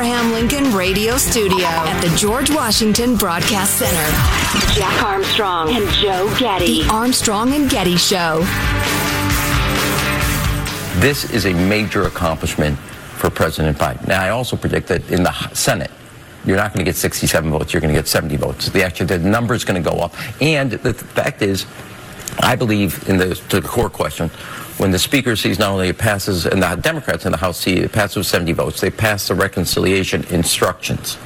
Abraham 0.00 0.32
Lincoln 0.32 0.74
Radio 0.74 1.18
Studio 1.18 1.66
at 1.66 2.00
the 2.00 2.08
George 2.16 2.48
Washington 2.48 3.16
Broadcast 3.16 3.74
Center. 3.74 4.74
Jack 4.74 5.02
Armstrong 5.02 5.68
and 5.76 5.86
Joe 5.90 6.34
Getty. 6.38 6.84
The 6.84 6.88
Armstrong 6.88 7.52
and 7.52 7.68
Getty 7.68 7.98
Show. 7.98 8.38
This 11.00 11.30
is 11.30 11.44
a 11.44 11.52
major 11.52 12.04
accomplishment 12.04 12.78
for 12.78 13.28
President 13.28 13.76
Biden. 13.76 14.08
Now, 14.08 14.22
I 14.22 14.30
also 14.30 14.56
predict 14.56 14.88
that 14.88 15.10
in 15.10 15.22
the 15.22 15.32
Senate, 15.52 15.90
you're 16.46 16.56
not 16.56 16.72
going 16.72 16.82
to 16.82 16.90
get 16.90 16.96
67 16.96 17.50
votes. 17.50 17.74
You're 17.74 17.82
going 17.82 17.92
to 17.92 18.00
get 18.00 18.08
70 18.08 18.36
votes. 18.36 18.70
The 18.70 18.82
actual 18.82 19.04
the 19.04 19.18
number 19.18 19.52
is 19.52 19.64
going 19.64 19.82
to 19.82 19.90
go 19.90 19.98
up. 19.98 20.14
And 20.40 20.70
the 20.70 20.94
fact 20.94 21.42
is, 21.42 21.66
I 22.38 22.56
believe 22.56 23.06
in 23.06 23.18
the 23.18 23.34
to 23.50 23.60
the 23.60 23.68
core 23.68 23.90
question, 23.90 24.30
when 24.80 24.92
the 24.92 24.98
speaker 24.98 25.36
sees 25.36 25.58
not 25.58 25.72
only 25.72 25.88
it 25.88 25.98
passes, 25.98 26.46
and 26.46 26.62
the 26.62 26.74
Democrats 26.76 27.26
in 27.26 27.32
the 27.32 27.38
House 27.38 27.60
see 27.60 27.74
it 27.74 27.92
passes 27.92 28.16
with 28.16 28.26
70 28.28 28.52
votes, 28.52 28.80
they 28.80 28.88
pass 28.90 29.28
the 29.28 29.34
reconciliation 29.34 30.24
instructions. 30.30 31.18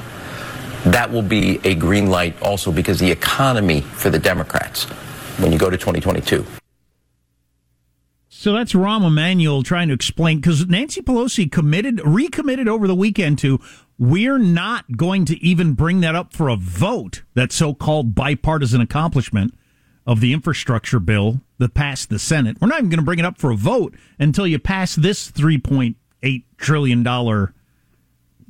That 0.86 1.12
will 1.12 1.22
be 1.22 1.60
a 1.62 1.76
green 1.76 2.10
light 2.10 2.34
also 2.42 2.72
because 2.72 2.98
the 2.98 3.12
economy 3.12 3.82
for 3.82 4.10
the 4.10 4.18
Democrats 4.18 4.86
when 5.38 5.52
you 5.52 5.58
go 5.58 5.70
to 5.70 5.76
2022. 5.76 6.44
So 8.28 8.52
that's 8.52 8.72
Rahm 8.72 9.06
Emanuel 9.06 9.62
trying 9.62 9.86
to 9.86 9.94
explain 9.94 10.38
because 10.38 10.66
Nancy 10.66 11.00
Pelosi 11.00 11.50
committed, 11.50 12.00
recommitted 12.04 12.66
over 12.66 12.88
the 12.88 12.94
weekend 12.96 13.38
to 13.38 13.60
we're 13.98 14.38
not 14.38 14.96
going 14.96 15.24
to 15.26 15.40
even 15.40 15.74
bring 15.74 16.00
that 16.00 16.16
up 16.16 16.32
for 16.32 16.48
a 16.48 16.56
vote, 16.56 17.22
that 17.34 17.52
so 17.52 17.72
called 17.72 18.16
bipartisan 18.16 18.80
accomplishment 18.80 19.54
of 20.06 20.20
the 20.20 20.32
infrastructure 20.32 21.00
bill 21.00 21.40
that 21.58 21.74
passed 21.74 22.10
the 22.10 22.18
Senate. 22.18 22.58
We're 22.60 22.68
not 22.68 22.78
even 22.78 22.90
going 22.90 22.98
to 22.98 23.04
bring 23.04 23.18
it 23.18 23.24
up 23.24 23.38
for 23.38 23.50
a 23.50 23.56
vote 23.56 23.94
until 24.18 24.46
you 24.46 24.58
pass 24.58 24.94
this 24.94 25.30
$3.8 25.30 26.44
trillion 26.58 27.04
turning 27.04 27.52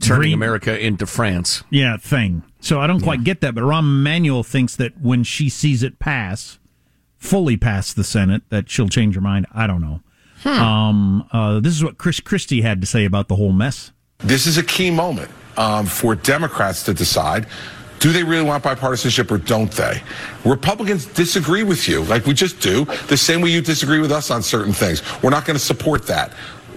green, 0.01 0.35
America 0.35 0.79
into 0.79 1.07
France. 1.07 1.63
Yeah, 1.71 1.97
thing. 1.97 2.43
So 2.61 2.81
I 2.81 2.87
don't 2.87 3.01
quite 3.01 3.25
get 3.25 3.41
that, 3.43 3.55
but 3.55 3.63
Rahm 3.63 4.01
Emanuel 4.01 4.43
thinks 4.43 4.77
that 4.77 5.01
when 5.01 5.23
she 5.23 5.49
sees 5.49 5.83
it 5.83 5.99
pass, 5.99 6.59
fully 7.19 7.57
pass 7.57 7.93
the 7.93 8.05
Senate, 8.05 8.43
that 8.49 8.69
she'll 8.69 8.89
change 8.89 9.15
her 9.15 9.21
mind. 9.21 9.47
I 9.53 9.67
don't 9.67 9.81
know. 9.81 10.01
Hmm. 10.43 10.49
Um, 10.49 11.29
uh, 11.33 11.61
this 11.61 11.75
is 11.75 11.85
what 11.85 11.99
Chris 11.99 12.21
Christie 12.21 12.63
had 12.63 12.81
to 12.81 12.87
say 12.87 13.05
about 13.05 13.29
the 13.29 13.37
whole 13.37 13.53
mess. 13.53 13.93
This 14.19 14.47
is 14.47 14.59
a 14.59 14.63
key 14.63 14.91
moment 14.91 15.31
um, 15.57 15.87
for 15.87 16.15
Democrats 16.15 16.83
to 16.85 16.95
decide 16.95 17.47
do 17.99 18.13
they 18.13 18.23
really 18.23 18.45
want 18.45 18.63
bipartisanship 18.65 19.31
or 19.31 19.39
don't 19.39 19.71
they? 19.73 20.03
Republicans 20.45 21.07
disagree 21.07 21.63
with 21.63 21.89
you, 21.89 22.03
like 22.05 22.27
we 22.27 22.35
just 22.35 22.61
do, 22.61 22.85
the 23.09 23.17
same 23.17 23.41
way 23.41 23.51
you 23.51 23.61
disagree 23.61 24.01
with 24.01 24.13
us 24.13 24.31
on 24.31 24.43
certain 24.43 24.73
things. 24.73 25.03
We're 25.23 25.31
not 25.31 25.45
going 25.45 25.59
to 25.59 25.65
support 25.65 26.07
that. 26.07 26.33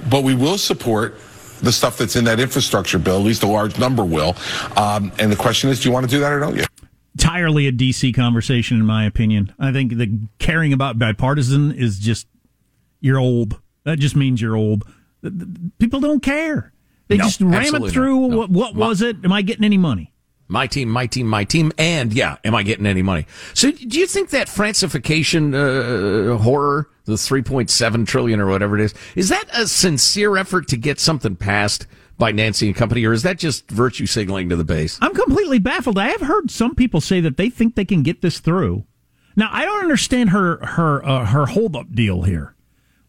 But 0.09 0.23
we 0.23 0.35
will 0.35 0.57
support 0.57 1.19
the 1.61 1.71
stuff 1.71 1.97
that's 1.97 2.15
in 2.15 2.25
that 2.25 2.39
infrastructure 2.39 2.99
bill, 2.99 3.17
at 3.17 3.25
least 3.25 3.43
a 3.43 3.47
large 3.47 3.77
number 3.77 4.05
will. 4.05 4.35
Um, 4.75 5.11
and 5.19 5.31
the 5.31 5.35
question 5.35 5.69
is, 5.69 5.81
do 5.81 5.89
you 5.89 5.93
want 5.93 6.05
to 6.05 6.09
do 6.09 6.19
that 6.19 6.31
or 6.31 6.39
don't 6.39 6.55
you? 6.55 6.63
Entirely 7.15 7.67
a 7.67 7.71
DC 7.71 8.13
conversation, 8.15 8.77
in 8.77 8.85
my 8.85 9.05
opinion. 9.05 9.53
I 9.59 9.71
think 9.71 9.97
the 9.97 10.19
caring 10.39 10.71
about 10.71 10.99
bipartisan 10.99 11.71
is 11.71 11.99
just, 11.99 12.27
you're 13.01 13.19
old. 13.19 13.59
That 13.85 13.97
just 13.99 14.15
means 14.15 14.39
you're 14.39 14.55
old. 14.55 14.83
People 15.79 15.99
don't 15.99 16.21
care. 16.21 16.73
They 17.07 17.17
just 17.17 17.41
ram 17.41 17.75
it 17.75 17.91
through. 17.91 18.27
No. 18.27 18.37
What, 18.37 18.49
what 18.49 18.75
was 18.75 19.01
it? 19.01 19.17
Am 19.23 19.31
I 19.31 19.41
getting 19.41 19.63
any 19.63 19.77
money? 19.77 20.13
My 20.49 20.65
team, 20.65 20.89
my 20.89 21.07
team, 21.07 21.27
my 21.27 21.43
team, 21.43 21.73
and 21.77 22.13
yeah, 22.13 22.37
am 22.45 22.55
I 22.55 22.63
getting 22.63 22.85
any 22.85 23.01
money? 23.01 23.27
So, 23.53 23.69
do 23.71 23.99
you 23.99 24.07
think 24.07 24.29
that 24.29 24.47
Francification 24.47 25.53
uh, 25.53 26.37
horror, 26.37 26.89
the 27.03 27.13
3.7 27.13 28.07
trillion 28.07 28.39
or 28.39 28.47
whatever 28.47 28.79
it 28.79 28.83
is, 28.83 28.93
is 29.15 29.27
that 29.29 29.45
a 29.53 29.67
sincere 29.67 30.37
effort 30.37 30.69
to 30.69 30.77
get 30.77 30.99
something 31.01 31.35
passed 31.35 31.85
by 32.17 32.31
Nancy 32.31 32.67
and 32.67 32.75
company, 32.75 33.05
or 33.05 33.11
is 33.11 33.23
that 33.23 33.37
just 33.37 33.69
virtue 33.69 34.05
signaling 34.05 34.47
to 34.49 34.55
the 34.55 34.63
base? 34.63 34.97
I'm 35.01 35.13
completely 35.13 35.59
baffled. 35.59 35.97
I 35.97 36.07
have 36.07 36.21
heard 36.21 36.49
some 36.49 36.75
people 36.75 37.01
say 37.01 37.19
that 37.21 37.37
they 37.37 37.49
think 37.49 37.75
they 37.75 37.85
can 37.85 38.01
get 38.01 38.21
this 38.21 38.39
through. 38.39 38.85
Now, 39.35 39.49
I 39.51 39.65
don't 39.65 39.81
understand 39.81 40.31
her 40.31 40.65
her 40.65 41.05
uh, 41.05 41.25
her 41.25 41.45
holdup 41.45 41.91
deal 41.91 42.23
here, 42.23 42.55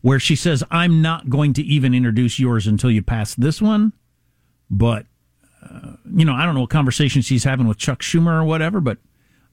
where 0.02 0.20
she 0.20 0.36
says, 0.36 0.64
"I'm 0.70 1.00
not 1.00 1.30
going 1.30 1.54
to 1.54 1.62
even 1.62 1.94
introduce 1.94 2.38
yours 2.38 2.66
until 2.66 2.90
you 2.90 3.00
pass 3.00 3.34
this 3.34 3.62
one," 3.62 3.94
but 4.68 5.06
you 6.14 6.24
know, 6.24 6.34
I 6.34 6.44
don't 6.44 6.54
know 6.54 6.62
what 6.62 6.70
conversation 6.70 7.22
she's 7.22 7.44
having 7.44 7.66
with 7.66 7.78
Chuck 7.78 8.00
Schumer 8.00 8.40
or 8.40 8.44
whatever, 8.44 8.80
but 8.80 8.98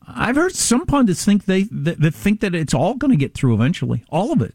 I've 0.07 0.35
heard 0.35 0.53
some 0.53 0.85
pundits 0.85 1.25
think 1.25 1.45
they 1.45 1.63
that, 1.63 1.99
that 1.99 2.13
think 2.13 2.41
that 2.41 2.53
it's 2.55 2.73
all 2.73 2.95
going 2.95 3.11
to 3.11 3.17
get 3.17 3.33
through 3.33 3.53
eventually, 3.53 4.03
all 4.09 4.31
of 4.31 4.41
it. 4.41 4.53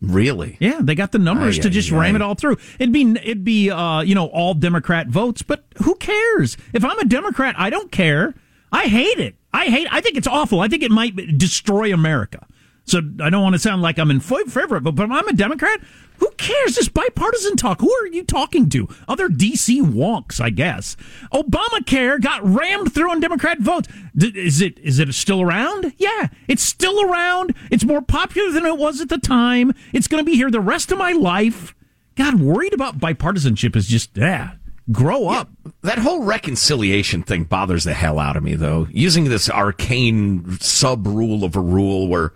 Really? 0.00 0.56
Yeah, 0.60 0.80
they 0.80 0.94
got 0.94 1.12
the 1.12 1.18
numbers 1.18 1.58
aye, 1.58 1.62
to 1.62 1.70
just 1.70 1.92
aye, 1.92 1.96
ram 1.96 2.14
aye. 2.14 2.16
it 2.16 2.22
all 2.22 2.34
through. 2.34 2.56
It'd 2.78 2.92
be 2.92 3.12
it'd 3.22 3.44
be 3.44 3.70
uh, 3.70 4.00
you 4.00 4.14
know 4.14 4.26
all 4.26 4.54
Democrat 4.54 5.08
votes, 5.08 5.42
but 5.42 5.64
who 5.82 5.94
cares? 5.96 6.56
If 6.72 6.84
I'm 6.84 6.98
a 6.98 7.04
Democrat, 7.04 7.54
I 7.58 7.70
don't 7.70 7.92
care. 7.92 8.34
I 8.72 8.84
hate 8.84 9.18
it. 9.18 9.36
I 9.52 9.66
hate. 9.66 9.86
I 9.90 10.00
think 10.00 10.16
it's 10.16 10.26
awful. 10.26 10.60
I 10.60 10.68
think 10.68 10.82
it 10.82 10.90
might 10.90 11.14
destroy 11.36 11.92
America. 11.92 12.46
So 12.84 13.00
I 13.20 13.30
don't 13.30 13.42
want 13.42 13.54
to 13.54 13.58
sound 13.58 13.82
like 13.82 13.98
I'm 13.98 14.10
in 14.10 14.20
favor 14.20 14.76
of 14.76 14.86
it, 14.86 14.94
but 14.94 15.10
I'm 15.10 15.28
a 15.28 15.32
Democrat, 15.32 15.80
who 16.18 16.30
cares? 16.36 16.76
This 16.76 16.88
bipartisan 16.88 17.56
talk. 17.56 17.80
Who 17.80 17.92
are 17.92 18.06
you 18.06 18.22
talking 18.22 18.68
to? 18.70 18.88
Other 19.08 19.28
DC 19.28 19.80
wonks, 19.82 20.40
I 20.40 20.50
guess. 20.50 20.96
Obamacare 21.32 22.20
got 22.20 22.44
rammed 22.44 22.94
through 22.94 23.10
on 23.10 23.18
Democrat 23.18 23.58
votes. 23.58 23.88
Is 24.16 24.60
it 24.60 24.78
is 24.78 25.00
it 25.00 25.12
still 25.14 25.42
around? 25.42 25.94
Yeah, 25.98 26.28
it's 26.46 26.62
still 26.62 27.10
around. 27.10 27.54
It's 27.72 27.84
more 27.84 28.02
popular 28.02 28.52
than 28.52 28.64
it 28.64 28.78
was 28.78 29.00
at 29.00 29.08
the 29.08 29.18
time. 29.18 29.72
It's 29.92 30.06
going 30.06 30.24
to 30.24 30.30
be 30.30 30.36
here 30.36 30.50
the 30.50 30.60
rest 30.60 30.92
of 30.92 30.98
my 30.98 31.10
life. 31.10 31.74
God, 32.14 32.40
worried 32.40 32.74
about 32.74 32.98
bipartisanship 32.98 33.74
is 33.74 33.88
just 33.88 34.16
yeah. 34.16 34.52
Grow 34.90 35.28
up. 35.28 35.48
Yeah, 35.64 35.70
that 35.82 35.98
whole 35.98 36.22
reconciliation 36.22 37.22
thing 37.22 37.44
bothers 37.44 37.84
the 37.84 37.94
hell 37.94 38.18
out 38.18 38.36
of 38.36 38.42
me, 38.42 38.54
though. 38.54 38.88
Using 38.90 39.24
this 39.24 39.48
arcane 39.48 40.58
sub 40.60 41.06
rule 41.06 41.44
of 41.44 41.56
a 41.56 41.60
rule 41.60 42.08
where 42.08 42.32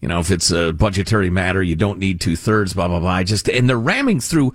you 0.00 0.08
know, 0.08 0.20
if 0.20 0.30
it's 0.30 0.50
a 0.50 0.72
budgetary 0.72 1.30
matter, 1.30 1.62
you 1.62 1.74
don't 1.74 1.98
need 1.98 2.20
two 2.20 2.36
thirds, 2.36 2.72
blah, 2.72 2.88
blah, 2.88 3.00
blah. 3.00 3.22
Just, 3.22 3.48
and 3.48 3.68
they're 3.68 3.78
ramming 3.78 4.20
through 4.20 4.52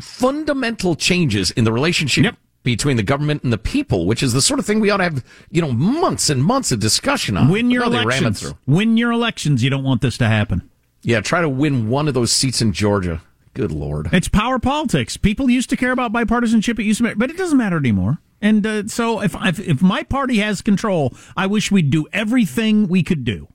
fundamental 0.00 0.94
changes 0.94 1.50
in 1.50 1.64
the 1.64 1.72
relationship 1.72 2.24
yep. 2.24 2.36
between 2.62 2.96
the 2.96 3.02
government 3.02 3.42
and 3.42 3.52
the 3.52 3.58
people, 3.58 4.06
which 4.06 4.22
is 4.22 4.32
the 4.32 4.40
sort 4.40 4.58
of 4.58 4.64
thing 4.64 4.80
we 4.80 4.88
ought 4.88 4.98
to 4.98 5.04
have, 5.04 5.24
you 5.50 5.60
know, 5.60 5.72
months 5.72 6.30
and 6.30 6.42
months 6.42 6.72
of 6.72 6.80
discussion 6.80 7.36
on. 7.36 7.50
Win 7.50 7.70
your 7.70 7.84
elections. 7.84 8.54
Win 8.66 8.96
your 8.96 9.12
elections. 9.12 9.62
You 9.62 9.68
don't 9.68 9.84
want 9.84 10.00
this 10.00 10.16
to 10.18 10.26
happen. 10.26 10.68
Yeah, 11.02 11.20
try 11.20 11.42
to 11.42 11.48
win 11.48 11.90
one 11.90 12.08
of 12.08 12.14
those 12.14 12.32
seats 12.32 12.62
in 12.62 12.72
Georgia. 12.72 13.20
Good 13.52 13.72
Lord. 13.72 14.08
It's 14.12 14.28
power 14.28 14.58
politics. 14.58 15.16
People 15.16 15.48
used 15.50 15.70
to 15.70 15.76
care 15.76 15.92
about 15.92 16.12
bipartisanship. 16.12 16.78
It 16.78 16.84
used 16.84 16.98
to 16.98 17.04
matter, 17.04 17.16
but 17.16 17.30
it 17.30 17.38
doesn't 17.38 17.56
matter 17.56 17.76
anymore. 17.76 18.18
And 18.42 18.66
uh, 18.66 18.86
so 18.86 19.20
if, 19.22 19.34
if, 19.34 19.58
if 19.60 19.82
my 19.82 20.02
party 20.02 20.38
has 20.38 20.60
control, 20.60 21.14
I 21.36 21.46
wish 21.46 21.70
we'd 21.70 21.90
do 21.90 22.06
everything 22.12 22.86
we 22.86 23.02
could 23.02 23.24
do 23.24 23.48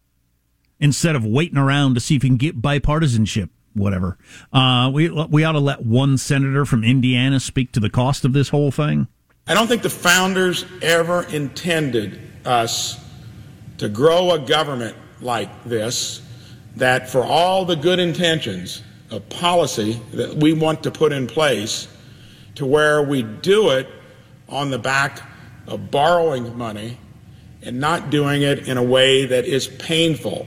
instead 0.82 1.16
of 1.16 1.24
waiting 1.24 1.58
around 1.58 1.94
to 1.94 2.02
see 2.02 2.18
if 2.18 2.24
we 2.24 2.30
can 2.30 2.38
get 2.38 2.62
bipartisanship. 2.62 3.50
Whatever. 3.74 4.18
Uh, 4.52 4.92
we 4.94 5.10
we 5.10 5.46
ought 5.46 5.54
to 5.54 5.60
let 5.60 5.86
one 5.86 6.18
senator 6.18 6.66
from 6.66 6.84
Indiana 6.84 7.40
speak 7.40 7.72
to 7.72 7.80
the 7.80 7.90
cost 7.90 8.26
of 8.26 8.34
this 8.34 8.50
whole 8.50 8.70
thing. 8.70 9.08
I 9.48 9.54
don't 9.54 9.68
think 9.68 9.82
the 9.82 9.90
founders 9.90 10.66
ever 10.82 11.24
intended 11.24 12.20
us 12.46 13.00
to 13.78 13.88
grow 13.88 14.32
a 14.32 14.40
government 14.40 14.98
like 15.22 15.64
this. 15.64 16.22
That 16.76 17.10
for 17.10 17.24
all 17.24 17.64
the 17.64 17.76
good 17.78 18.00
intentions 18.00 18.84
of 19.10 19.28
policy 19.30 20.02
that 20.14 20.36
we 20.36 20.52
want 20.52 20.84
to 20.84 20.92
put 20.92 21.14
in 21.14 21.28
place, 21.28 21.88
to 22.56 22.66
where 22.66 23.02
we 23.02 23.24
do 23.24 23.70
it 23.70 23.88
on 24.50 24.70
the 24.70 24.80
back 24.80 25.22
of 25.68 25.92
borrowing 25.92 26.58
money 26.58 26.98
and 27.62 27.80
not 27.80 28.10
doing 28.10 28.42
it 28.42 28.68
in 28.68 28.78
a 28.78 28.84
way 28.84 29.26
that 29.26 29.46
is 29.46 29.68
painful 29.68 30.46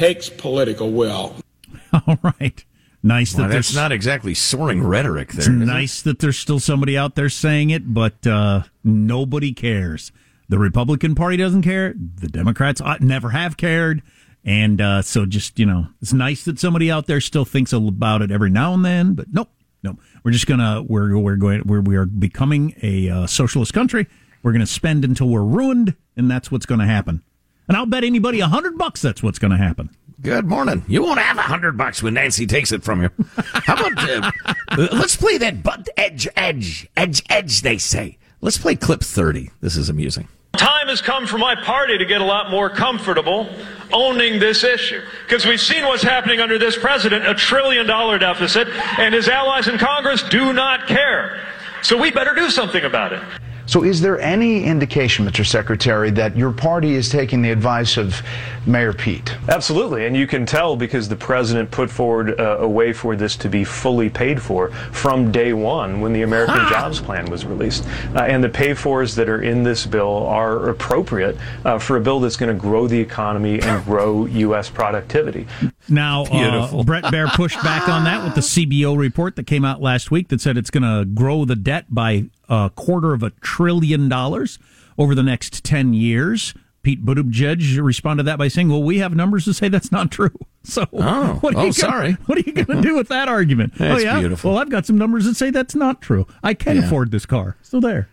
takes 0.00 0.30
political 0.30 0.90
will. 0.90 1.36
All 2.06 2.18
right. 2.22 2.64
Nice 3.02 3.34
well, 3.34 3.48
that 3.48 3.54
that's 3.54 3.74
not 3.74 3.92
exactly 3.92 4.34
soaring 4.34 4.82
rhetoric 4.82 5.32
there. 5.32 5.40
It's 5.40 5.48
nice 5.48 6.00
it? 6.00 6.04
that 6.04 6.18
there's 6.20 6.38
still 6.38 6.58
somebody 6.58 6.96
out 6.96 7.16
there 7.16 7.28
saying 7.28 7.70
it, 7.70 7.92
but 7.92 8.26
uh, 8.26 8.62
nobody 8.82 9.52
cares. 9.52 10.10
The 10.48 10.58
Republican 10.58 11.14
Party 11.14 11.36
doesn't 11.36 11.62
care. 11.62 11.94
The 11.94 12.28
Democrats 12.28 12.80
ought, 12.80 13.02
never 13.02 13.30
have 13.30 13.56
cared. 13.56 14.02
And 14.42 14.80
uh, 14.80 15.02
so 15.02 15.26
just, 15.26 15.58
you 15.58 15.66
know, 15.66 15.88
it's 16.00 16.14
nice 16.14 16.44
that 16.44 16.58
somebody 16.58 16.90
out 16.90 17.06
there 17.06 17.20
still 17.20 17.44
thinks 17.44 17.72
about 17.74 18.22
it 18.22 18.30
every 18.30 18.50
now 18.50 18.72
and 18.72 18.84
then, 18.84 19.14
but 19.14 19.26
nope, 19.30 19.50
nope. 19.82 19.98
We're 20.24 20.32
just 20.32 20.46
gonna 20.46 20.82
we're 20.82 21.16
we're 21.18 21.36
going 21.36 21.62
we're 21.66 21.82
we 21.82 21.96
are 21.96 22.06
becoming 22.06 22.74
a 22.82 23.10
uh, 23.10 23.26
socialist 23.26 23.74
country. 23.74 24.06
We're 24.42 24.52
gonna 24.52 24.66
spend 24.66 25.04
until 25.04 25.28
we're 25.28 25.44
ruined, 25.44 25.94
and 26.16 26.30
that's 26.30 26.50
what's 26.50 26.66
going 26.66 26.80
to 26.80 26.86
happen. 26.86 27.22
And 27.70 27.76
I'll 27.76 27.86
bet 27.86 28.02
anybody 28.02 28.40
a 28.40 28.48
hundred 28.48 28.76
bucks 28.76 29.00
that's 29.00 29.22
what's 29.22 29.38
going 29.38 29.52
to 29.52 29.56
happen. 29.56 29.90
Good 30.20 30.44
morning. 30.44 30.84
You 30.88 31.04
won't 31.04 31.20
have 31.20 31.38
a 31.38 31.42
hundred 31.42 31.78
bucks 31.78 32.02
when 32.02 32.14
Nancy 32.14 32.44
takes 32.44 32.72
it 32.72 32.82
from 32.82 33.00
you. 33.00 33.10
How 33.36 33.74
about 33.74 34.10
uh, 34.10 34.32
let's 34.92 35.14
play 35.14 35.38
that 35.38 35.62
butt 35.62 35.88
edge, 35.96 36.26
edge, 36.34 36.88
edge, 36.96 37.22
edge? 37.30 37.62
They 37.62 37.78
say. 37.78 38.18
Let's 38.40 38.58
play 38.58 38.74
clip 38.74 39.02
thirty. 39.02 39.52
This 39.60 39.76
is 39.76 39.88
amusing. 39.88 40.26
Time 40.54 40.88
has 40.88 41.00
come 41.00 41.28
for 41.28 41.38
my 41.38 41.54
party 41.54 41.96
to 41.96 42.04
get 42.04 42.20
a 42.20 42.24
lot 42.24 42.50
more 42.50 42.70
comfortable 42.70 43.48
owning 43.92 44.40
this 44.40 44.64
issue. 44.64 45.02
Because 45.28 45.46
we've 45.46 45.60
seen 45.60 45.84
what's 45.84 46.02
happening 46.02 46.40
under 46.40 46.58
this 46.58 46.76
president 46.76 47.24
a 47.24 47.34
trillion 47.34 47.86
dollar 47.86 48.18
deficit, 48.18 48.66
and 48.98 49.14
his 49.14 49.28
allies 49.28 49.68
in 49.68 49.78
Congress 49.78 50.24
do 50.24 50.52
not 50.52 50.88
care. 50.88 51.40
So 51.82 51.96
we 51.96 52.10
better 52.10 52.34
do 52.34 52.50
something 52.50 52.82
about 52.82 53.12
it. 53.12 53.22
So, 53.70 53.84
is 53.84 54.00
there 54.00 54.20
any 54.20 54.64
indication, 54.64 55.24
Mr. 55.24 55.46
Secretary, 55.46 56.10
that 56.10 56.36
your 56.36 56.50
party 56.50 56.96
is 56.96 57.08
taking 57.08 57.40
the 57.40 57.52
advice 57.52 57.96
of 57.96 58.20
Mayor 58.66 58.92
Pete? 58.92 59.36
Absolutely, 59.48 60.06
and 60.06 60.16
you 60.16 60.26
can 60.26 60.44
tell 60.44 60.74
because 60.74 61.08
the 61.08 61.14
president 61.14 61.70
put 61.70 61.88
forward 61.88 62.40
uh, 62.40 62.56
a 62.58 62.68
way 62.68 62.92
for 62.92 63.14
this 63.14 63.36
to 63.36 63.48
be 63.48 63.62
fully 63.62 64.10
paid 64.10 64.42
for 64.42 64.72
from 64.90 65.30
day 65.30 65.52
one 65.52 66.00
when 66.00 66.12
the 66.12 66.22
American 66.22 66.68
Jobs 66.68 67.00
Plan 67.00 67.30
was 67.30 67.44
released. 67.44 67.86
Uh, 68.16 68.22
and 68.22 68.42
the 68.42 68.48
pay 68.48 68.74
fors 68.74 69.14
that 69.14 69.28
are 69.28 69.42
in 69.42 69.62
this 69.62 69.86
bill 69.86 70.26
are 70.26 70.70
appropriate 70.70 71.36
uh, 71.64 71.78
for 71.78 71.96
a 71.96 72.00
bill 72.00 72.18
that's 72.18 72.36
going 72.36 72.52
to 72.52 72.60
grow 72.60 72.88
the 72.88 72.98
economy 72.98 73.62
and 73.62 73.84
grow 73.84 74.26
U.S. 74.26 74.68
productivity. 74.68 75.46
Now, 75.90 76.22
uh, 76.24 76.82
Bret 76.84 77.04
Baier 77.04 77.28
pushed 77.34 77.62
back 77.62 77.88
on 77.88 78.04
that 78.04 78.24
with 78.24 78.34
the 78.34 78.40
CBO 78.40 78.96
report 78.96 79.36
that 79.36 79.46
came 79.46 79.64
out 79.64 79.82
last 79.82 80.10
week 80.10 80.28
that 80.28 80.40
said 80.40 80.56
it's 80.56 80.70
going 80.70 80.82
to 80.84 81.04
grow 81.04 81.44
the 81.44 81.56
debt 81.56 81.86
by 81.90 82.26
a 82.48 82.70
quarter 82.74 83.12
of 83.12 83.22
a 83.22 83.30
trillion 83.40 84.08
dollars 84.08 84.58
over 84.96 85.14
the 85.14 85.22
next 85.22 85.64
10 85.64 85.92
years. 85.94 86.54
Pete 86.82 87.04
Buttigieg 87.04 87.78
responded 87.82 88.22
to 88.22 88.26
that 88.26 88.38
by 88.38 88.48
saying, 88.48 88.70
"Well, 88.70 88.82
we 88.82 89.00
have 89.00 89.14
numbers 89.14 89.44
to 89.44 89.52
say 89.52 89.68
that's 89.68 89.92
not 89.92 90.10
true." 90.10 90.30
So, 90.62 90.86
Oh. 90.92 91.34
what 91.40 91.54
are 91.54 91.58
Oh, 91.58 91.64
you 91.64 91.72
gonna, 91.72 91.72
sorry. 91.72 92.12
What 92.26 92.36
are 92.36 92.42
you 92.42 92.52
going 92.52 92.66
to 92.66 92.82
do 92.86 92.94
with 92.94 93.08
that 93.08 93.28
argument? 93.28 93.74
That's 93.76 93.94
oh 94.02 94.04
yeah, 94.04 94.18
beautiful. 94.20 94.50
Well, 94.50 94.60
I've 94.60 94.68
got 94.68 94.84
some 94.84 94.98
numbers 94.98 95.24
that 95.24 95.34
say 95.36 95.48
that's 95.50 95.74
not 95.74 96.02
true. 96.02 96.26
I 96.42 96.52
can 96.52 96.76
Yeah. 96.76 96.84
afford 96.84 97.10
this 97.12 97.24
car. 97.24 97.56
Still 97.62 97.80
there. 97.80 98.08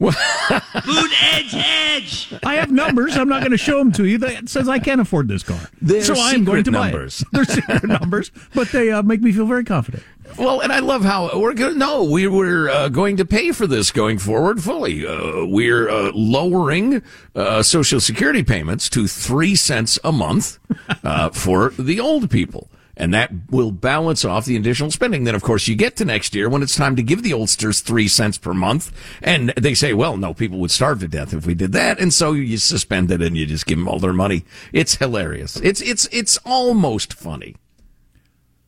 Boot 0.86 1.10
edge, 1.34 1.54
edge. 1.54 2.34
I 2.42 2.54
have 2.54 2.70
numbers. 2.70 3.18
I'm 3.18 3.28
not 3.28 3.40
going 3.40 3.50
to 3.50 3.58
show 3.58 3.78
them 3.78 3.92
to 3.92 4.06
you. 4.06 4.16
That 4.16 4.48
says 4.48 4.66
I 4.66 4.78
can't 4.78 5.00
afford 5.00 5.28
this 5.28 5.42
car. 5.42 5.60
They're 5.82 6.02
so 6.02 6.14
I 6.16 6.32
am 6.32 6.44
going 6.44 6.64
to 6.64 6.72
buy 6.72 6.90
numbers. 6.90 7.20
it. 7.20 7.28
They're 7.32 7.44
secret 7.44 7.84
numbers, 7.84 8.30
but 8.54 8.68
they 8.72 8.90
uh, 8.90 9.02
make 9.02 9.20
me 9.20 9.30
feel 9.30 9.44
very 9.44 9.62
confident. 9.64 10.02
Well, 10.38 10.60
and 10.60 10.72
I 10.72 10.78
love 10.78 11.04
how 11.04 11.38
we're 11.38 11.52
going. 11.52 11.76
No, 11.76 12.04
we, 12.04 12.26
we're 12.26 12.70
uh, 12.70 12.88
going 12.88 13.18
to 13.18 13.26
pay 13.26 13.52
for 13.52 13.66
this 13.66 13.90
going 13.90 14.18
forward 14.18 14.62
fully. 14.62 15.06
Uh, 15.06 15.44
we're 15.44 15.90
uh, 15.90 16.12
lowering 16.14 17.02
uh, 17.34 17.62
Social 17.62 18.00
Security 18.00 18.42
payments 18.42 18.88
to 18.90 19.06
three 19.06 19.54
cents 19.54 19.98
a 20.02 20.12
month 20.12 20.58
uh, 21.04 21.28
for 21.30 21.70
the 21.78 22.00
old 22.00 22.30
people, 22.30 22.70
and 23.00 23.14
that 23.14 23.30
will 23.50 23.72
balance 23.72 24.24
off 24.24 24.44
the 24.44 24.56
additional 24.56 24.90
spending. 24.90 25.24
Then, 25.24 25.34
of 25.34 25.42
course, 25.42 25.66
you 25.66 25.74
get 25.74 25.96
to 25.96 26.04
next 26.04 26.34
year 26.34 26.48
when 26.48 26.62
it's 26.62 26.76
time 26.76 26.94
to 26.96 27.02
give 27.02 27.22
the 27.22 27.32
oldsters 27.32 27.80
three 27.80 28.06
cents 28.06 28.36
per 28.36 28.52
month, 28.52 28.92
and 29.22 29.54
they 29.56 29.72
say, 29.74 29.94
"Well, 29.94 30.16
no, 30.18 30.34
people 30.34 30.58
would 30.58 30.70
starve 30.70 31.00
to 31.00 31.08
death 31.08 31.32
if 31.32 31.46
we 31.46 31.54
did 31.54 31.72
that," 31.72 31.98
and 31.98 32.12
so 32.12 32.32
you 32.32 32.58
suspend 32.58 33.10
it 33.10 33.22
and 33.22 33.36
you 33.36 33.46
just 33.46 33.66
give 33.66 33.78
them 33.78 33.88
all 33.88 33.98
their 33.98 34.12
money. 34.12 34.44
It's 34.72 34.96
hilarious. 34.96 35.56
It's 35.56 35.80
it's 35.80 36.06
it's 36.12 36.38
almost 36.44 37.14
funny. 37.14 37.56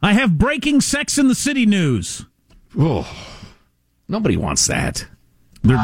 I 0.03 0.15
have 0.15 0.39
breaking 0.39 0.81
Sex 0.81 1.19
in 1.19 1.29
the 1.29 1.35
City 1.35 1.67
news. 1.67 2.25
Oh, 2.77 3.07
nobody 4.09 4.37
wants 4.37 4.67
that. 4.67 5.07
They're- 5.63 5.79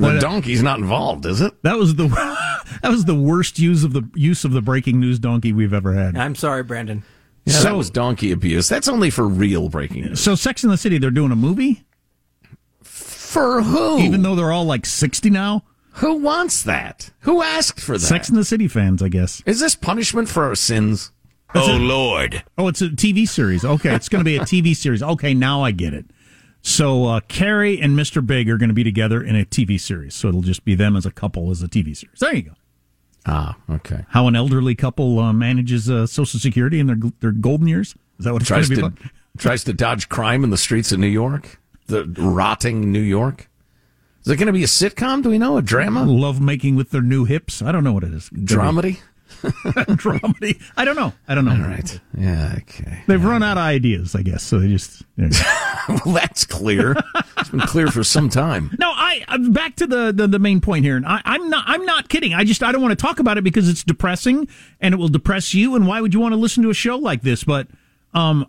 The 0.00 0.18
donkey's 0.20 0.62
not 0.62 0.78
involved, 0.78 1.26
is 1.26 1.40
it? 1.40 1.52
that 1.62 1.76
was 1.78 1.94
the 1.96 2.08
that 2.82 2.90
was 2.90 3.04
the 3.04 3.14
worst 3.14 3.58
use 3.58 3.84
of 3.84 3.92
the 3.92 4.02
use 4.14 4.44
of 4.44 4.52
the 4.52 4.60
breaking 4.62 5.00
news 5.00 5.18
donkey 5.18 5.52
we've 5.52 5.72
ever 5.74 5.92
had. 5.94 6.16
I'm 6.16 6.34
sorry, 6.34 6.62
Brandon. 6.62 7.02
Yeah, 7.44 7.54
So- 7.54 7.62
that 7.64 7.76
was 7.76 7.90
donkey 7.90 8.32
abuse. 8.32 8.68
That's 8.68 8.88
only 8.88 9.10
for 9.10 9.26
real 9.28 9.68
breaking 9.68 10.04
news. 10.04 10.20
So, 10.20 10.34
Sex 10.34 10.64
in 10.64 10.70
the 10.70 10.76
City, 10.78 10.98
they're 10.98 11.10
doing 11.10 11.30
a 11.32 11.36
movie, 11.36 11.84
For 12.82 13.62
who? 13.62 13.98
even 14.00 14.22
though 14.22 14.34
they're 14.34 14.52
all 14.52 14.64
like 14.64 14.86
sixty 14.86 15.30
now. 15.30 15.64
who 15.94 16.14
wants 16.16 16.62
that? 16.62 17.10
Who 17.20 17.42
asked 17.42 17.80
for 17.80 17.92
that? 17.98 18.06
Sex 18.06 18.28
in 18.28 18.34
the 18.36 18.44
City 18.44 18.68
fans, 18.68 19.02
I 19.02 19.08
guess. 19.08 19.42
Is 19.46 19.60
this 19.60 19.74
punishment 19.74 20.28
for 20.28 20.44
our 20.44 20.54
sins? 20.54 21.10
Oh, 21.56 21.76
Lord. 21.80 22.42
Oh, 22.58 22.66
it's 22.66 22.82
a 22.82 22.88
TV 22.88 23.28
series. 23.28 23.64
Okay, 23.64 23.94
it's 23.94 24.08
going 24.08 24.18
to 24.20 24.24
be 24.28 24.36
a 24.36 24.40
TV 24.40 24.74
series. 24.74 25.04
Okay, 25.04 25.34
now 25.34 25.62
I 25.62 25.70
get 25.70 25.94
it. 25.94 26.04
So 26.66 27.04
uh, 27.04 27.20
Carrie 27.28 27.78
and 27.78 27.96
Mr. 27.96 28.26
Big 28.26 28.48
are 28.48 28.56
going 28.56 28.70
to 28.70 28.74
be 28.74 28.82
together 28.82 29.22
in 29.22 29.36
a 29.36 29.44
TV 29.44 29.78
series. 29.78 30.14
So 30.14 30.28
it'll 30.28 30.40
just 30.40 30.64
be 30.64 30.74
them 30.74 30.96
as 30.96 31.04
a 31.04 31.10
couple 31.10 31.50
as 31.50 31.62
a 31.62 31.68
TV 31.68 31.94
series. 31.94 32.18
There 32.18 32.34
you 32.34 32.42
go. 32.42 32.52
Ah, 33.26 33.56
okay. 33.70 34.06
How 34.08 34.28
an 34.28 34.34
elderly 34.34 34.74
couple 34.74 35.18
uh, 35.18 35.32
manages 35.32 35.90
uh, 35.90 36.06
Social 36.06 36.40
Security 36.40 36.80
in 36.80 36.86
their 36.86 36.98
their 37.20 37.32
golden 37.32 37.68
years. 37.68 37.94
Is 38.18 38.24
that 38.24 38.32
what 38.32 38.42
it's 38.42 38.48
Tries 38.48 38.68
to 38.70 38.76
to 38.76 38.92
tries 39.38 39.64
to 39.64 39.72
dodge 39.74 40.08
crime 40.08 40.42
in 40.42 40.50
the 40.50 40.56
streets 40.56 40.90
of 40.90 40.98
New 40.98 41.06
York, 41.06 41.60
the 41.86 42.04
rotting 42.18 42.90
New 42.90 43.00
York. 43.00 43.50
Is 44.24 44.30
it 44.32 44.36
going 44.36 44.46
to 44.46 44.52
be 44.54 44.64
a 44.64 44.66
sitcom? 44.66 45.22
Do 45.22 45.28
we 45.28 45.36
know 45.38 45.58
a 45.58 45.62
drama, 45.62 46.04
Love 46.04 46.40
making 46.40 46.76
with 46.76 46.90
their 46.90 47.02
new 47.02 47.24
hips. 47.26 47.60
I 47.60 47.72
don't 47.72 47.84
know 47.84 47.92
what 47.92 48.04
it 48.04 48.14
is. 48.14 48.30
dramedy? 48.30 49.00
Dramedy. 49.96 50.60
I 50.76 50.84
don't 50.84 50.96
know. 50.96 51.12
I 51.28 51.34
don't 51.34 51.44
know. 51.44 51.52
All 51.52 51.58
right. 51.58 52.00
Yeah. 52.18 52.54
Okay. 52.58 53.02
They've 53.06 53.24
run 53.24 53.42
out 53.42 53.56
of 53.56 53.62
ideas, 53.64 54.14
I 54.14 54.22
guess. 54.22 54.42
So 54.42 54.58
they 54.58 54.68
just. 54.68 55.02
yeah. 55.16 55.28
Well, 55.86 56.14
that's 56.14 56.46
clear. 56.46 56.96
it's 57.36 57.50
been 57.50 57.60
clear 57.60 57.88
for 57.88 58.02
some 58.02 58.30
time. 58.30 58.74
No, 58.78 58.88
I 58.88 59.22
uh, 59.28 59.36
back 59.50 59.76
to 59.76 59.86
the, 59.86 60.12
the 60.16 60.26
the 60.26 60.38
main 60.38 60.62
point 60.62 60.82
here, 60.82 60.96
and 60.96 61.04
I, 61.04 61.20
I'm 61.26 61.50
not 61.50 61.64
I'm 61.66 61.84
not 61.84 62.08
kidding. 62.08 62.32
I 62.32 62.42
just 62.44 62.62
I 62.62 62.72
don't 62.72 62.80
want 62.80 62.98
to 62.98 63.02
talk 63.02 63.18
about 63.20 63.36
it 63.36 63.44
because 63.44 63.68
it's 63.68 63.82
depressing 63.82 64.48
and 64.80 64.94
it 64.94 64.96
will 64.96 65.08
depress 65.08 65.52
you. 65.52 65.74
And 65.74 65.86
why 65.86 66.00
would 66.00 66.14
you 66.14 66.20
want 66.20 66.32
to 66.32 66.38
listen 66.38 66.62
to 66.62 66.70
a 66.70 66.74
show 66.74 66.96
like 66.96 67.20
this? 67.20 67.44
But 67.44 67.66
um, 68.14 68.46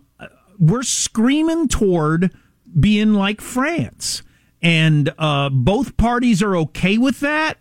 we're 0.58 0.82
screaming 0.82 1.68
toward 1.68 2.34
being 2.80 3.12
like 3.12 3.42
France, 3.42 4.22
and 4.62 5.12
uh, 5.18 5.50
both 5.50 5.98
parties 5.98 6.42
are 6.42 6.56
okay 6.56 6.96
with 6.96 7.20
that. 7.20 7.58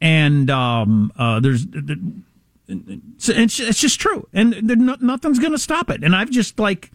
And 0.00 0.50
um, 0.50 1.12
uh, 1.16 1.38
there's 1.38 1.66
it's, 2.68 3.28
it's 3.58 3.80
just 3.80 3.98
true, 4.00 4.28
and 4.32 4.62
nothing's 5.00 5.38
going 5.38 5.52
to 5.52 5.58
stop 5.58 5.90
it. 5.90 6.04
And 6.04 6.14
I've 6.14 6.30
just 6.30 6.58
like 6.58 6.90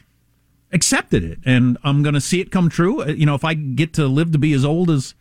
accepted 0.71 1.23
it, 1.23 1.39
and 1.45 1.77
I'm 1.83 2.03
going 2.03 2.13
to 2.15 2.21
see 2.21 2.39
it 2.39 2.51
come 2.51 2.69
true. 2.69 3.01
Uh, 3.01 3.07
You 3.07 3.25
know, 3.25 3.35
if 3.35 3.43
I 3.43 3.53
get 3.53 3.93
to 3.93 4.07
live 4.07 4.31
to 4.31 4.37
be 4.37 4.53
as 4.53 4.63
old 4.63 4.89
as 4.89 5.15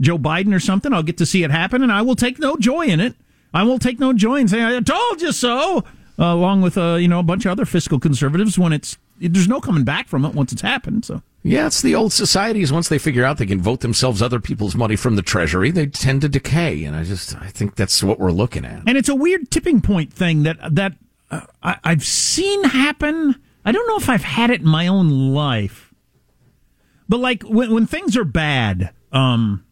Joe 0.00 0.18
Biden 0.18 0.54
or 0.54 0.60
something, 0.60 0.92
I'll 0.92 1.02
get 1.02 1.18
to 1.18 1.26
see 1.26 1.42
it 1.44 1.50
happen, 1.50 1.82
and 1.82 1.92
I 1.92 2.02
will 2.02 2.16
take 2.16 2.38
no 2.38 2.56
joy 2.56 2.86
in 2.86 3.00
it. 3.00 3.16
I 3.52 3.62
will 3.62 3.78
take 3.78 3.98
no 3.98 4.12
joy 4.12 4.36
in 4.36 4.48
saying 4.48 4.64
"I 4.64 4.80
told 4.80 5.20
you 5.20 5.32
so," 5.32 5.78
uh, 6.18 6.24
along 6.24 6.62
with 6.62 6.78
uh, 6.78 6.94
you 6.94 7.08
know 7.08 7.18
a 7.18 7.24
bunch 7.24 7.44
of 7.44 7.52
other 7.52 7.64
fiscal 7.64 7.98
conservatives. 7.98 8.58
When 8.58 8.72
it's 8.72 8.96
there's 9.18 9.48
no 9.48 9.60
coming 9.60 9.84
back 9.84 10.08
from 10.08 10.24
it 10.24 10.34
once 10.34 10.52
it's 10.52 10.62
happened. 10.62 11.04
So 11.04 11.22
Yeah, 11.42 11.66
it's 11.66 11.80
the 11.80 11.94
old 11.94 12.12
societies. 12.12 12.72
Once 12.72 12.88
they 12.88 12.98
figure 12.98 13.24
out 13.24 13.38
they 13.38 13.46
can 13.46 13.62
vote 13.62 13.80
themselves 13.80 14.20
other 14.20 14.40
people's 14.40 14.74
money 14.74 14.96
from 14.96 15.16
the 15.16 15.22
treasury, 15.22 15.70
they 15.70 15.86
tend 15.86 16.20
to 16.22 16.28
decay. 16.28 16.84
And 16.84 16.96
I 16.96 17.04
just, 17.04 17.36
I 17.36 17.46
think 17.48 17.76
that's 17.76 18.02
what 18.02 18.18
we're 18.18 18.32
looking 18.32 18.64
at. 18.64 18.82
And 18.86 18.98
it's 18.98 19.08
a 19.08 19.14
weird 19.14 19.50
tipping 19.50 19.80
point 19.80 20.12
thing 20.12 20.42
that 20.42 20.58
that 20.74 20.94
uh, 21.30 21.42
I, 21.62 21.78
I've 21.84 22.04
seen 22.04 22.64
happen. 22.64 23.36
I 23.64 23.72
don't 23.72 23.86
know 23.88 23.96
if 23.96 24.08
I've 24.08 24.24
had 24.24 24.50
it 24.50 24.60
in 24.60 24.68
my 24.68 24.88
own 24.88 25.32
life, 25.32 25.94
but 27.08 27.20
like 27.20 27.42
when 27.44 27.72
when 27.72 27.86
things 27.86 28.16
are 28.16 28.24
bad, 28.24 28.90
um, 29.12 29.64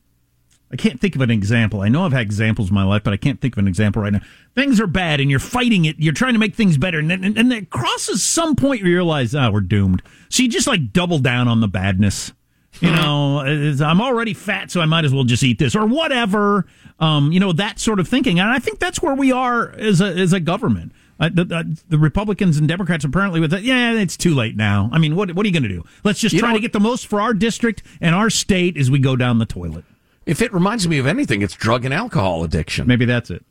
I 0.72 0.76
can't 0.76 1.00
think 1.00 1.14
of 1.14 1.20
an 1.20 1.30
example. 1.30 1.80
I 1.80 1.88
know 1.88 2.04
I've 2.04 2.12
had 2.12 2.22
examples 2.22 2.70
in 2.70 2.74
my 2.74 2.82
life, 2.82 3.04
but 3.04 3.12
I 3.12 3.16
can't 3.16 3.40
think 3.40 3.54
of 3.54 3.58
an 3.58 3.68
example 3.68 4.02
right 4.02 4.12
now. 4.12 4.20
Things 4.56 4.80
are 4.80 4.86
bad, 4.88 5.20
and 5.20 5.30
you're 5.30 5.38
fighting 5.38 5.84
it. 5.84 5.96
You're 5.98 6.12
trying 6.12 6.32
to 6.32 6.40
make 6.40 6.54
things 6.56 6.76
better, 6.76 6.98
and 6.98 7.08
then 7.10 7.22
and, 7.22 7.38
and 7.38 7.52
it 7.52 7.70
crosses 7.70 8.24
some 8.24 8.56
point 8.56 8.82
where 8.82 8.90
you 8.90 8.96
realize, 8.96 9.34
ah, 9.34 9.50
we're 9.50 9.60
doomed. 9.60 10.02
So 10.28 10.42
you 10.42 10.48
just 10.48 10.66
like 10.66 10.92
double 10.92 11.18
down 11.20 11.46
on 11.48 11.60
the 11.60 11.68
badness. 11.68 12.32
You 12.80 12.90
know, 12.90 13.38
I'm 13.40 14.02
already 14.02 14.34
fat, 14.34 14.70
so 14.70 14.82
I 14.82 14.84
might 14.84 15.06
as 15.06 15.14
well 15.14 15.24
just 15.24 15.42
eat 15.42 15.58
this 15.58 15.74
or 15.74 15.86
whatever. 15.86 16.66
Um, 17.00 17.32
you 17.32 17.40
know, 17.40 17.52
that 17.52 17.78
sort 17.78 18.00
of 18.00 18.06
thinking, 18.08 18.38
and 18.38 18.50
I 18.50 18.58
think 18.58 18.80
that's 18.80 19.00
where 19.00 19.14
we 19.14 19.32
are 19.32 19.70
as 19.70 20.00
a 20.02 20.06
as 20.06 20.32
a 20.34 20.40
government. 20.40 20.92
Uh, 21.18 21.30
the, 21.32 21.44
the, 21.44 21.80
the 21.88 21.96
Republicans 21.98 22.58
and 22.58 22.68
Democrats 22.68 23.02
apparently 23.02 23.40
with 23.40 23.50
that. 23.52 23.62
Yeah, 23.62 23.92
it's 23.92 24.18
too 24.18 24.34
late 24.34 24.56
now. 24.56 24.90
I 24.92 24.98
mean, 24.98 25.16
what 25.16 25.32
what 25.32 25.46
are 25.46 25.48
you 25.48 25.52
going 25.54 25.62
to 25.62 25.68
do? 25.70 25.84
Let's 26.04 26.18
just 26.20 26.34
You 26.34 26.40
try 26.40 26.50
know- 26.50 26.56
to 26.56 26.60
get 26.60 26.74
the 26.74 26.80
most 26.80 27.06
for 27.06 27.18
our 27.20 27.32
district 27.32 27.82
and 28.00 28.14
our 28.14 28.28
state 28.28 28.76
as 28.76 28.90
we 28.90 28.98
go 28.98 29.16
down 29.16 29.38
the 29.38 29.46
toilet. 29.46 29.84
If 30.26 30.42
it 30.42 30.52
reminds 30.52 30.86
me 30.88 30.98
of 30.98 31.06
anything, 31.06 31.40
it's 31.40 31.54
drug 31.54 31.84
and 31.84 31.94
alcohol 31.94 32.42
addiction. 32.42 32.86
Maybe 32.88 33.04
that's 33.04 33.30
it. 33.30 33.44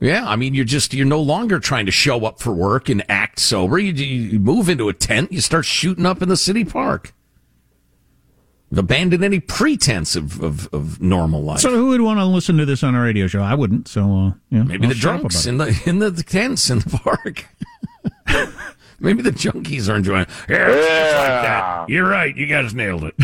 Yeah, 0.00 0.28
I 0.28 0.36
mean, 0.36 0.54
you're 0.54 0.64
just 0.64 0.94
you're 0.94 1.06
no 1.06 1.20
longer 1.20 1.58
trying 1.58 1.86
to 1.86 1.92
show 1.92 2.24
up 2.24 2.38
for 2.38 2.52
work 2.52 2.88
and 2.88 3.04
act 3.10 3.40
sober. 3.40 3.78
You, 3.78 3.92
you 3.92 4.38
move 4.38 4.68
into 4.68 4.88
a 4.88 4.92
tent, 4.92 5.32
you 5.32 5.40
start 5.40 5.64
shooting 5.64 6.06
up 6.06 6.22
in 6.22 6.28
the 6.28 6.36
city 6.36 6.64
park. 6.64 7.14
Abandon 8.76 9.24
any 9.24 9.40
pretense 9.40 10.14
of, 10.14 10.42
of, 10.42 10.72
of 10.74 11.00
normal 11.00 11.42
life. 11.42 11.60
So 11.60 11.70
who 11.70 11.88
would 11.88 12.02
want 12.02 12.20
to 12.20 12.26
listen 12.26 12.58
to 12.58 12.66
this 12.66 12.84
on 12.84 12.94
a 12.94 13.00
radio 13.00 13.26
show? 13.26 13.40
I 13.40 13.54
wouldn't. 13.54 13.88
So 13.88 14.02
uh, 14.02 14.32
yeah, 14.50 14.62
Maybe 14.62 14.84
I'll 14.84 14.90
the 14.90 14.94
shut 14.94 15.20
drunks 15.20 15.46
in 15.46 15.56
the 15.56 15.82
in 15.86 15.98
the 15.98 16.10
tents 16.12 16.68
in 16.70 16.80
the 16.80 17.00
park. 17.02 17.46
Maybe 19.00 19.22
the 19.22 19.30
junkies 19.30 19.88
are 19.88 19.96
enjoying. 19.96 20.22
It. 20.22 20.28
Yeah, 20.48 20.68
it's 20.68 20.86
just 20.86 21.16
like 21.16 21.42
that. 21.42 21.88
You're 21.88 22.08
right. 22.08 22.36
You 22.36 22.46
guys 22.46 22.74
nailed 22.74 23.04
it. 23.04 23.14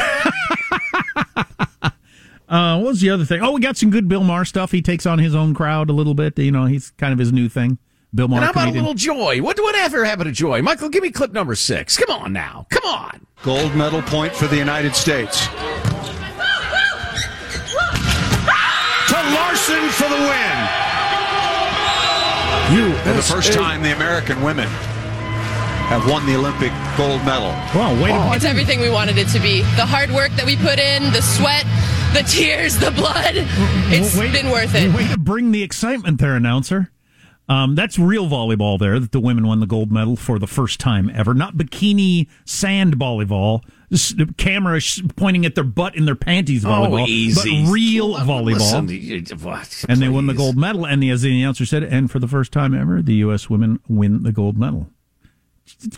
Uh, 2.54 2.78
what 2.78 2.90
was 2.90 3.00
the 3.00 3.10
other 3.10 3.24
thing? 3.24 3.42
Oh, 3.42 3.50
we 3.50 3.60
got 3.60 3.76
some 3.76 3.90
good 3.90 4.08
Bill 4.08 4.22
Maher 4.22 4.44
stuff. 4.44 4.70
He 4.70 4.80
takes 4.80 5.06
on 5.06 5.18
his 5.18 5.34
own 5.34 5.54
crowd 5.54 5.90
a 5.90 5.92
little 5.92 6.14
bit. 6.14 6.38
You 6.38 6.52
know, 6.52 6.66
he's 6.66 6.92
kind 6.92 7.12
of 7.12 7.18
his 7.18 7.32
new 7.32 7.48
thing. 7.48 7.78
Bill 8.14 8.28
Maher. 8.28 8.42
And 8.42 8.44
how 8.44 8.52
about 8.52 8.68
a 8.68 8.78
little 8.78 8.94
joy? 8.94 9.42
What 9.42 9.58
whatever 9.58 10.04
happened 10.04 10.26
to 10.26 10.32
joy? 10.32 10.62
Michael, 10.62 10.88
give 10.88 11.02
me 11.02 11.10
clip 11.10 11.32
number 11.32 11.56
six. 11.56 11.96
Come 11.96 12.16
on 12.16 12.32
now. 12.32 12.68
Come 12.70 12.84
on. 12.84 13.26
Gold 13.42 13.74
medal 13.74 14.02
point 14.02 14.32
for 14.32 14.46
the 14.46 14.56
United 14.56 14.94
States. 14.94 15.46
To 19.08 19.16
Larson 19.34 19.88
for 19.90 20.08
the 20.08 20.14
win. 20.14 20.56
You 22.72 22.94
For 22.98 23.14
the 23.14 23.22
first 23.22 23.52
time, 23.52 23.82
the 23.82 23.92
American 23.96 24.40
women 24.42 24.68
have 25.88 26.08
won 26.10 26.24
the 26.26 26.34
Olympic 26.36 26.72
gold 26.96 27.24
medal. 27.24 27.48
Well, 27.74 27.94
wait 28.02 28.10
a 28.12 28.34
It's 28.36 28.44
everything 28.44 28.80
we 28.80 28.90
wanted 28.90 29.18
it 29.18 29.28
to 29.28 29.40
be. 29.40 29.60
The 29.76 29.86
hard 29.86 30.10
work 30.10 30.30
that 30.32 30.46
we 30.46 30.56
put 30.56 30.78
in, 30.78 31.12
the 31.12 31.20
sweat, 31.22 31.64
the 32.14 32.22
tears, 32.28 32.78
the 32.78 32.90
blood. 32.90 33.32
It's 33.92 34.16
Wait- 34.16 34.32
been 34.32 34.50
worth 34.50 34.74
it. 34.74 34.92
Way 34.94 35.08
to 35.08 35.18
bring 35.18 35.52
the 35.52 35.62
excitement 35.62 36.18
there, 36.20 36.34
announcer. 36.36 36.90
Um, 37.46 37.74
that's 37.74 37.98
real 37.98 38.26
volleyball 38.26 38.78
there 38.78 38.98
that 38.98 39.12
the 39.12 39.20
women 39.20 39.46
won 39.46 39.60
the 39.60 39.66
gold 39.66 39.92
medal 39.92 40.16
for 40.16 40.38
the 40.38 40.46
first 40.46 40.80
time 40.80 41.10
ever. 41.14 41.34
Not 41.34 41.56
bikini 41.58 42.26
sand 42.46 42.96
volleyball, 42.98 43.60
s- 43.92 44.14
the 44.16 44.32
camera 44.38 44.80
sh- 44.80 45.02
pointing 45.14 45.44
at 45.44 45.54
their 45.54 45.62
butt 45.64 45.94
in 45.94 46.06
their 46.06 46.14
panties 46.14 46.64
volleyball, 46.64 47.02
Oh, 47.02 47.06
easy. 47.06 47.62
but 47.66 47.70
real 47.70 48.12
Listen, 48.12 48.26
volleyball. 48.88 49.02
you- 49.30 49.36
what? 49.46 49.84
and 49.90 50.00
they 50.00 50.08
won 50.08 50.26
the 50.26 50.32
gold 50.32 50.56
medal. 50.56 50.86
And 50.86 51.02
the, 51.02 51.10
as 51.10 51.20
the 51.20 51.38
announcer 51.38 51.66
said, 51.66 51.82
and 51.82 52.10
for 52.10 52.18
the 52.18 52.26
first 52.28 52.50
time 52.50 52.72
ever, 52.74 53.02
the 53.02 53.16
U.S. 53.16 53.50
women 53.50 53.78
win 53.88 54.22
the 54.22 54.32
gold 54.32 54.56
medal. 54.56 54.88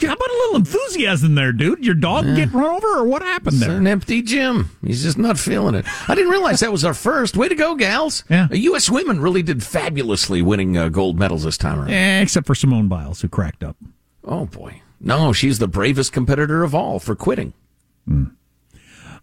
How 0.00 0.12
about 0.12 0.28
a 0.30 0.32
little 0.44 0.56
enthusiasm 0.56 1.34
there, 1.34 1.52
dude? 1.52 1.84
Your 1.84 1.94
dog 1.94 2.24
get 2.36 2.52
run 2.52 2.64
over, 2.76 2.86
or 2.98 3.04
what 3.04 3.22
happened 3.22 3.56
It's 3.56 3.66
there? 3.66 3.76
an 3.76 3.86
empty 3.86 4.22
gym. 4.22 4.70
He's 4.84 5.02
just 5.02 5.18
not 5.18 5.38
feeling 5.38 5.74
it. 5.74 5.84
I 6.08 6.14
didn't 6.14 6.30
realize 6.30 6.60
that 6.60 6.70
was 6.72 6.84
our 6.84 6.94
first. 6.94 7.36
Way 7.36 7.48
to 7.48 7.54
go, 7.54 7.74
gals. 7.74 8.24
Yeah. 8.30 8.48
U.S. 8.52 8.88
women 8.90 9.20
really 9.20 9.42
did 9.42 9.62
fabulously 9.64 10.40
winning 10.42 10.76
uh, 10.76 10.88
gold 10.88 11.18
medals 11.18 11.42
this 11.44 11.56
time 11.58 11.78
around. 11.80 11.90
Eh, 11.90 12.20
except 12.22 12.46
for 12.46 12.54
Simone 12.54 12.88
Biles, 12.88 13.20
who 13.20 13.28
cracked 13.28 13.62
up. 13.64 13.76
Oh, 14.24 14.46
boy. 14.46 14.82
No, 15.00 15.32
she's 15.32 15.58
the 15.58 15.68
bravest 15.68 16.12
competitor 16.12 16.62
of 16.62 16.74
all 16.74 16.98
for 16.98 17.14
quitting. 17.14 17.52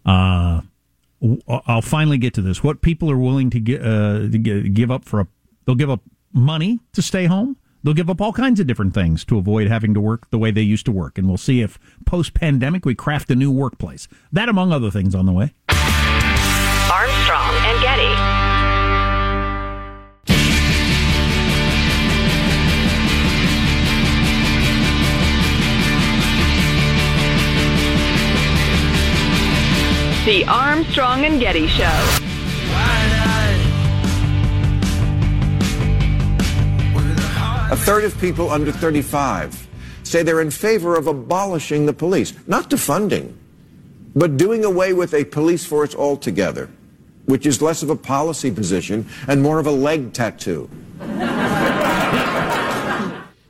Uh, 0.06 0.60
w- 1.20 1.40
I'll 1.48 1.82
finally 1.82 2.18
get 2.18 2.34
to 2.34 2.42
this. 2.42 2.62
What 2.62 2.80
people 2.82 3.10
are 3.10 3.16
willing 3.18 3.50
to, 3.50 3.60
gi- 3.60 3.78
uh, 3.78 4.30
to 4.30 4.38
give 4.68 4.90
up 4.90 5.04
for 5.04 5.20
a, 5.20 5.26
they'll 5.64 5.74
give 5.74 5.90
up 5.90 6.00
money 6.32 6.80
to 6.92 7.02
stay 7.02 7.26
home. 7.26 7.56
They'll 7.84 7.92
give 7.92 8.08
up 8.08 8.22
all 8.22 8.32
kinds 8.32 8.60
of 8.60 8.66
different 8.66 8.94
things 8.94 9.26
to 9.26 9.36
avoid 9.36 9.68
having 9.68 9.92
to 9.92 10.00
work 10.00 10.30
the 10.30 10.38
way 10.38 10.50
they 10.50 10.62
used 10.62 10.86
to 10.86 10.92
work. 10.92 11.18
And 11.18 11.28
we'll 11.28 11.36
see 11.36 11.60
if 11.60 11.78
post 12.06 12.32
pandemic 12.32 12.86
we 12.86 12.94
craft 12.94 13.30
a 13.30 13.36
new 13.36 13.50
workplace. 13.50 14.08
That, 14.32 14.48
among 14.48 14.72
other 14.72 14.90
things, 14.90 15.14
on 15.14 15.26
the 15.26 15.32
way. 15.32 15.52
Armstrong 16.90 17.54
and 17.66 17.82
Getty. 17.82 18.14
The 30.24 30.46
Armstrong 30.46 31.26
and 31.26 31.38
Getty 31.38 31.66
Show. 31.66 32.23
A 37.74 37.76
third 37.76 38.04
of 38.04 38.16
people 38.20 38.50
under 38.50 38.70
35 38.70 39.66
say 40.04 40.22
they're 40.22 40.40
in 40.40 40.52
favor 40.52 40.94
of 40.94 41.08
abolishing 41.08 41.86
the 41.86 41.92
police, 41.92 42.32
not 42.46 42.70
defunding, 42.70 43.34
but 44.14 44.36
doing 44.36 44.64
away 44.64 44.92
with 44.92 45.12
a 45.12 45.24
police 45.24 45.66
force 45.66 45.92
altogether, 45.92 46.70
which 47.24 47.46
is 47.46 47.60
less 47.60 47.82
of 47.82 47.90
a 47.90 47.96
policy 47.96 48.52
position 48.52 49.08
and 49.26 49.42
more 49.42 49.58
of 49.58 49.66
a 49.66 49.72
leg 49.72 50.12
tattoo. 50.12 50.70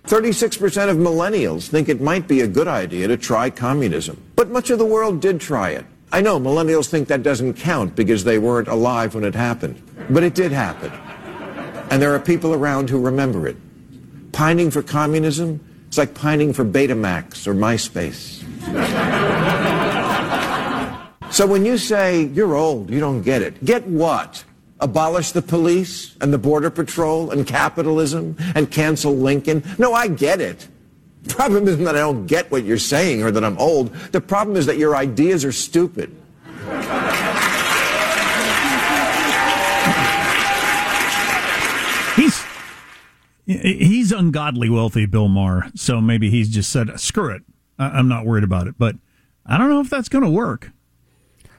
36% 0.07 0.89
of 0.89 0.97
millennials 0.97 1.69
think 1.69 1.91
it 1.91 2.01
might 2.01 2.27
be 2.27 2.41
a 2.41 2.49
good 2.49 2.67
idea 2.67 3.07
to 3.07 3.19
try 3.19 3.51
communism. 3.51 4.19
But 4.37 4.49
much 4.49 4.71
of 4.71 4.79
the 4.79 4.87
world 4.87 5.21
did 5.21 5.39
try 5.39 5.73
it. 5.73 5.85
I 6.13 6.23
know 6.23 6.41
millennials 6.41 6.89
think 6.89 7.09
that 7.09 7.23
doesn't 7.23 7.59
count 7.59 7.95
because 7.95 8.25
they 8.25 8.39
weren't 8.39 8.69
alive 8.69 9.15
when 9.15 9.25
it 9.25 9.35
happened. 9.35 9.83
But 10.09 10.23
it 10.23 10.35
did 10.35 10.51
happen. 10.51 10.91
And 11.91 12.01
there 12.01 12.15
are 12.15 12.19
people 12.19 12.55
around 12.55 12.89
who 12.89 12.99
remember 12.99 13.47
it. 13.47 13.59
Pining 14.35 14.69
for 14.69 14.83
communism 14.83 15.61
is 15.89 15.97
like 15.97 16.13
pining 16.13 16.53
for 16.53 16.65
Betamax 16.65 17.47
or 17.47 17.55
MySpace. 17.55 18.43
so 21.33 21.47
when 21.47 21.65
you 21.65 21.79
say 21.79 22.25
you're 22.25 22.57
old, 22.57 22.91
you 22.91 22.99
don't 22.99 23.23
get 23.23 23.43
it, 23.43 23.65
get 23.65 23.87
what? 23.87 24.43
Abolish 24.81 25.31
the 25.31 25.41
police 25.41 26.17
and 26.21 26.33
the 26.33 26.39
border 26.39 26.69
patrol 26.69 27.31
and 27.31 27.47
capitalism 27.47 28.35
and 28.57 28.69
cancel 28.73 29.17
Lincoln? 29.17 29.63
No, 29.79 29.95
I 29.95 30.09
get 30.09 30.41
it. 30.41 30.67
The 31.23 31.35
problem 31.37 31.69
isn't 31.69 31.85
that 31.85 31.95
I 31.95 32.01
don't 32.01 32.27
get 32.27 32.51
what 32.51 32.65
you're 32.65 32.77
saying 32.77 33.23
or 33.23 33.31
that 33.31 33.45
I'm 33.45 33.57
old. 33.59 33.95
The 34.11 34.21
problem 34.21 34.57
is 34.57 34.67
that 34.67 34.79
your 34.79 34.97
ideas 34.97 35.45
are 35.45 35.53
stupid. 35.53 36.11
He's 42.17 42.45
he's 43.47 44.13
ungodly 44.13 44.71
wealthy, 44.71 45.07
Bill 45.07 45.29
Maher. 45.29 45.71
So 45.75 46.01
maybe 46.01 46.31
he's 46.31 46.49
just 46.49 46.71
said, 46.71 46.99
"Screw 46.99 47.31
it, 47.31 47.43
I'm 47.79 48.09
not 48.09 48.25
worried 48.27 48.45
about 48.45 48.67
it." 48.67 48.77
But 48.79 48.97
I 49.47 49.59
don't 49.59 49.71
know 49.71 49.81
if 49.81 49.91
that's 49.91 50.09
going 50.09 50.25
to 50.25 50.31
work. 50.31 50.71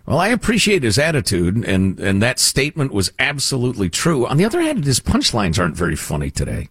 Well, 0.06 0.20
I 0.20 0.27
appreciate 0.27 0.84
his 0.84 1.00
attitude, 1.00 1.65
and, 1.65 2.00
and 2.00 2.22
that 2.22 2.38
statement 2.38 2.94
was 2.94 3.12
absolutely 3.18 3.89
true. 3.89 4.27
On 4.27 4.38
the 4.38 4.46
other 4.46 4.62
hand, 4.62 4.86
his 4.86 5.00
punchlines 5.00 5.58
aren't 5.58 5.75
very 5.75 5.96
funny 5.96 6.30
today. 6.30 6.70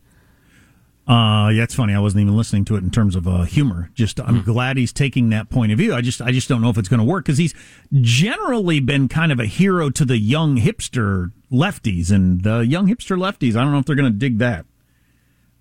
Uh, 1.07 1.51
yeah, 1.53 1.65
it's 1.65 1.75
funny. 1.75 1.95
I 1.95 1.99
wasn't 1.99 2.23
even 2.23 2.37
listening 2.37 2.65
to 2.67 2.77
it 2.77 2.85
in 2.85 2.91
terms 2.91 3.17
of 3.17 3.27
uh, 3.27 3.43
humor. 3.43 3.91
Just, 3.93 4.21
I'm 4.21 4.43
glad 4.43 4.77
he's 4.77 4.93
taking 4.93 5.31
that 5.31 5.51
point 5.51 5.73
of 5.73 5.79
view. 5.79 5.95
I 5.95 6.01
just, 6.01 6.23
I 6.23 6.31
just 6.31 6.49
don't 6.49 6.63
know 6.63 6.71
if 6.71 6.79
it's 6.79 6.89
going 6.89 6.99
to 6.99 7.05
work 7.05 7.25
because 7.25 7.39
he's 7.39 7.55
generally 7.93 8.79
been 8.79 9.09
kind 9.09 9.33
of 9.33 9.41
a 9.41 9.47
hero 9.47 9.91
to 9.91 10.05
the 10.05 10.17
young 10.17 10.57
hipster 10.57 11.33
lefties, 11.53 12.13
and 12.13 12.43
the 12.43 12.61
young 12.61 12.87
hipster 12.87 13.19
lefties. 13.19 13.57
I 13.57 13.63
don't 13.65 13.73
know 13.73 13.79
if 13.79 13.85
they're 13.85 13.97
going 13.97 14.13
to 14.13 14.19
dig 14.19 14.39
that. 14.39 14.65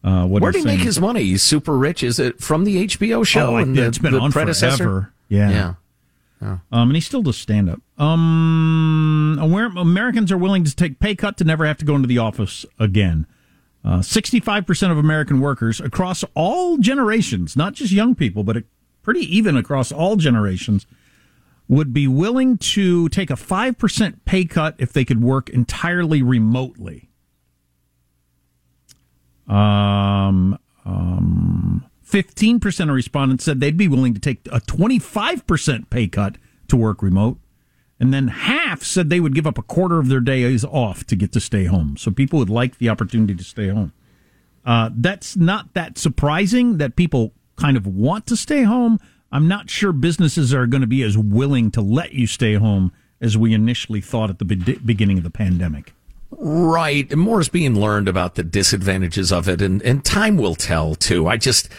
Uh, 0.03 0.25
what 0.25 0.41
Where 0.41 0.51
did 0.51 0.59
he 0.59 0.65
make 0.65 0.81
his 0.81 0.99
money? 0.99 1.23
He's 1.23 1.41
super 1.41 1.77
rich. 1.77 2.03
Is 2.03 2.19
it 2.19 2.41
from 2.41 2.65
the 2.65 2.87
HBO 2.87 3.25
show? 3.25 3.51
Oh, 3.51 3.55
and 3.55 3.75
the, 3.75 3.87
it's 3.87 3.97
been 3.97 4.13
the 4.13 4.19
on 4.19 4.31
predecessor? 4.31 4.77
forever. 4.77 5.13
Yeah. 5.29 5.49
yeah. 5.49 5.73
Um, 6.43 6.89
and 6.89 6.95
he 6.95 6.99
still 6.99 7.21
does 7.21 7.37
stand 7.37 7.69
up. 7.69 7.79
Um, 7.97 9.39
Americans 9.41 10.29
are 10.29 10.37
willing 10.37 10.65
to 10.65 10.75
take 10.75 10.99
pay 10.99 11.15
cut 11.15 11.37
to 11.37 11.45
never 11.45 11.65
have 11.65 11.77
to 11.77 11.85
go 11.85 11.95
into 11.95 12.07
the 12.07 12.17
office 12.17 12.65
again. 12.77 13.27
Uh, 13.85 13.99
65% 13.99 14.91
of 14.91 14.97
American 14.97 15.39
workers 15.39 15.79
across 15.79 16.23
all 16.35 16.77
generations, 16.77 17.55
not 17.55 17.73
just 17.73 17.91
young 17.91 18.15
people, 18.15 18.43
but 18.43 18.63
pretty 19.03 19.21
even 19.21 19.57
across 19.57 19.91
all 19.91 20.15
generations, 20.15 20.85
would 21.67 21.93
be 21.93 22.07
willing 22.07 22.57
to 22.57 23.09
take 23.09 23.29
a 23.29 23.35
5% 23.35 24.19
pay 24.25 24.45
cut 24.45 24.75
if 24.77 24.93
they 24.93 25.05
could 25.05 25.21
work 25.21 25.49
entirely 25.49 26.21
remotely. 26.21 27.09
Um, 29.47 30.57
um, 30.85 31.85
15% 32.05 32.89
of 32.89 32.95
respondents 32.95 33.43
said 33.43 33.59
they'd 33.59 33.77
be 33.77 33.87
willing 33.87 34.13
to 34.13 34.19
take 34.19 34.47
a 34.51 34.59
25% 34.61 35.89
pay 35.89 36.07
cut 36.07 36.37
to 36.67 36.75
work 36.77 37.01
remote. 37.01 37.39
And 37.99 38.13
then 38.13 38.27
half 38.27 38.83
said 38.83 39.09
they 39.09 39.19
would 39.19 39.35
give 39.35 39.47
up 39.47 39.57
a 39.57 39.63
quarter 39.63 39.99
of 39.99 40.09
their 40.09 40.19
days 40.19 40.65
off 40.65 41.05
to 41.05 41.15
get 41.15 41.31
to 41.33 41.39
stay 41.39 41.65
home. 41.65 41.95
So 41.97 42.11
people 42.11 42.39
would 42.39 42.49
like 42.49 42.77
the 42.77 42.89
opportunity 42.89 43.35
to 43.35 43.43
stay 43.43 43.69
home. 43.69 43.93
Uh, 44.65 44.89
that's 44.93 45.35
not 45.35 45.73
that 45.73 45.97
surprising 45.97 46.77
that 46.77 46.95
people 46.95 47.33
kind 47.55 47.77
of 47.77 47.85
want 47.87 48.27
to 48.27 48.35
stay 48.35 48.63
home. 48.63 48.99
I'm 49.31 49.47
not 49.47 49.69
sure 49.69 49.91
businesses 49.91 50.53
are 50.53 50.67
going 50.67 50.81
to 50.81 50.87
be 50.87 51.01
as 51.03 51.17
willing 51.17 51.71
to 51.71 51.81
let 51.81 52.13
you 52.13 52.27
stay 52.27 52.55
home 52.55 52.91
as 53.21 53.37
we 53.37 53.53
initially 53.53 54.01
thought 54.01 54.29
at 54.29 54.39
the 54.39 54.45
be- 54.45 54.75
beginning 54.75 55.17
of 55.17 55.23
the 55.23 55.29
pandemic. 55.29 55.93
Right. 56.39 57.09
And 57.11 57.21
more 57.21 57.41
is 57.41 57.49
being 57.49 57.79
learned 57.79 58.07
about 58.07 58.35
the 58.35 58.43
disadvantages 58.43 59.31
of 59.31 59.47
it, 59.47 59.61
and, 59.61 59.81
and 59.83 60.03
time 60.03 60.37
will 60.37 60.55
tell, 60.55 60.95
too. 60.95 61.27
I 61.27 61.37
just, 61.37 61.69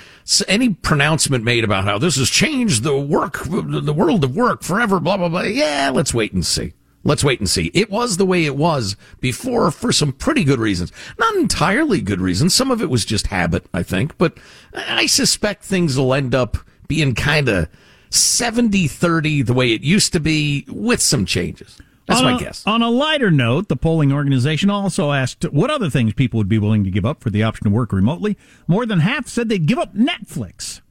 any 0.49 0.71
pronouncement 0.71 1.45
made 1.45 1.65
about 1.65 1.85
how 1.85 1.99
this 1.99 2.17
has 2.17 2.31
changed 2.31 2.83
the 2.83 2.99
work, 2.99 3.43
the 3.45 3.95
world 3.95 4.25
of 4.25 4.35
work 4.35 4.63
forever, 4.63 5.01
blah, 5.01 5.17
blah, 5.17 5.29
blah. 5.29 5.43
Yeah, 5.43 5.91
let's 5.93 6.15
wait 6.15 6.33
and 6.33 6.45
see. 6.45 6.75
Let's 7.05 7.23
wait 7.23 7.39
and 7.39 7.49
see. 7.49 7.71
It 7.75 7.91
was 7.91 8.17
the 8.17 8.25
way 8.25 8.47
it 8.47 8.57
was 8.57 8.97
before 9.21 9.71
for 9.71 9.93
some 9.93 10.13
pretty 10.13 10.43
good 10.43 10.59
reasons. 10.59 10.91
Not 11.19 11.37
entirely 11.37 12.01
good 12.01 12.21
reasons. 12.21 12.55
Some 12.55 12.71
of 12.71 12.81
it 12.81 12.89
was 12.89 13.05
just 13.05 13.27
habit, 13.27 13.67
I 13.75 13.83
think, 13.83 14.17
but 14.17 14.39
I 14.75 15.05
suspect 15.07 15.65
things 15.65 15.99
will 15.99 16.15
end 16.15 16.35
up 16.35 16.57
being 16.89 17.15
kind 17.15 17.49
of 17.49 17.69
70 18.09 18.89
30 18.89 19.43
the 19.43 19.53
way 19.53 19.73
it 19.73 19.83
used 19.83 20.13
to 20.15 20.21
be 20.21 20.65
with 20.69 21.03
some 21.03 21.27
changes. 21.27 21.79
That's 22.07 22.21
on 22.21 22.33
my 22.33 22.37
a, 22.37 22.39
guess. 22.39 22.67
On 22.67 22.83
a 22.83 22.91
lighter 22.91 23.31
note, 23.31 23.69
the 23.69 23.77
polling 23.77 24.13
organization 24.13 24.69
also 24.69 25.13
asked 25.13 25.45
what 25.45 25.71
other 25.71 25.89
things 25.89 26.13
people 26.13 26.39
would 26.39 26.49
be 26.49 26.59
willing 26.59 26.85
to 26.85 26.91
give 26.91 27.07
up 27.07 27.23
for 27.23 27.31
the 27.31 27.43
option 27.43 27.65
to 27.65 27.71
work 27.71 27.93
remotely. 27.93 28.37
More 28.67 28.85
than 28.85 29.01
half 29.01 29.27
said 29.27 29.49
they'd 29.49 29.67
give 29.67 29.79
up 29.79 29.95
Netflix 29.95 30.83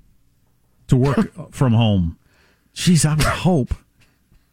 to 0.87 0.95
work 0.95 1.31
from 1.51 1.73
home. 1.73 2.17
Jeez, 2.73 3.05
I 3.05 3.13
would 3.15 3.25
hope. 3.25 3.75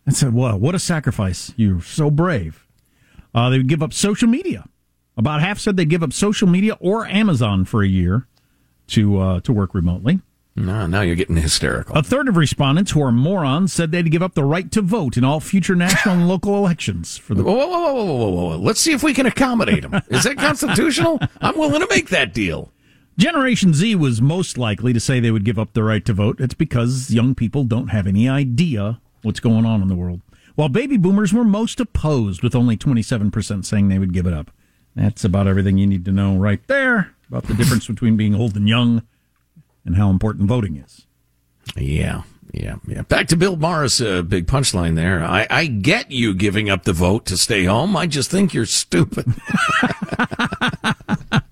I 0.07 0.13
said, 0.13 0.35
"Well, 0.35 0.59
what 0.59 0.75
a 0.75 0.79
sacrifice! 0.79 1.53
You're 1.57 1.81
so 1.81 2.11
brave." 2.11 2.67
Uh, 3.35 3.49
they 3.49 3.59
would 3.59 3.69
give 3.69 3.83
up 3.83 3.93
social 3.93 4.29
media. 4.29 4.65
About 5.17 5.41
half 5.41 5.59
said 5.59 5.77
they'd 5.77 5.89
give 5.89 6.03
up 6.03 6.13
social 6.13 6.49
media 6.49 6.77
or 6.81 7.07
Amazon 7.07 7.65
for 7.65 7.83
a 7.83 7.89
year 7.89 8.27
to 8.89 9.19
uh, 9.19 9.41
to 9.41 9.53
work 9.53 9.75
remotely. 9.75 10.21
No, 10.61 10.87
now 10.87 11.01
you're 11.01 11.17
getting 11.17 11.37
hysterical. 11.37 11.97
A 11.97 12.03
third 12.03 12.29
of 12.29 12.37
respondents 12.37 12.91
who 12.93 13.03
are 13.03 13.11
morons 13.11 13.73
said 13.73 13.91
they'd 13.91 14.11
give 14.11 14.23
up 14.23 14.35
the 14.35 14.45
right 14.45 14.71
to 14.73 14.83
vote 14.83 15.17
in 15.17 15.25
all 15.25 15.41
future 15.41 15.75
national 15.75 16.17
and 16.17 16.29
local 16.29 16.57
elections 16.57 17.17
for 17.17 17.35
the 17.35 17.43
Whoa, 17.43 17.55
whoa, 17.55 17.67
whoa, 17.67 18.05
whoa, 18.05 18.15
whoa, 18.15 18.31
whoa. 18.31 18.57
Let's 18.59 18.81
see 18.81 18.93
if 18.93 19.03
we 19.03 19.15
can 19.15 19.27
accommodate 19.27 19.83
them. 19.83 20.03
Is 20.09 20.25
that 20.25 20.37
constitutional? 20.37 21.19
I'm 21.41 21.57
willing 21.57 21.81
to 21.81 21.87
make 21.89 22.11
that 22.11 22.35
deal. 22.35 22.73
Generation 23.17 23.75
Z 23.75 23.97
was 23.97 24.21
most 24.21 24.59
likely 24.59 24.93
to 24.93 25.01
say 25.01 25.19
they 25.19 25.31
would 25.31 25.45
give 25.45 25.59
up 25.59 25.73
the 25.73 25.83
right 25.83 26.05
to 26.05 26.13
vote. 26.13 26.41
It's 26.41 26.55
because 26.55 27.11
young 27.11 27.35
people 27.35 27.65
don't 27.65 27.89
have 27.89 28.07
any 28.07 28.29
idea 28.29 29.01
what's 29.23 29.41
going 29.41 29.65
on 29.65 29.83
in 29.83 29.89
the 29.89 29.95
world. 29.95 30.21
While 30.57 30.69
baby 30.69 30.97
boomers 30.97 31.33
were 31.33 31.45
most 31.45 31.81
opposed, 31.81 32.43
with 32.43 32.55
only 32.55 32.77
27% 32.77 33.65
saying 33.65 33.89
they 33.89 33.99
would 33.99 34.13
give 34.13 34.27
it 34.27 34.35
up. 34.35 34.51
That's 34.95 35.25
about 35.25 35.47
everything 35.47 35.79
you 35.79 35.87
need 35.87 36.05
to 36.05 36.13
know 36.13 36.37
right 36.37 36.67
there 36.67 37.15
about 37.29 37.45
the 37.45 37.55
difference 37.55 37.87
between 37.89 38.17
being 38.17 38.35
old 38.35 38.57
and 38.57 38.69
young 38.69 39.03
and 39.85 39.97
how 39.97 40.11
important 40.11 40.49
voting 40.49 40.77
is. 40.77 41.07
Yeah, 41.77 42.23
yeah, 42.53 42.77
yeah. 42.87 43.03
Back 43.03 43.29
to 43.29 43.37
Bill 43.37 43.57
Maher's 43.57 44.01
uh, 44.01 44.23
big 44.23 44.47
punchline 44.47 44.97
there. 44.97 45.23
I, 45.23 45.47
I 45.51 45.67
get 45.67 46.11
you 46.11 46.35
giving 46.35 46.69
up 46.69 46.85
the 46.85 46.93
vote 46.93 47.27
to 47.27 47.37
stay 47.37 47.65
home. 47.65 47.97
I 47.97 48.07
just 48.07 48.31
think 48.31 48.55
you're 48.55 48.67
stupid. 48.67 49.27
uh, 49.83 51.43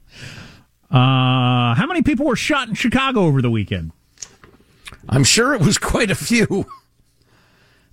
how 0.91 1.87
many 1.87 2.03
people 2.03 2.27
were 2.27 2.37
shot 2.37 2.69
in 2.69 2.75
Chicago 2.75 3.23
over 3.23 3.41
the 3.41 3.51
weekend? 3.51 3.93
I'm 5.09 5.25
sure 5.25 5.55
it 5.55 5.61
was 5.61 5.79
quite 5.79 6.11
a 6.11 6.15
few. 6.15 6.67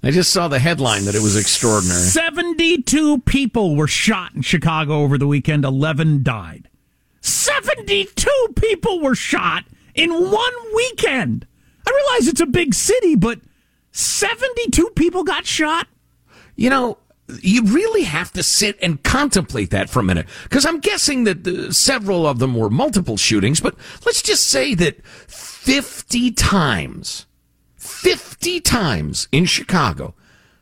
I 0.03 0.11
just 0.11 0.31
saw 0.31 0.47
the 0.47 0.59
headline 0.59 1.05
that 1.05 1.15
it 1.15 1.21
was 1.21 1.35
extraordinary. 1.35 1.99
72 1.99 3.21
people 3.21 3.75
were 3.75 3.87
shot 3.87 4.35
in 4.35 4.43
Chicago 4.43 5.01
over 5.01 5.17
the 5.17 5.25
weekend, 5.25 5.65
11 5.65 6.21
died. 6.21 6.69
72 7.21 8.29
people 8.55 9.01
were 9.01 9.15
shot 9.15 9.63
in 9.95 10.11
one 10.11 10.53
weekend. 10.75 11.47
I 11.87 11.91
realize 11.91 12.27
it's 12.27 12.41
a 12.41 12.45
big 12.45 12.73
city, 12.73 13.15
but 13.15 13.39
72 13.91 14.91
people 14.95 15.23
got 15.23 15.45
shot. 15.45 15.87
You 16.55 16.69
know, 16.69 16.97
you 17.41 17.63
really 17.63 18.03
have 18.03 18.31
to 18.33 18.43
sit 18.43 18.77
and 18.81 19.01
contemplate 19.03 19.71
that 19.71 19.89
for 19.89 19.99
a 19.99 20.03
minute. 20.03 20.27
Because 20.43 20.65
I'm 20.65 20.79
guessing 20.79 21.23
that 21.23 21.47
uh, 21.47 21.71
several 21.71 22.27
of 22.27 22.39
them 22.39 22.55
were 22.55 22.69
multiple 22.69 23.17
shootings, 23.17 23.59
but 23.59 23.75
let's 24.05 24.21
just 24.21 24.47
say 24.47 24.75
that 24.75 25.05
50 25.05 26.31
times, 26.31 27.25
50 27.77 28.61
times 28.61 29.27
in 29.31 29.45
Chicago, 29.45 30.13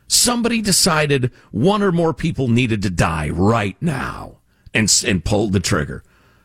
somebody 0.06 0.62
decided 0.62 1.30
one 1.50 1.82
or 1.82 1.92
more 1.92 2.14
people 2.14 2.48
needed 2.48 2.82
to 2.82 2.90
die 2.90 3.28
right 3.28 3.76
now 3.80 4.38
and, 4.72 4.92
and 5.06 5.24
pulled 5.24 5.52
the 5.52 5.60
trigger. 5.60 6.02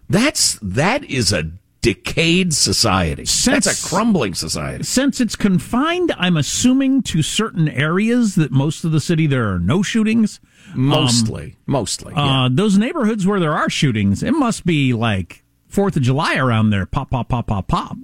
That's, 0.10 0.58
that 0.62 1.04
is 1.06 1.32
a 1.32 1.52
decayed 1.82 2.54
society. 2.54 3.26
Since, 3.26 3.66
That's 3.66 3.86
a 3.86 3.88
crumbling 3.88 4.34
society. 4.34 4.84
Since 4.84 5.22
it's 5.22 5.36
confined, 5.36 6.14
I'm 6.18 6.38
assuming 6.38 7.02
to 7.04 7.22
certain 7.22 7.68
areas 7.70 8.36
that 8.36 8.52
most 8.52 8.84
of 8.84 8.92
the 8.92 9.00
city 9.00 9.28
there 9.28 9.54
are 9.54 9.60
no 9.60 9.82
shootings. 9.82 10.40
Mostly, 10.76 11.44
um, 11.44 11.54
mostly. 11.66 12.14
Yeah. 12.16 12.46
Uh, 12.46 12.50
those 12.52 12.78
neighborhoods 12.78 13.26
where 13.26 13.40
there 13.40 13.54
are 13.54 13.70
shootings, 13.70 14.24
it 14.24 14.34
must 14.34 14.66
be 14.66 14.94
like 14.94 15.44
Fourth 15.68 15.96
of 15.96 16.02
July 16.02 16.36
around 16.36 16.72
there. 16.72 16.86
Pop, 16.86 17.12
pop, 17.12 17.30
pop, 17.30 17.48
pop, 17.48 17.68
pop. 17.68 17.98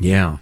Yeah. 0.00 0.38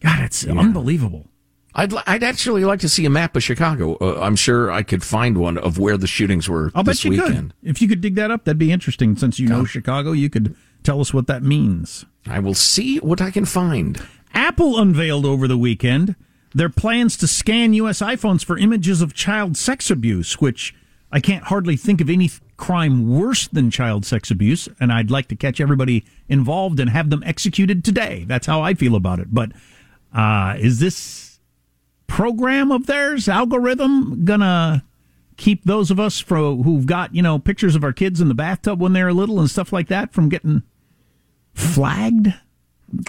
God, 0.00 0.20
it's 0.20 0.44
yeah. 0.44 0.52
unbelievable. 0.52 1.26
I'd 1.74 1.92
I'd 2.06 2.22
actually 2.22 2.64
like 2.64 2.80
to 2.80 2.88
see 2.88 3.04
a 3.04 3.10
map 3.10 3.36
of 3.36 3.42
Chicago. 3.42 3.96
Uh, 4.00 4.18
I'm 4.20 4.34
sure 4.34 4.70
I 4.72 4.82
could 4.82 5.04
find 5.04 5.36
one 5.36 5.58
of 5.58 5.78
where 5.78 5.98
the 5.98 6.06
shootings 6.06 6.48
were 6.48 6.72
I'll 6.74 6.82
this 6.82 7.00
bet 7.00 7.04
you 7.04 7.10
weekend. 7.10 7.54
Could. 7.60 7.70
If 7.70 7.82
you 7.82 7.88
could 7.88 8.00
dig 8.00 8.14
that 8.14 8.30
up, 8.30 8.44
that'd 8.44 8.58
be 8.58 8.72
interesting. 8.72 9.14
Since 9.16 9.38
you 9.38 9.46
know 9.46 9.64
Chicago, 9.64 10.12
you 10.12 10.30
could 10.30 10.56
tell 10.86 11.00
us 11.00 11.12
what 11.12 11.26
that 11.26 11.42
means. 11.42 12.06
I 12.26 12.38
will 12.38 12.54
see 12.54 12.98
what 12.98 13.20
I 13.20 13.30
can 13.30 13.44
find. 13.44 14.00
Apple 14.32 14.78
unveiled 14.78 15.26
over 15.26 15.46
the 15.46 15.58
weekend 15.58 16.16
their 16.54 16.70
plans 16.70 17.18
to 17.18 17.26
scan 17.26 17.74
U.S. 17.74 18.00
iPhones 18.00 18.42
for 18.42 18.56
images 18.56 19.02
of 19.02 19.12
child 19.12 19.58
sex 19.58 19.90
abuse, 19.90 20.40
which 20.40 20.74
I 21.12 21.20
can't 21.20 21.44
hardly 21.44 21.76
think 21.76 22.00
of 22.00 22.08
any 22.08 22.30
crime 22.56 23.14
worse 23.14 23.46
than 23.46 23.70
child 23.70 24.06
sex 24.06 24.30
abuse, 24.30 24.66
and 24.80 24.90
I'd 24.90 25.10
like 25.10 25.28
to 25.28 25.36
catch 25.36 25.60
everybody 25.60 26.06
involved 26.30 26.80
and 26.80 26.88
have 26.88 27.10
them 27.10 27.22
executed 27.26 27.84
today. 27.84 28.24
That's 28.26 28.46
how 28.46 28.62
I 28.62 28.72
feel 28.72 28.94
about 28.94 29.18
it. 29.18 29.34
But 29.34 29.52
uh, 30.14 30.56
is 30.58 30.80
this 30.80 31.40
program 32.06 32.72
of 32.72 32.86
theirs, 32.86 33.28
algorithm, 33.28 34.24
gonna 34.24 34.82
keep 35.36 35.64
those 35.64 35.90
of 35.90 36.00
us 36.00 36.20
from 36.20 36.62
who've 36.62 36.86
got 36.86 37.14
you 37.14 37.20
know 37.20 37.38
pictures 37.38 37.74
of 37.74 37.84
our 37.84 37.92
kids 37.92 38.22
in 38.22 38.28
the 38.28 38.34
bathtub 38.34 38.80
when 38.80 38.94
they're 38.94 39.12
little 39.12 39.38
and 39.38 39.50
stuff 39.50 39.74
like 39.74 39.88
that 39.88 40.14
from 40.14 40.30
getting 40.30 40.62
flagged? 41.56 42.32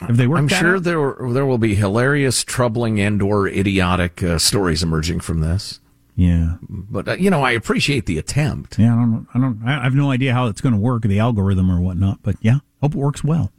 Have 0.01 0.17
they 0.17 0.25
worked 0.25 0.39
I'm 0.39 0.47
sure 0.47 0.77
out? 0.77 0.83
there 0.83 1.15
there 1.31 1.45
will 1.45 1.59
be 1.59 1.75
hilarious, 1.75 2.43
troubling, 2.43 2.99
and 2.99 3.21
or 3.21 3.47
idiotic 3.47 4.23
uh, 4.23 4.39
stories 4.39 4.81
emerging 4.81 5.19
from 5.19 5.41
this. 5.41 5.79
Yeah, 6.15 6.55
but 6.67 7.07
uh, 7.07 7.13
you 7.13 7.29
know, 7.29 7.43
I 7.43 7.51
appreciate 7.51 8.07
the 8.07 8.17
attempt. 8.17 8.79
Yeah, 8.79 8.93
I 8.93 8.97
don't, 8.97 9.27
I 9.35 9.39
don't, 9.39 9.61
I 9.63 9.83
have 9.83 9.93
no 9.93 10.09
idea 10.09 10.33
how 10.33 10.47
it's 10.47 10.61
going 10.61 10.73
to 10.73 10.79
work, 10.81 11.03
the 11.03 11.19
algorithm 11.19 11.69
or 11.69 11.79
whatnot. 11.79 12.23
But 12.23 12.37
yeah, 12.41 12.57
hope 12.81 12.95
it 12.95 12.97
works 12.97 13.23
well. 13.23 13.51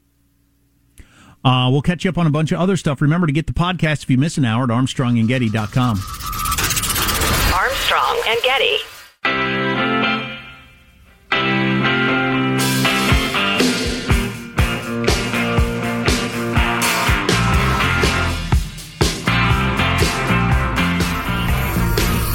Uh, 1.45 1.69
we'll 1.71 1.83
catch 1.83 2.05
you 2.05 2.11
up 2.11 2.19
on 2.19 2.27
a 2.27 2.31
bunch 2.31 2.51
of 2.51 2.59
other 2.59 2.77
stuff. 2.77 3.01
Remember 3.01 3.29
to 3.29 3.33
get 3.33 3.47
the 3.47 3.53
podcast 3.53 4.03
if 4.03 4.11
you 4.11 4.19
miss 4.19 4.37
an 4.39 4.45
hour 4.45 4.65
at 4.65 4.71
armstrongandgetty.com. 4.71 6.03
Armstrong 7.55 8.23
and 8.27 8.43
Getty. 8.43 8.79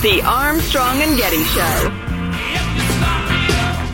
The 0.03 0.21
Armstrong 0.21 1.01
and 1.01 1.17
Getty 1.17 1.45
Show. 1.45 1.89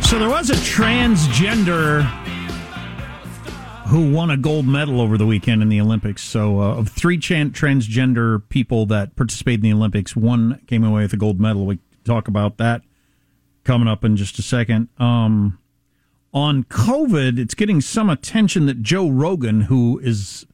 So 0.01 0.17
there 0.17 0.27
was 0.27 0.49
a 0.49 0.55
transgender 0.55 2.01
who 3.89 4.11
won 4.11 4.31
a 4.31 4.37
gold 4.37 4.65
medal 4.65 5.01
over 5.01 5.19
the 5.19 5.27
weekend 5.27 5.61
in 5.61 5.69
the 5.69 5.79
Olympics. 5.79 6.23
So, 6.23 6.61
uh, 6.61 6.77
of 6.77 6.89
three 6.89 7.19
transgender 7.19 8.41
people 8.49 8.87
that 8.87 9.15
participated 9.15 9.63
in 9.63 9.69
the 9.69 9.77
Olympics, 9.77 10.15
one 10.15 10.59
came 10.65 10.83
away 10.83 11.03
with 11.03 11.13
a 11.13 11.17
gold 11.17 11.39
medal. 11.39 11.67
We 11.67 11.77
talk 12.05 12.27
about 12.27 12.57
that 12.57 12.81
coming 13.63 13.87
up 13.87 14.03
in 14.03 14.17
just 14.17 14.39
a 14.39 14.41
second. 14.41 14.87
Um, 14.97 15.59
on 16.33 16.63
COVID, 16.63 17.37
it's 17.37 17.53
getting 17.53 17.81
some 17.81 18.09
attention 18.09 18.65
that 18.65 18.81
Joe 18.81 19.07
Rogan, 19.07 19.61
who 19.61 19.99
is 19.99 20.47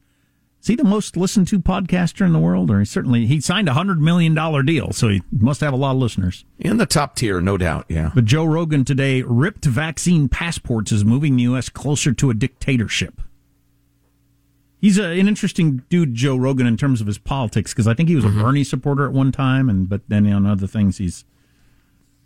is 0.66 0.70
he 0.70 0.74
the 0.74 0.82
most 0.82 1.16
listened 1.16 1.46
to 1.46 1.60
podcaster 1.60 2.26
in 2.26 2.32
the 2.32 2.40
world, 2.40 2.72
or 2.72 2.80
he 2.80 2.84
certainly 2.84 3.24
he 3.26 3.40
signed 3.40 3.68
a 3.68 3.72
hundred 3.72 4.00
million 4.00 4.34
dollar 4.34 4.64
deal, 4.64 4.92
so 4.92 5.08
he 5.08 5.22
must 5.30 5.60
have 5.60 5.72
a 5.72 5.76
lot 5.76 5.92
of 5.92 5.98
listeners 5.98 6.44
in 6.58 6.76
the 6.78 6.86
top 6.86 7.14
tier, 7.14 7.40
no 7.40 7.56
doubt. 7.56 7.86
Yeah, 7.88 8.10
but 8.12 8.24
Joe 8.24 8.44
Rogan 8.44 8.84
today 8.84 9.22
ripped 9.22 9.64
vaccine 9.64 10.28
passports 10.28 10.90
is 10.90 11.04
moving 11.04 11.36
the 11.36 11.44
U.S. 11.44 11.68
closer 11.68 12.12
to 12.14 12.30
a 12.30 12.34
dictatorship. 12.34 13.22
He's 14.80 14.98
a, 14.98 15.04
an 15.04 15.28
interesting 15.28 15.84
dude, 15.88 16.14
Joe 16.14 16.36
Rogan, 16.36 16.66
in 16.66 16.76
terms 16.76 17.00
of 17.00 17.06
his 17.06 17.18
politics, 17.18 17.72
because 17.72 17.86
I 17.86 17.94
think 17.94 18.08
he 18.08 18.16
was 18.16 18.24
mm-hmm. 18.24 18.40
a 18.40 18.42
Bernie 18.42 18.64
supporter 18.64 19.06
at 19.06 19.12
one 19.12 19.30
time, 19.30 19.70
and 19.70 19.88
but 19.88 20.00
then 20.08 20.26
on 20.32 20.46
other 20.46 20.66
things 20.66 20.98
he's, 20.98 21.24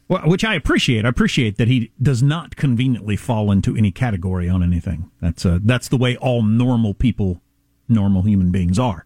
well, 0.09 0.23
which 0.23 0.45
I 0.45 0.55
appreciate. 0.55 1.05
I 1.05 1.11
appreciate 1.11 1.59
that 1.59 1.69
he 1.69 1.93
does 2.01 2.23
not 2.23 2.57
conveniently 2.57 3.17
fall 3.17 3.51
into 3.51 3.77
any 3.77 3.93
category 3.93 4.49
on 4.49 4.63
anything. 4.63 5.11
That's 5.21 5.45
uh, 5.45 5.59
that's 5.63 5.89
the 5.89 5.99
way 5.99 6.17
all 6.17 6.43
normal 6.43 6.95
people, 6.95 7.43
normal 7.91 8.23
human 8.23 8.51
beings 8.51 8.79
are. 8.79 9.05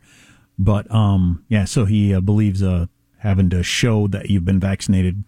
But 0.59 0.91
um, 0.91 1.45
yeah, 1.49 1.65
so 1.65 1.85
he 1.85 2.15
uh, 2.15 2.21
believes 2.21 2.63
uh, 2.63 2.87
having 3.19 3.51
to 3.51 3.63
show 3.63 4.07
that 4.09 4.31
you've 4.31 4.45
been 4.45 4.61
vaccinated 4.61 5.25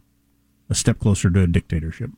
a 0.71 0.75
step 0.75 0.99
closer 0.99 1.31
to 1.31 1.43
a 1.43 1.47
dictatorship. 1.47 2.11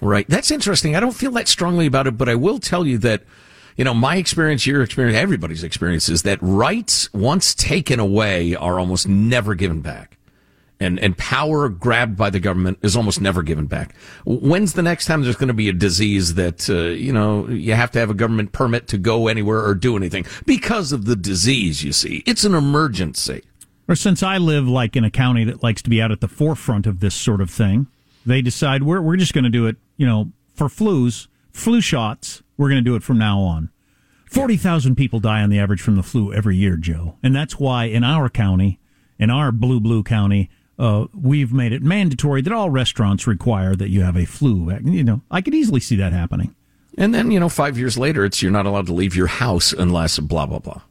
Right. 0.00 0.26
That's 0.28 0.50
interesting. 0.50 0.96
I 0.96 1.00
don't 1.00 1.12
feel 1.14 1.30
that 1.32 1.48
strongly 1.48 1.86
about 1.86 2.06
it, 2.06 2.16
but 2.16 2.28
I 2.28 2.34
will 2.34 2.58
tell 2.58 2.86
you 2.86 2.98
that 2.98 3.22
you 3.76 3.84
know, 3.84 3.94
my 3.94 4.16
experience, 4.16 4.66
your 4.66 4.82
experience, 4.82 5.16
everybody's 5.16 5.64
experience 5.64 6.08
is 6.08 6.22
that 6.22 6.38
rights, 6.40 7.12
once 7.12 7.54
taken 7.54 7.98
away, 7.98 8.54
are 8.54 8.78
almost 8.78 9.08
never 9.08 9.54
given 9.54 9.80
back. 9.80 10.16
And, 10.80 10.98
and 10.98 11.16
power 11.16 11.68
grabbed 11.68 12.16
by 12.16 12.30
the 12.30 12.40
government 12.40 12.78
is 12.82 12.96
almost 12.96 13.20
never 13.20 13.42
given 13.42 13.66
back. 13.66 13.94
When's 14.26 14.72
the 14.72 14.82
next 14.82 15.06
time 15.06 15.22
there's 15.22 15.36
going 15.36 15.48
to 15.48 15.54
be 15.54 15.68
a 15.68 15.72
disease 15.72 16.34
that, 16.34 16.68
uh, 16.68 16.88
you 16.88 17.12
know, 17.12 17.48
you 17.48 17.74
have 17.74 17.92
to 17.92 18.00
have 18.00 18.10
a 18.10 18.14
government 18.14 18.50
permit 18.50 18.88
to 18.88 18.98
go 18.98 19.28
anywhere 19.28 19.64
or 19.64 19.74
do 19.74 19.96
anything 19.96 20.26
because 20.46 20.90
of 20.90 21.04
the 21.04 21.14
disease, 21.14 21.84
you 21.84 21.92
see? 21.92 22.24
It's 22.26 22.44
an 22.44 22.54
emergency. 22.54 23.42
Or 23.88 23.94
since 23.94 24.22
I 24.22 24.38
live 24.38 24.66
like 24.66 24.96
in 24.96 25.04
a 25.04 25.10
county 25.10 25.44
that 25.44 25.62
likes 25.62 25.80
to 25.82 25.90
be 25.90 26.02
out 26.02 26.10
at 26.10 26.20
the 26.20 26.28
forefront 26.28 26.86
of 26.86 27.00
this 27.00 27.14
sort 27.14 27.40
of 27.40 27.50
thing, 27.50 27.86
they 28.26 28.42
decide 28.42 28.82
we're, 28.82 29.00
we're 29.00 29.16
just 29.16 29.34
going 29.34 29.44
to 29.44 29.50
do 29.50 29.66
it, 29.66 29.76
you 29.96 30.06
know, 30.06 30.32
for 30.54 30.66
flus, 30.66 31.28
flu 31.52 31.80
shots, 31.80 32.42
we're 32.56 32.68
going 32.68 32.82
to 32.82 32.90
do 32.90 32.96
it 32.96 33.02
from 33.02 33.18
now 33.18 33.40
on. 33.40 33.70
40,000 34.30 34.96
people 34.96 35.20
die 35.20 35.42
on 35.42 35.50
the 35.50 35.58
average 35.58 35.80
from 35.80 35.96
the 35.96 36.02
flu 36.02 36.32
every 36.32 36.56
year, 36.56 36.76
Joe. 36.76 37.16
And 37.22 37.36
that's 37.36 37.58
why 37.60 37.84
in 37.84 38.02
our 38.02 38.28
county, 38.28 38.80
in 39.18 39.30
our 39.30 39.52
blue, 39.52 39.78
blue 39.80 40.02
county, 40.02 40.50
uh, 40.78 41.06
we've 41.14 41.52
made 41.52 41.72
it 41.72 41.82
mandatory 41.82 42.42
that 42.42 42.52
all 42.52 42.70
restaurants 42.70 43.26
require 43.26 43.76
that 43.76 43.90
you 43.90 44.02
have 44.02 44.16
a 44.16 44.24
flu. 44.24 44.70
You 44.82 45.04
know, 45.04 45.20
I 45.30 45.40
could 45.40 45.54
easily 45.54 45.80
see 45.80 45.96
that 45.96 46.12
happening. 46.12 46.54
And 46.96 47.14
then, 47.14 47.30
you 47.30 47.40
know, 47.40 47.48
five 47.48 47.76
years 47.78 47.98
later, 47.98 48.24
it's 48.24 48.42
you're 48.42 48.52
not 48.52 48.66
allowed 48.66 48.86
to 48.86 48.92
leave 48.92 49.16
your 49.16 49.26
house 49.26 49.72
unless 49.72 50.18
blah, 50.18 50.46
blah, 50.46 50.60
blah. 50.60 50.82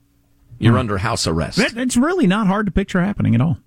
You're 0.60 0.76
mm. 0.76 0.80
under 0.80 0.98
house 0.98 1.28
arrest. 1.28 1.60
it's 1.60 1.98
really 1.98 2.28
not 2.28 2.48
hard 2.48 2.66
to 2.66 2.72
picture 2.72 3.02
happening 3.02 3.36
at 3.36 3.42
all. 3.42 3.58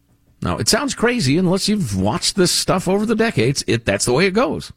No, 0.43 0.59
it 0.59 0.69
sounds 0.69 0.95
crazy 0.95 1.39
unless 1.39 1.69
you've 1.69 1.99
watched 1.99 2.37
this 2.37 2.53
stuff 2.53 2.89
over 2.89 3.07
the 3.07 3.15
decades. 3.15 3.65
It 3.67 3.85
That's 3.85 4.05
the 4.05 4.13
way 4.13 4.27
it 4.27 4.33
goes. 4.33 4.73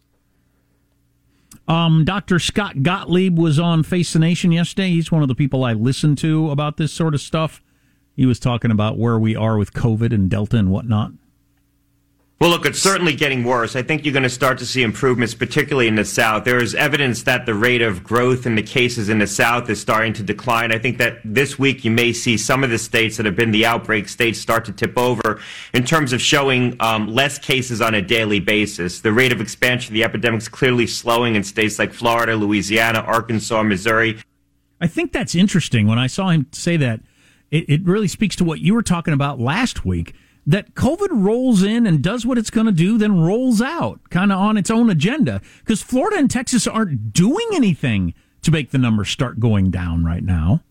Um, 1.68 2.04
Dr. 2.04 2.40
Scott 2.40 2.82
Gottlieb 2.82 3.38
was 3.38 3.60
on 3.60 3.84
Face 3.84 4.14
the 4.14 4.20
Nation 4.20 4.52
yesterday. 4.52 4.90
He's 4.90 5.12
one 5.12 5.22
of 5.22 5.28
the 5.28 5.36
people 5.36 5.64
I 5.64 5.74
listen 5.74 6.16
to 6.18 6.50
about 6.50 6.78
this 6.78 6.92
sort 6.92 7.14
of 7.14 7.22
stuff. 7.22 7.62
He 8.16 8.26
was 8.26 8.40
talking 8.40 8.72
about 8.72 8.98
where 8.98 9.20
we 9.20 9.36
are 9.36 9.58
with 9.58 9.74
COVID 9.74 10.12
and 10.12 10.30
Delta 10.30 10.58
and 10.58 10.72
whatnot. 10.72 11.12
Well, 12.40 12.52
look, 12.52 12.66
it's 12.66 12.80
certainly 12.80 13.14
getting 13.16 13.44
worse. 13.44 13.76
I 13.76 13.82
think 13.82 14.06
you're 14.06 14.14
going 14.14 14.24
to 14.24 14.30
start 14.30 14.60
to 14.60 14.66
see 14.66 14.82
improvements, 14.82 15.34
particularly 15.34 15.90
in 15.90 15.96
the 15.96 16.06
South. 16.06 16.46
There 16.46 16.64
is 16.64 16.74
evidence 16.74 17.24
that 17.24 17.46
the 17.46 17.54
rate 17.54 17.82
of 17.82 18.02
growth 18.02 18.46
in 18.46 18.56
the 18.56 18.64
cases 18.64 19.10
in 19.10 19.20
the 19.20 19.28
South 19.28 19.70
is 19.70 19.82
starting 19.82 20.14
to 20.14 20.24
decline. 20.24 20.72
I 20.72 20.78
think 20.78 21.00
that 21.00 21.20
this 21.26 21.60
week 21.60 21.84
you 21.84 21.92
may 21.92 22.14
see 22.14 22.38
some 22.38 22.64
of 22.64 22.70
the 22.70 22.78
states 22.78 23.18
that 23.18 23.26
have 23.26 23.36
been 23.36 23.52
the 23.52 23.66
outbreak 23.66 24.08
states 24.08 24.40
start 24.40 24.64
to 24.66 24.72
tip 24.72 24.98
over 24.98 25.42
in 25.74 25.84
terms 25.84 26.14
of 26.14 26.22
showing 26.22 26.78
um, 26.80 27.10
less 27.10 27.38
cases 27.38 27.82
on 27.82 27.94
a 27.94 28.02
daily 28.02 28.40
basis. 28.40 29.02
The 29.02 29.12
rate 29.12 29.34
of 29.34 29.42
expansion 29.42 29.92
of 29.92 29.96
the 29.96 30.06
epidemic 30.06 30.40
is 30.40 30.48
clearly 30.48 30.88
slowing 30.88 31.36
in 31.36 31.44
states 31.44 31.78
like 31.78 31.92
Florida, 31.92 32.38
Louisiana, 32.38 33.00
Arkansas, 33.00 33.64
Missouri. 33.64 34.18
I 34.80 34.88
think 34.88 35.12
that's 35.12 35.36
interesting. 35.36 35.88
When 35.88 36.00
I 36.00 36.08
saw 36.08 36.30
him 36.30 36.48
say 36.54 36.78
that, 36.78 37.02
it, 37.52 37.70
it 37.70 37.84
really 37.84 38.08
speaks 38.08 38.38
to 38.38 38.46
what 38.46 38.62
you 38.62 38.76
were 38.76 38.84
talking 38.84 39.14
about 39.14 39.42
last 39.42 39.84
week 39.84 40.16
that 40.50 40.74
COVID 40.74 41.10
rolls 41.12 41.62
in 41.62 41.86
and 41.86 42.02
does 42.02 42.26
what 42.26 42.40
it's 42.40 42.50
going 42.50 42.66
to 42.66 42.72
do, 42.72 42.98
then 42.98 43.22
rolls 43.22 43.62
out 43.62 44.00
kind 44.10 44.32
of 44.32 44.40
on 44.40 44.58
its 44.58 44.72
own 44.72 44.90
agenda. 44.90 45.42
Because 45.60 45.84
Florida 45.84 46.18
and 46.18 46.30
Texas 46.30 46.66
aren't 46.66 47.14
doing 47.14 47.48
anything 47.54 48.16
to 48.42 48.50
make 48.50 48.72
the 48.72 48.80
numbers 48.80 49.10
start 49.10 49.40
going 49.40 49.70
down 49.70 50.04
right 50.04 50.24
now. 50.24 50.64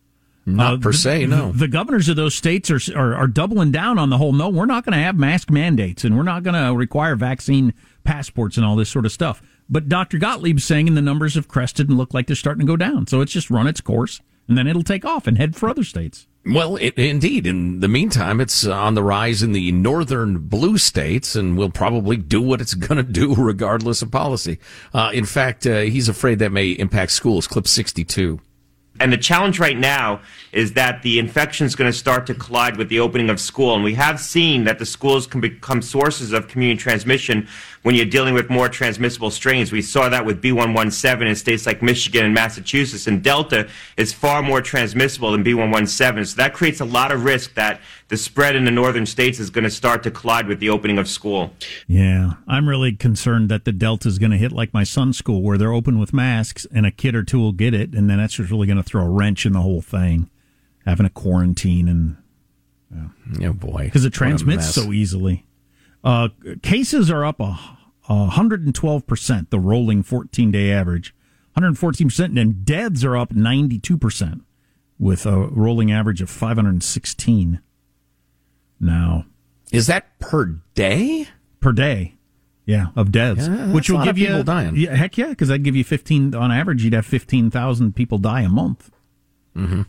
Not 0.45 0.75
uh, 0.75 0.79
per 0.79 0.93
se, 0.93 1.27
no. 1.27 1.53
The, 1.53 1.59
the, 1.59 1.69
governors 1.69 2.09
of 2.09 2.17
those 2.17 2.35
states 2.35 2.73
are, 2.73 2.81
are, 2.97 3.15
are 3.15 3.27
doubling 3.29 3.71
down 3.71 3.99
on 3.99 4.11
the 4.11 4.19
whole. 4.19 4.33
No, 4.33 4.49
we're 4.49 4.67
not 4.67 4.85
going 4.85 4.99
to 4.99 5.05
have 5.05 5.17
mask 5.17 5.49
mandates, 5.49 6.03
and 6.03 6.17
we're 6.17 6.25
not 6.25 6.43
going 6.43 6.55
to 6.55 6.75
require 6.75 7.15
vaccine 7.15 7.73
passports 8.03 8.57
and 8.57 8.67
all 8.67 8.75
this 8.75 8.91
sort 8.91 9.07
of 9.07 9.13
stuff. 9.13 9.41
But 9.69 9.89
Dr. 9.89 10.19
Gottlieb's 10.19 10.65
saying, 10.65 10.89
and 10.89 10.97
the 10.97 11.03
numbers 11.03 11.37
have 11.37 11.47
crested 11.47 11.89
and 11.89 11.99
look 11.99 12.15
like 12.15 12.27
they're 12.27 12.35
starting 12.35 12.67
to 12.67 12.73
go 12.73 12.77
down. 12.77 13.07
So 13.07 13.21
it's 13.21 13.33
just 13.33 13.51
run 13.51 13.69
its 13.69 13.81
course, 13.81 14.21
and 14.49 14.59
then 14.59 14.67
it'll 14.67 14.83
take 14.83 15.05
off 15.05 15.29
and 15.29 15.37
head 15.37 15.55
for 15.55 15.69
other 15.69 15.85
states. 15.85 16.27
Well, 16.47 16.77
it, 16.77 16.95
indeed. 16.97 17.47
In 17.47 17.81
the 17.81 17.89
meantime, 17.89 18.41
it's 18.41 18.67
on 18.67 18.95
the 18.95 19.03
rise 19.03 19.43
in 19.43 19.53
the 19.53 19.71
northern 19.73 20.39
blue 20.39 20.79
states, 20.79 21.37
and 21.37 21.59
will 21.59 21.71
probably 21.71 22.17
do 22.17 22.41
what 22.41 22.61
it's 22.61 22.75
going 22.87 22.97
to 22.97 23.13
do 23.13 23.35
regardless 23.35 24.03
of 24.03 24.11
policy. 24.11 24.59
Uh, 24.95 25.11
in 25.13 25.25
fact, 25.25 25.67
uh, 25.67 25.81
he's 25.81 26.09
afraid 26.09 26.39
that 26.39 26.53
may 26.53 26.71
impact 26.71 27.13
schools. 27.13 27.47
Clip 27.47 27.67
62. 27.67 28.41
And 29.01 29.13
the 29.13 29.19
challenge 29.19 29.61
right 29.61 29.79
now 29.79 30.21
is 30.51 30.73
that 30.73 31.03
the 31.03 31.19
infection 31.19 31.67
is 31.67 31.77
going 31.77 31.91
to 31.91 31.97
start 31.97 32.27
to 32.27 32.35
collide 32.35 32.77
with 32.77 32.89
the 32.89 32.99
opening 32.99 33.31
of 33.31 33.39
school. 33.39 33.75
And 33.75 33.85
we 33.85 33.95
have 33.95 34.19
seen 34.19 34.65
that 34.65 34.79
the 34.79 34.87
schools 34.87 35.27
can 35.27 35.41
become 35.41 35.83
sources 35.83 36.33
of 36.33 36.49
community 36.49 36.81
transmission 36.81 37.47
when 37.89 37.95
you're 37.95 38.05
dealing 38.05 38.35
with 38.35 38.51
more 38.51 38.69
transmissible 38.69 39.31
strains. 39.31 39.73
We 39.73 39.81
saw 39.81 40.11
that 40.11 40.27
with 40.27 40.43
B117 40.43 41.27
in 41.27 41.35
states 41.35 41.65
like 41.65 41.81
Michigan 41.81 42.23
and 42.23 42.35
Massachusetts. 42.35 43.07
And 43.07 43.23
Delta 43.23 43.67
is 43.97 44.13
far 44.13 44.43
more 44.43 44.61
transmissible 44.61 45.33
than 45.33 45.43
B117. 45.43 46.27
So 46.27 46.37
that 46.37 46.53
creates 46.53 46.81
a 46.81 46.85
lot 46.85 47.13
of 47.13 47.25
risk 47.25 47.55
that 47.55 47.81
the 48.09 48.19
spread 48.19 48.57
in 48.57 48.67
the 48.67 48.71
northern 48.71 49.07
states 49.07 49.41
is 49.41 49.49
going 49.49 49.65
to 49.65 49.71
start 49.71 50.03
to 50.03 50.11
collide 50.11 50.49
with 50.49 50.61
the 50.61 50.69
opening 50.69 50.99
of 50.99 51.09
school. 51.09 51.55
Yeah, 51.87 52.33
I'm 52.47 52.69
really 52.69 52.93
concerned 52.93 53.49
that 53.49 53.65
the 53.65 53.73
Delta 53.73 54.07
is 54.07 54.19
going 54.19 54.33
to 54.33 54.37
hit 54.37 54.53
like 54.53 54.75
my 54.75 54.85
son's 54.85 55.17
school, 55.17 55.41
where 55.41 55.57
they're 55.57 55.73
open 55.73 55.99
with 55.99 56.13
masks 56.13 56.67
and 56.71 56.85
a 56.85 56.91
kid 56.91 57.15
or 57.15 57.23
two 57.23 57.39
will 57.39 57.53
get 57.53 57.73
it. 57.73 57.95
And 57.95 58.11
then 58.11 58.19
that's 58.19 58.35
just 58.35 58.51
really 58.51 58.67
going 58.67 58.77
to 58.77 58.83
throw 58.83 59.03
a 59.03 59.09
wrench 59.09 59.47
in 59.47 59.55
the 59.55 59.63
whole 59.63 59.81
thing, 59.81 60.29
having 60.85 61.07
a 61.07 61.11
quarantine 61.11 61.89
and. 61.89 62.19
Yeah. 63.39 63.49
Oh 63.49 63.53
boy! 63.55 63.85
Because 63.85 64.05
it 64.05 64.13
transmits 64.13 64.75
so 64.75 64.93
easily. 64.93 65.47
Uh, 66.05 66.29
cases 66.63 67.11
are 67.11 67.25
up 67.25 67.41
a, 67.41 67.78
a 68.09 68.29
112%, 68.33 69.51
the 69.51 69.61
rolling 69.61 70.03
14 70.03 70.51
day 70.51 70.73
average. 70.73 71.15
114%, 71.57 72.41
and 72.41 72.65
deaths 72.65 73.05
are 73.05 73.17
up 73.17 73.31
92%, 73.31 74.41
with 74.99 75.27
a 75.27 75.49
rolling 75.49 75.91
average 75.91 76.23
of 76.23 76.31
516 76.31 77.61
now. 78.81 79.25
Is 79.73 79.87
that 79.89 80.19
per 80.19 80.61
day? 80.75 81.29
Per 81.61 81.73
day. 81.73 82.15
Yeah, 82.65 82.89
of 82.97 83.11
deaths, 83.11 83.49
yeah, 83.49 83.73
which 83.73 83.89
will 83.89 84.05
give 84.05 84.19
you 84.19 84.43
dying. 84.43 84.77
Yeah, 84.77 84.95
heck 84.95 85.17
yeah, 85.17 85.29
because 85.29 85.49
that'd 85.49 85.65
give 85.65 85.75
you 85.75 85.85
fifteen 85.85 86.35
on 86.35 86.53
average. 86.53 86.85
You'd 86.85 86.93
have 86.93 87.07
fifteen 87.07 87.51
thousand 87.51 87.97
people 87.97 88.19
die 88.19 88.43
a 88.43 88.49
month. 88.51 88.91
Mm-hmm. 89.57 89.83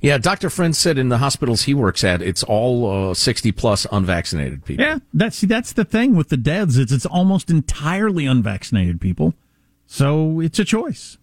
Yeah, 0.00 0.18
Dr. 0.18 0.48
Friend 0.48 0.74
said 0.76 0.96
in 0.96 1.08
the 1.08 1.18
hospitals 1.18 1.62
he 1.62 1.74
works 1.74 2.04
at, 2.04 2.22
it's 2.22 2.42
all 2.44 3.10
uh, 3.10 3.14
60 3.14 3.50
plus 3.52 3.86
unvaccinated 3.90 4.64
people. 4.64 4.84
Yeah, 4.84 4.98
that's 5.12 5.40
that's 5.40 5.72
the 5.72 5.84
thing 5.84 6.14
with 6.14 6.28
the 6.28 6.36
deaths. 6.36 6.76
It's 6.76 6.92
it's 6.92 7.06
almost 7.06 7.50
entirely 7.50 8.26
unvaccinated 8.26 9.00
people. 9.00 9.34
So 9.86 10.40
it's 10.40 10.58
a 10.58 10.64
choice. 10.64 11.18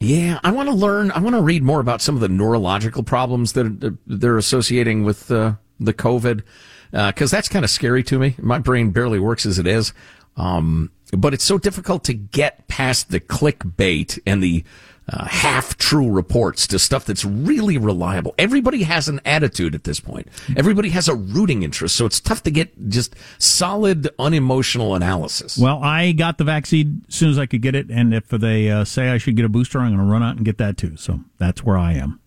Yeah, 0.00 0.40
I 0.42 0.50
want 0.50 0.68
to 0.68 0.74
learn. 0.74 1.12
I 1.12 1.20
want 1.20 1.36
to 1.36 1.42
read 1.42 1.62
more 1.62 1.78
about 1.78 2.02
some 2.02 2.16
of 2.16 2.20
the 2.20 2.28
neurological 2.28 3.04
problems 3.04 3.52
that 3.52 3.96
they're 4.06 4.38
associating 4.38 5.04
with 5.04 5.30
uh, 5.30 5.54
the 5.78 5.94
COVID, 5.94 6.42
because 6.90 7.32
uh, 7.32 7.36
that's 7.36 7.48
kind 7.48 7.64
of 7.64 7.70
scary 7.70 8.02
to 8.04 8.18
me. 8.18 8.34
My 8.38 8.58
brain 8.58 8.90
barely 8.90 9.20
works 9.20 9.46
as 9.46 9.60
it 9.60 9.66
is. 9.66 9.92
Um, 10.36 10.90
but 11.12 11.34
it's 11.34 11.44
so 11.44 11.58
difficult 11.58 12.04
to 12.04 12.14
get 12.14 12.66
past 12.68 13.10
the 13.10 13.20
clickbait 13.20 14.18
and 14.26 14.42
the 14.42 14.64
uh, 15.08 15.24
half 15.26 15.76
true 15.78 16.10
reports 16.10 16.66
to 16.68 16.78
stuff 16.78 17.04
that's 17.04 17.24
really 17.24 17.76
reliable. 17.78 18.34
Everybody 18.38 18.84
has 18.84 19.08
an 19.08 19.20
attitude 19.24 19.74
at 19.74 19.84
this 19.84 20.00
point. 20.00 20.28
Everybody 20.56 20.90
has 20.90 21.08
a 21.08 21.14
rooting 21.14 21.62
interest, 21.62 21.96
so 21.96 22.06
it's 22.06 22.20
tough 22.20 22.42
to 22.44 22.50
get 22.50 22.88
just 22.88 23.14
solid, 23.38 24.08
unemotional 24.18 24.94
analysis. 24.94 25.58
Well, 25.58 25.82
I 25.82 26.12
got 26.12 26.38
the 26.38 26.44
vaccine 26.44 27.04
as 27.08 27.14
soon 27.14 27.30
as 27.30 27.38
I 27.38 27.46
could 27.46 27.62
get 27.62 27.74
it, 27.74 27.90
and 27.90 28.14
if 28.14 28.28
they 28.28 28.70
uh, 28.70 28.84
say 28.84 29.10
I 29.10 29.18
should 29.18 29.36
get 29.36 29.44
a 29.44 29.48
booster, 29.48 29.80
I'm 29.80 29.94
going 29.94 29.98
to 29.98 30.12
run 30.12 30.22
out 30.22 30.36
and 30.36 30.44
get 30.44 30.58
that 30.58 30.76
too. 30.76 30.96
So 30.96 31.20
that's 31.38 31.64
where 31.64 31.76
I 31.76 31.94
am. 31.94 32.20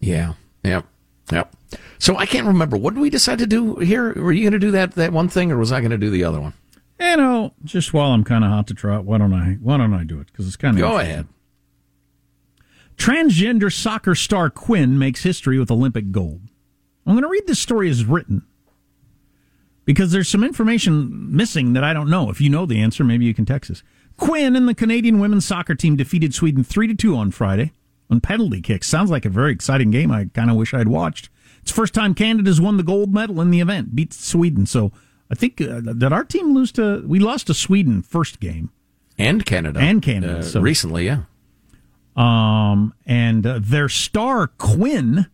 Yeah. 0.00 0.34
Yep. 0.64 0.86
Yep. 1.32 1.54
So 1.98 2.16
I 2.16 2.26
can't 2.26 2.46
remember. 2.46 2.76
What 2.76 2.94
did 2.94 3.00
we 3.00 3.10
decide 3.10 3.38
to 3.38 3.46
do 3.46 3.76
here? 3.76 4.12
Were 4.14 4.32
you 4.32 4.42
going 4.42 4.52
to 4.52 4.58
do 4.58 4.70
that 4.72 4.92
that 4.92 5.12
one 5.12 5.28
thing, 5.28 5.50
or 5.50 5.58
was 5.58 5.72
I 5.72 5.80
going 5.80 5.90
to 5.90 5.98
do 5.98 6.10
the 6.10 6.24
other 6.24 6.40
one? 6.40 6.54
You 7.00 7.16
know, 7.16 7.52
just 7.64 7.92
while 7.92 8.12
I'm 8.12 8.24
kind 8.24 8.44
of 8.44 8.50
hot 8.50 8.68
to 8.68 8.74
trot, 8.74 9.04
why 9.04 9.18
don't 9.18 9.32
I? 9.32 9.54
Why 9.60 9.76
don't 9.76 9.94
I 9.94 10.04
do 10.04 10.20
it? 10.20 10.28
Because 10.28 10.46
it's 10.46 10.56
kind 10.56 10.76
of 10.76 10.80
go 10.80 10.98
ahead. 10.98 11.26
Transgender 12.96 13.72
soccer 13.72 14.14
star 14.14 14.50
Quinn 14.50 14.98
makes 14.98 15.22
history 15.22 15.58
with 15.58 15.70
Olympic 15.70 16.10
gold. 16.10 16.42
I'm 17.06 17.14
going 17.14 17.22
to 17.22 17.28
read 17.28 17.46
this 17.46 17.58
story 17.58 17.90
as 17.90 18.04
written 18.04 18.46
because 19.84 20.12
there's 20.12 20.28
some 20.28 20.44
information 20.44 21.34
missing 21.34 21.74
that 21.74 21.84
I 21.84 21.92
don't 21.92 22.08
know. 22.08 22.30
If 22.30 22.40
you 22.40 22.48
know 22.48 22.66
the 22.66 22.80
answer, 22.80 23.04
maybe 23.04 23.24
you 23.24 23.34
can 23.34 23.44
text 23.44 23.70
us. 23.70 23.82
Quinn 24.16 24.56
and 24.56 24.68
the 24.68 24.74
Canadian 24.74 25.18
women's 25.18 25.44
soccer 25.44 25.74
team 25.74 25.96
defeated 25.96 26.34
Sweden 26.34 26.64
3 26.64 26.86
to 26.88 26.94
2 26.94 27.16
on 27.16 27.30
Friday 27.30 27.72
on 28.10 28.20
penalty 28.20 28.60
kicks. 28.60 28.86
Sounds 28.86 29.10
like 29.10 29.24
a 29.24 29.30
very 29.30 29.52
exciting 29.52 29.90
game. 29.90 30.10
I 30.10 30.26
kind 30.32 30.50
of 30.50 30.56
wish 30.56 30.72
I'd 30.72 30.88
watched. 30.88 31.28
It's 31.62 31.70
the 31.70 31.76
first 31.76 31.94
time 31.94 32.14
Canada's 32.14 32.60
won 32.60 32.76
the 32.76 32.82
gold 32.82 33.12
medal 33.12 33.40
in 33.40 33.50
the 33.50 33.60
event, 33.60 33.96
beat 33.96 34.12
Sweden. 34.12 34.66
So 34.66 34.92
I 35.30 35.34
think 35.34 35.60
uh, 35.60 35.80
did 35.80 36.12
our 36.12 36.24
team 36.24 36.54
lose 36.54 36.70
to 36.72 37.02
we 37.06 37.18
lost 37.18 37.46
to 37.48 37.54
Sweden 37.54 38.02
first 38.02 38.40
game 38.40 38.70
and 39.18 39.44
Canada 39.44 39.80
and 39.80 40.02
Canada 40.02 40.38
uh, 40.38 40.42
so. 40.42 40.60
recently, 40.60 41.06
yeah. 41.06 41.22
Um, 42.16 42.94
and 43.06 43.46
uh, 43.46 43.58
their 43.60 43.88
star, 43.88 44.46
Quinn, 44.46 45.26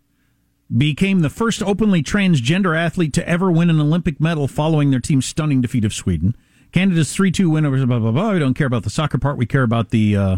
became 0.76 1.20
the 1.20 1.30
first 1.30 1.62
openly 1.62 2.02
transgender 2.02 2.76
athlete 2.76 3.12
to 3.14 3.28
ever 3.28 3.50
win 3.50 3.70
an 3.70 3.80
Olympic 3.80 4.20
medal 4.20 4.48
following 4.48 4.90
their 4.90 5.00
team's 5.00 5.26
stunning 5.26 5.60
defeat 5.60 5.84
of 5.84 5.92
Sweden. 5.92 6.36
Canada's 6.72 7.12
3 7.12 7.30
2 7.30 7.50
win 7.50 7.66
over 7.66 7.84
blah, 7.86 7.98
blah, 7.98 8.12
blah. 8.12 8.32
We 8.32 8.38
don't 8.38 8.54
care 8.54 8.66
about 8.66 8.84
the 8.84 8.90
soccer 8.90 9.18
part. 9.18 9.36
We 9.36 9.46
care 9.46 9.62
about 9.62 9.90
the. 9.90 10.16
Uh, 10.16 10.36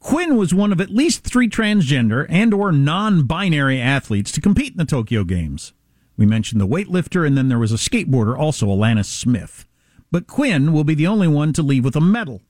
Quinn 0.00 0.36
was 0.36 0.52
one 0.52 0.70
of 0.72 0.80
at 0.80 0.90
least 0.90 1.24
three 1.24 1.48
transgender 1.48 2.26
and 2.28 2.52
or 2.52 2.72
non-binary 2.72 3.80
athletes 3.80 4.30
to 4.32 4.40
compete 4.40 4.72
in 4.72 4.76
the 4.76 4.84
Tokyo 4.84 5.24
Games. 5.24 5.72
We 6.16 6.26
mentioned 6.26 6.60
the 6.60 6.66
weightlifter, 6.66 7.26
and 7.26 7.38
then 7.38 7.48
there 7.48 7.58
was 7.58 7.72
a 7.72 7.76
skateboarder, 7.76 8.38
also 8.38 8.66
Alana 8.66 9.04
Smith. 9.04 9.66
But 10.10 10.26
Quinn 10.26 10.72
will 10.72 10.84
be 10.84 10.94
the 10.94 11.06
only 11.06 11.26
one 11.26 11.52
to 11.54 11.62
leave 11.62 11.84
with 11.84 11.96
a 11.96 12.00
medal. 12.00 12.42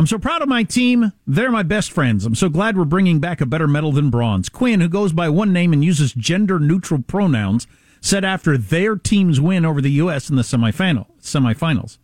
I'm 0.00 0.06
so 0.06 0.18
proud 0.18 0.40
of 0.40 0.48
my 0.48 0.62
team. 0.62 1.12
They're 1.26 1.50
my 1.50 1.62
best 1.62 1.92
friends. 1.92 2.24
I'm 2.24 2.34
so 2.34 2.48
glad 2.48 2.74
we're 2.74 2.86
bringing 2.86 3.20
back 3.20 3.42
a 3.42 3.44
better 3.44 3.68
medal 3.68 3.92
than 3.92 4.08
bronze. 4.08 4.48
Quinn, 4.48 4.80
who 4.80 4.88
goes 4.88 5.12
by 5.12 5.28
one 5.28 5.52
name 5.52 5.74
and 5.74 5.84
uses 5.84 6.14
gender 6.14 6.58
neutral 6.58 7.02
pronouns, 7.02 7.66
said 8.00 8.24
after 8.24 8.56
their 8.56 8.96
team's 8.96 9.42
win 9.42 9.66
over 9.66 9.82
the 9.82 9.90
U.S. 9.90 10.30
in 10.30 10.36
the 10.36 10.42
semifinal, 10.42 11.04
semifinals. 11.20 11.98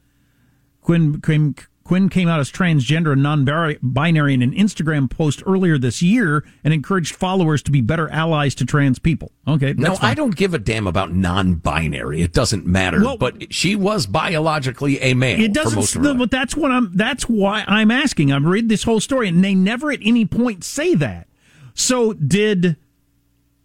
Quinn 0.82 1.22
came, 1.22 1.54
Quinn 1.86 2.08
came 2.08 2.26
out 2.26 2.40
as 2.40 2.50
transgender 2.50 3.12
and 3.12 3.22
non-binary 3.22 4.34
in 4.34 4.42
an 4.42 4.52
Instagram 4.52 5.08
post 5.08 5.40
earlier 5.46 5.78
this 5.78 6.02
year 6.02 6.44
and 6.64 6.74
encouraged 6.74 7.14
followers 7.14 7.62
to 7.62 7.70
be 7.70 7.80
better 7.80 8.08
allies 8.08 8.56
to 8.56 8.64
trans 8.64 8.98
people. 8.98 9.30
Okay, 9.46 9.72
no, 9.74 9.94
fine. 9.94 10.10
I 10.10 10.14
don't 10.14 10.34
give 10.34 10.52
a 10.52 10.58
damn 10.58 10.88
about 10.88 11.12
non-binary. 11.12 12.22
It 12.22 12.32
doesn't 12.32 12.66
matter. 12.66 13.00
Well, 13.00 13.16
but 13.16 13.54
she 13.54 13.76
was 13.76 14.06
biologically 14.06 15.00
a 15.00 15.14
man. 15.14 15.40
It 15.40 15.54
doesn't. 15.54 16.18
but 16.18 16.30
that's 16.32 16.56
what 16.56 16.72
I'm. 16.72 16.90
That's 16.92 17.28
why 17.28 17.64
I'm 17.68 17.92
asking. 17.92 18.32
I've 18.32 18.44
read 18.44 18.68
this 18.68 18.82
whole 18.82 19.00
story, 19.00 19.28
and 19.28 19.44
they 19.44 19.54
never 19.54 19.92
at 19.92 20.00
any 20.02 20.24
point 20.24 20.64
say 20.64 20.96
that. 20.96 21.28
So 21.72 22.14
did. 22.14 22.76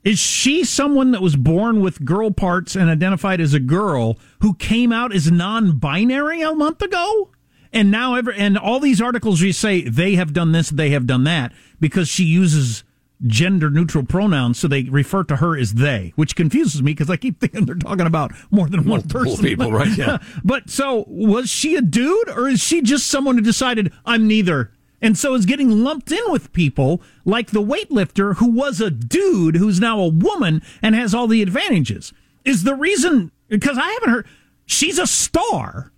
Is 0.03 0.19
she 0.19 0.63
someone 0.63 1.09
that 1.11 1.23
was 1.23 1.35
born 1.35 1.81
with 1.81 2.05
girl 2.05 2.29
parts 2.29 2.75
and 2.75 2.87
identified 2.87 3.41
as 3.41 3.55
a 3.55 3.59
girl 3.59 4.19
who 4.41 4.53
came 4.53 4.91
out 4.91 5.11
as 5.11 5.31
non 5.31 5.79
binary 5.79 6.43
a 6.43 6.53
month 6.53 6.83
ago? 6.83 7.31
And 7.73 7.89
now, 7.89 8.15
ever 8.15 8.31
and 8.31 8.57
all 8.57 8.79
these 8.79 9.01
articles 9.01 9.41
you 9.41 9.53
say 9.53 9.81
they 9.81 10.15
have 10.15 10.33
done 10.33 10.51
this, 10.51 10.69
they 10.69 10.89
have 10.89 11.07
done 11.07 11.23
that 11.23 11.53
because 11.79 12.09
she 12.09 12.23
uses 12.23 12.83
gender 13.27 13.69
neutral 13.69 14.03
pronouns, 14.03 14.59
so 14.59 14.67
they 14.67 14.83
refer 14.83 15.23
to 15.23 15.37
her 15.37 15.57
as 15.57 15.75
they, 15.75 16.11
which 16.15 16.35
confuses 16.35 16.81
me 16.81 16.91
because 16.91 17.09
I 17.09 17.17
keep 17.17 17.39
thinking 17.39 17.65
they're 17.65 17.75
talking 17.75 18.07
about 18.07 18.31
more 18.49 18.67
than 18.67 18.79
one 18.81 19.01
Multiple 19.01 19.23
person. 19.25 19.45
people, 19.45 19.71
right, 19.71 19.95
yeah. 19.97 20.17
but 20.43 20.69
so 20.69 21.05
was 21.07 21.49
she 21.49 21.75
a 21.75 21.81
dude 21.81 22.29
or 22.29 22.47
is 22.47 22.59
she 22.59 22.81
just 22.81 23.07
someone 23.07 23.35
who 23.35 23.41
decided 23.41 23.93
I'm 24.05 24.27
neither? 24.27 24.71
And 25.03 25.17
so 25.17 25.33
is 25.33 25.45
getting 25.45 25.83
lumped 25.83 26.11
in 26.11 26.31
with 26.31 26.53
people 26.53 27.01
like 27.25 27.51
the 27.51 27.61
weightlifter 27.61 28.35
who 28.35 28.51
was 28.51 28.79
a 28.79 28.91
dude 28.91 29.55
who's 29.55 29.79
now 29.79 29.99
a 29.99 30.07
woman 30.07 30.61
and 30.81 30.93
has 30.93 31.13
all 31.15 31.27
the 31.27 31.41
advantages. 31.41 32.13
Is 32.45 32.63
the 32.63 32.75
reason 32.75 33.31
because 33.49 33.77
I 33.77 33.87
haven't 33.87 34.09
heard 34.09 34.27
she's 34.65 34.99
a 34.99 35.07
star 35.07 35.90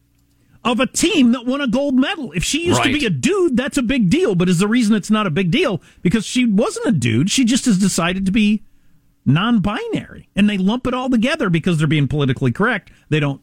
of 0.63 0.79
a 0.79 0.87
team 0.87 1.33
that 1.33 1.45
won 1.45 1.61
a 1.61 1.67
gold 1.67 1.95
medal. 1.95 2.31
If 2.31 2.43
she 2.43 2.65
used 2.65 2.83
to 2.83 2.93
be 2.93 3.05
a 3.05 3.09
dude, 3.09 3.57
that's 3.57 3.77
a 3.77 3.83
big 3.83 4.09
deal. 4.09 4.35
But 4.35 4.49
is 4.49 4.59
the 4.59 4.67
reason 4.67 4.95
it's 4.95 5.11
not 5.11 5.27
a 5.27 5.31
big 5.31 5.51
deal 5.51 5.81
because 6.01 6.25
she 6.25 6.45
wasn't 6.45 6.87
a 6.87 6.91
dude. 6.91 7.29
She 7.29 7.43
just 7.43 7.65
has 7.65 7.77
decided 7.77 8.25
to 8.25 8.31
be 8.31 8.63
non-binary, 9.25 10.29
and 10.35 10.49
they 10.49 10.57
lump 10.57 10.87
it 10.87 10.93
all 10.93 11.09
together 11.09 11.49
because 11.49 11.77
they're 11.77 11.87
being 11.87 12.07
politically 12.07 12.51
correct. 12.51 12.91
They 13.09 13.19
don't 13.19 13.41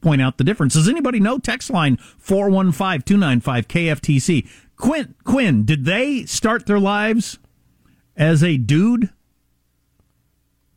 point 0.00 0.20
out 0.20 0.36
the 0.36 0.44
difference. 0.44 0.74
Does 0.74 0.88
anybody 0.88 1.20
know? 1.20 1.38
Text 1.38 1.70
line 1.70 1.96
415-295-KFTC. 2.22 4.48
Quinn, 4.76 5.14
Quinn, 5.24 5.64
did 5.64 5.84
they 5.84 6.24
start 6.24 6.66
their 6.66 6.80
lives 6.80 7.38
as 8.16 8.42
a 8.42 8.56
dude? 8.56 9.10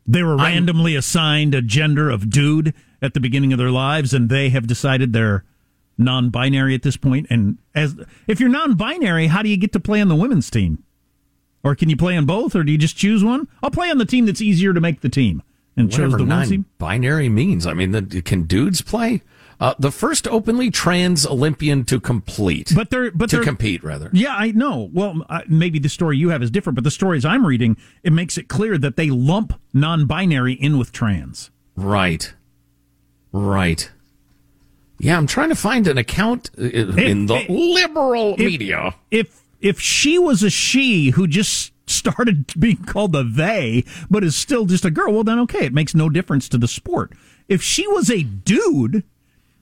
They 0.08 0.22
were 0.22 0.38
randomly 0.38 0.96
assigned 0.96 1.56
a 1.56 1.64
gender 1.64 2.12
of 2.12 2.30
dude 2.30 2.76
at 3.02 3.16
the 3.16 3.20
beginning 3.20 3.52
of 3.52 3.58
their 3.58 3.72
lives, 3.72 4.14
and 4.14 4.30
they 4.30 4.50
have 4.50 4.68
decided 4.68 5.12
they're 5.12 5.44
non-binary 5.98 6.76
at 6.76 6.82
this. 6.84 6.98
And 7.30 7.58
as 7.74 7.96
if 8.28 8.40
you're 8.40 8.50
non-binary, 8.50 9.28
how 9.28 9.42
do 9.42 9.50
you 9.50 9.58
get 9.58 9.72
to 9.74 9.80
play 9.80 10.02
on 10.02 10.08
the 10.08 10.16
women's 10.16 10.50
team? 10.50 10.84
Or 11.64 11.74
can 11.76 11.90
you 11.90 11.98
play 11.98 12.16
on 12.16 12.26
both, 12.26 12.56
or 12.56 12.64
do 12.64 12.72
you 12.72 12.78
just 12.78 12.96
choose 12.96 13.24
one? 13.24 13.48
I'll 13.64 13.72
play 13.72 13.90
on 13.90 13.98
the 13.98 14.06
team 14.06 14.28
that's 14.28 14.42
easier 14.42 14.72
to 14.74 14.80
make 14.80 15.02
the 15.02 15.10
team, 15.10 15.42
and 15.76 15.90
chose 15.92 16.12
Whatever 16.14 16.18
the 16.18 16.24
women's 16.26 16.50
team. 16.50 16.66
non-binary 16.80 17.30
means. 17.30 17.66
I 17.66 17.74
mean, 17.74 17.92
the, 17.92 18.22
can 18.22 18.44
dudes 18.44 18.82
play? 18.82 19.24
Uh, 19.60 19.74
the 19.80 19.90
first 19.90 20.28
openly 20.28 20.70
trans 20.70 21.26
Olympian 21.26 21.86
to 21.86 22.00
complete, 22.00 22.74
But 22.76 22.90
they're 22.90 23.10
but 23.10 23.30
to 23.30 23.38
they're, 23.38 23.46
compete 23.46 23.84
rather. 23.86 24.10
Yeah, 24.12 24.36
I 24.36 24.52
know. 24.52 24.90
Well, 24.94 25.26
uh, 25.30 25.42
maybe 25.48 25.80
the 25.80 25.88
story 25.90 26.18
you 26.18 26.30
have 26.30 26.44
is 26.44 26.52
different, 26.52 26.76
but 26.76 26.84
the 26.84 26.92
stories 26.92 27.24
I'm 27.24 27.46
reading 27.46 27.78
it 28.04 28.12
makes 28.12 28.38
it 28.38 28.48
clear 28.50 28.78
that 28.78 28.98
they 28.98 29.10
lump 29.10 29.58
non-binary 29.74 30.54
in 30.54 30.78
with 30.78 30.92
trans. 30.92 31.52
Right, 31.78 32.34
right. 33.32 33.90
Yeah, 34.98 35.18
I'm 35.18 35.28
trying 35.28 35.50
to 35.50 35.56
find 35.56 35.88
an 35.88 35.98
account 35.98 36.50
uh, 36.58 36.64
in 36.64 37.26
the 37.26 37.36
if- 37.36 37.50
liberal 37.50 38.34
if- 38.34 38.40
media. 38.40 38.96
If 39.12 39.42
if 39.62 39.80
she 39.80 40.20
was 40.20 40.44
a 40.44 40.50
she 40.50 41.10
who 41.12 41.28
just 41.28 41.72
started 41.90 42.54
being 42.60 42.84
called 42.84 43.16
a 43.16 43.24
they, 43.24 43.84
but 44.10 44.24
is 44.24 44.36
still 44.36 44.66
just 44.66 44.86
a 44.86 44.92
girl, 44.92 45.14
well 45.14 45.24
then 45.24 45.40
okay, 45.40 45.66
it 45.66 45.74
makes 45.74 45.94
no 45.96 46.10
difference 46.10 46.48
to 46.50 46.58
the 46.58 46.68
sport. 46.68 47.12
If 47.48 47.62
she 47.62 47.88
was 47.88 48.10
a 48.10 48.24
dude 48.24 49.04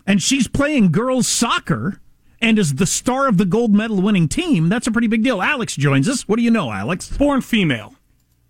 and 0.07 0.21
she's 0.21 0.47
playing 0.47 0.91
girls 0.91 1.27
soccer 1.27 1.99
and 2.41 2.59
is 2.59 2.75
the 2.75 2.85
star 2.85 3.27
of 3.27 3.37
the 3.37 3.45
gold 3.45 3.73
medal 3.73 4.01
winning 4.01 4.27
team, 4.27 4.69
that's 4.69 4.87
a 4.87 4.91
pretty 4.91 5.07
big 5.07 5.23
deal. 5.23 5.41
Alex 5.41 5.75
joins 5.75 6.07
us. 6.09 6.27
What 6.27 6.35
do 6.37 6.43
you 6.43 6.51
know, 6.51 6.71
Alex? 6.71 7.09
Born 7.17 7.41
female. 7.41 7.95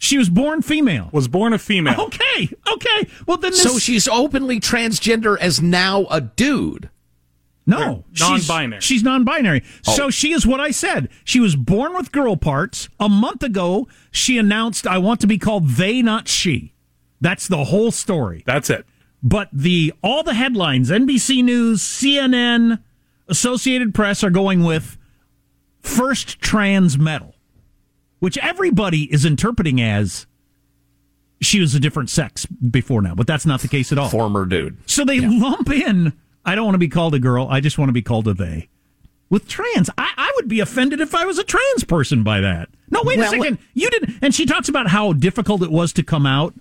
She 0.03 0.17
was 0.17 0.29
born 0.29 0.61
female. 0.61 1.07
Was 1.13 1.29
born 1.29 1.53
a 1.53 1.57
female. 1.57 1.99
Okay, 2.01 2.49
okay. 2.73 3.07
Well 3.25 3.37
then, 3.37 3.51
this, 3.51 3.63
So 3.63 3.79
she's 3.79 4.05
openly 4.05 4.59
transgender 4.59 5.37
as 5.39 5.61
now 5.61 6.07
a 6.11 6.19
dude. 6.19 6.89
No, 7.65 8.03
she's- 8.11 8.49
non-binary. 8.49 8.81
She's, 8.81 9.01
non-binary. 9.01 9.63
Oh. 9.87 9.93
So 9.93 10.09
she 10.09 10.33
is 10.33 10.45
what 10.45 10.59
I 10.59 10.71
said. 10.71 11.07
She 11.23 11.39
was 11.39 11.55
born 11.55 11.93
with 11.93 12.11
girl 12.11 12.35
parts. 12.35 12.89
A 12.99 13.07
month 13.07 13.43
ago, 13.43 13.87
she 14.11 14.37
announced, 14.37 14.85
"I 14.85 14.97
want 14.97 15.21
to 15.21 15.27
be 15.27 15.37
called 15.37 15.69
they, 15.69 16.01
not 16.01 16.27
she." 16.27 16.73
That's 17.21 17.47
the 17.47 17.63
whole 17.63 17.91
story. 17.91 18.43
That's 18.45 18.69
it. 18.69 18.85
But 19.23 19.47
the 19.53 19.93
all 20.03 20.23
the 20.23 20.33
headlines, 20.33 20.91
NBC 20.91 21.41
News, 21.41 21.81
CNN, 21.81 22.79
Associated 23.29 23.93
Press 23.93 24.21
are 24.21 24.29
going 24.29 24.65
with 24.65 24.97
first 25.79 26.41
trans 26.41 26.97
medal, 26.97 27.32
which 28.23 28.38
everybody 28.38 29.13
is 29.13 29.25
interpreting 29.25 29.81
as 29.81 30.27
she 31.41 31.59
was 31.59 31.75
a 31.75 31.79
different 31.81 32.09
sex 32.09 32.45
before 32.45 33.01
now, 33.01 33.13
but 33.13 33.27
that's 33.27 33.45
not 33.45 33.59
the 33.59 33.67
case 33.67 33.91
at 33.91 33.97
all. 33.97 34.07
Former 34.07 34.45
dude. 34.45 34.77
So 34.89 35.03
they 35.03 35.19
lump 35.19 35.69
in, 35.69 36.13
I 36.45 36.55
don't 36.55 36.63
want 36.63 36.75
to 36.75 36.79
be 36.79 36.88
called 36.88 37.13
a 37.15 37.19
girl, 37.19 37.49
I 37.49 37.59
just 37.59 37.77
want 37.77 37.89
to 37.89 37.93
be 37.93 38.01
called 38.01 38.29
a 38.29 38.33
they. 38.33 38.69
With 39.29 39.45
trans, 39.49 39.89
I, 39.97 40.13
I 40.15 40.31
would 40.38 40.47
be 40.47 40.62
offended 40.62 41.01
if 41.01 41.13
I 41.13 41.25
was 41.25 41.38
a 41.38 41.43
trans 41.43 41.83
person 41.83 42.23
by 42.23 42.39
that. 42.39 42.69
No, 42.89 43.01
wait 43.03 43.17
Well, 43.17 43.27
a 43.27 43.29
second. 43.29 43.57
You 43.73 43.89
didn't. 43.89 44.19
And 44.21 44.33
she 44.33 44.45
talks 44.45 44.69
about 44.69 44.88
how 44.88 45.12
difficult 45.12 45.62
it 45.62 45.69
was 45.69 45.91
to 45.91 46.01
come 46.01 46.25
out 46.25 46.53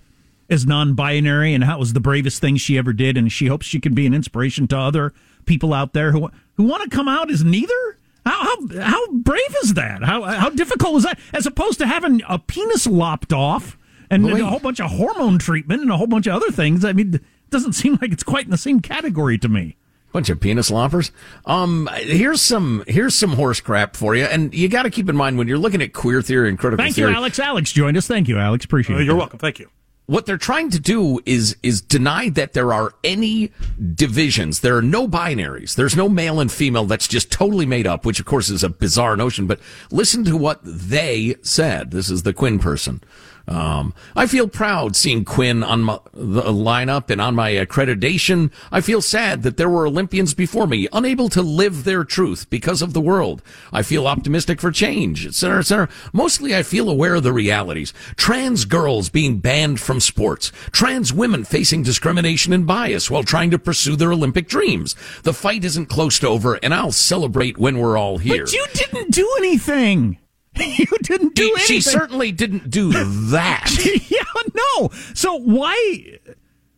as 0.49 0.65
non 0.65 0.95
binary 0.95 1.53
and 1.53 1.63
how 1.63 1.77
it 1.77 1.79
was 1.79 1.93
the 1.93 2.01
bravest 2.01 2.41
thing 2.41 2.57
she 2.57 2.77
ever 2.77 2.91
did. 2.91 3.15
And 3.15 3.31
she 3.31 3.47
hopes 3.47 3.65
she 3.65 3.79
can 3.79 3.93
be 3.93 4.05
an 4.05 4.13
inspiration 4.13 4.67
to 4.67 4.77
other 4.77 5.13
people 5.45 5.73
out 5.73 5.93
there 5.93 6.11
who, 6.11 6.29
who 6.55 6.63
want 6.63 6.83
to 6.83 6.89
come 6.89 7.07
out 7.07 7.31
as 7.31 7.41
neither. 7.41 7.99
How, 8.25 8.43
how, 8.43 8.81
how 8.81 9.11
brave 9.11 9.55
is 9.63 9.73
that? 9.73 10.03
How, 10.03 10.23
how 10.23 10.49
difficult 10.49 10.97
is 10.97 11.03
that? 11.03 11.19
As 11.33 11.45
opposed 11.45 11.79
to 11.79 11.87
having 11.87 12.21
a 12.27 12.39
penis 12.39 12.87
lopped 12.87 13.33
off 13.33 13.77
and, 14.09 14.25
and 14.25 14.39
a 14.39 14.45
whole 14.45 14.59
bunch 14.59 14.79
of 14.79 14.91
hormone 14.91 15.39
treatment 15.39 15.81
and 15.81 15.91
a 15.91 15.97
whole 15.97 16.07
bunch 16.07 16.27
of 16.27 16.33
other 16.35 16.51
things. 16.51 16.85
I 16.85 16.93
mean, 16.93 17.15
it 17.15 17.21
doesn't 17.49 17.73
seem 17.73 17.97
like 18.01 18.11
it's 18.11 18.23
quite 18.23 18.45
in 18.45 18.51
the 18.51 18.57
same 18.57 18.79
category 18.79 19.37
to 19.39 19.49
me. 19.49 19.75
Bunch 20.13 20.29
of 20.29 20.39
penis 20.39 20.69
loppers. 20.69 21.11
Um, 21.45 21.89
here's 21.95 22.39
some 22.39 22.83
here's 22.87 23.15
some 23.15 23.31
horse 23.31 23.59
crap 23.59 23.95
for 23.95 24.15
you, 24.15 24.25
and 24.25 24.53
you 24.53 24.69
got 24.69 24.83
to 24.83 24.91
keep 24.91 25.09
in 25.09 25.15
mind 25.15 25.39
when 25.39 25.47
you're 25.47 25.57
looking 25.57 25.81
at 25.81 25.91
queer 25.91 26.21
theory 26.21 26.49
and 26.49 26.59
critical 26.59 26.85
Thank 26.85 26.97
you. 26.97 27.07
Alex. 27.07 27.39
Alex 27.39 27.71
joined 27.71 27.97
us. 27.97 28.05
Thank 28.05 28.27
you, 28.27 28.37
Alex. 28.37 28.63
Appreciate 28.63 28.97
Uh, 28.97 28.99
it. 28.99 29.05
you're 29.05 29.15
welcome. 29.15 29.39
Thank 29.39 29.57
you. 29.57 29.69
What 30.05 30.25
they're 30.25 30.37
trying 30.37 30.69
to 30.71 30.79
do 30.79 31.21
is 31.25 31.55
is 31.63 31.81
deny 31.81 32.29
that 32.31 32.53
there 32.53 32.73
are 32.73 32.93
any 33.03 33.51
divisions. 33.93 34.59
There 34.59 34.75
are 34.75 34.81
no 34.81 35.07
binaries. 35.07 35.75
There's 35.75 35.95
no 35.95 36.09
male 36.09 36.41
and 36.41 36.51
female. 36.51 36.85
That's 36.85 37.07
just 37.07 37.31
totally 37.31 37.65
made 37.65 37.87
up, 37.87 38.05
which 38.05 38.19
of 38.19 38.25
course 38.25 38.49
is 38.49 38.63
a 38.63 38.69
bizarre 38.69 39.15
notion. 39.15 39.47
But 39.47 39.61
listen 39.91 40.25
to 40.25 40.35
what 40.35 40.59
they 40.63 41.35
said. 41.41 41.91
This 41.91 42.09
is 42.09 42.23
the 42.23 42.33
Quinn 42.33 42.59
person. 42.59 43.01
Um, 43.47 43.93
I 44.15 44.25
feel 44.25 44.47
proud 44.47 44.95
seeing 44.95 45.25
Quinn 45.25 45.63
on 45.63 45.81
my, 45.81 45.99
the 46.13 46.43
lineup 46.43 47.09
and 47.09 47.19
on 47.19 47.35
my 47.35 47.51
accreditation. 47.51 48.51
I 48.71 48.79
feel 48.79 49.01
sad 49.01 49.43
that 49.43 49.57
there 49.57 49.69
were 49.69 49.85
Olympians 49.85 50.33
before 50.33 50.65
me 50.65 50.87
unable 50.93 51.27
to 51.29 51.41
live 51.41 51.83
their 51.83 52.03
truth 52.05 52.49
because 52.49 52.81
of 52.81 52.93
the 52.93 53.01
world. 53.01 53.41
I 53.71 53.81
feel 53.81 54.07
optimistic 54.07 54.61
for 54.61 54.71
change, 54.71 55.25
etc., 55.25 55.59
etc. 55.59 55.89
Mostly, 56.13 56.55
I 56.55 56.63
feel 56.63 56.89
aware 56.89 57.15
of 57.15 57.23
the 57.23 57.33
realities. 57.33 57.93
Trans 58.15 58.63
girls 58.65 59.09
being 59.09 59.39
banned 59.39 59.79
from 59.81 59.99
sports. 59.99 60.51
Trans 60.71 61.11
women 61.11 61.43
facing 61.43 61.83
discrimination 61.83 62.53
and 62.53 62.65
bias 62.65 63.11
while 63.11 63.23
trying 63.23 63.51
to 63.51 63.59
pursue 63.59 63.97
their 63.97 64.13
Olympic 64.13 64.47
dreams. 64.47 64.95
The 65.23 65.33
fight 65.33 65.65
isn't 65.65 65.87
close 65.87 66.17
to 66.19 66.27
over, 66.29 66.55
and 66.63 66.73
I'll 66.73 66.93
celebrate 66.93 67.57
when 67.57 67.77
we're 67.77 67.97
all 67.97 68.19
here. 68.19 68.45
But 68.45 68.53
you 68.53 68.65
didn't 68.73 69.11
do 69.11 69.29
anything. 69.39 70.17
You 70.59 70.85
didn't 71.01 71.35
do 71.35 71.43
anything. 71.43 71.65
she 71.65 71.81
certainly 71.81 72.31
didn't 72.31 72.69
do 72.69 72.91
that. 73.31 73.69
yeah, 74.09 74.51
no. 74.53 74.89
So 75.13 75.35
why? 75.35 76.19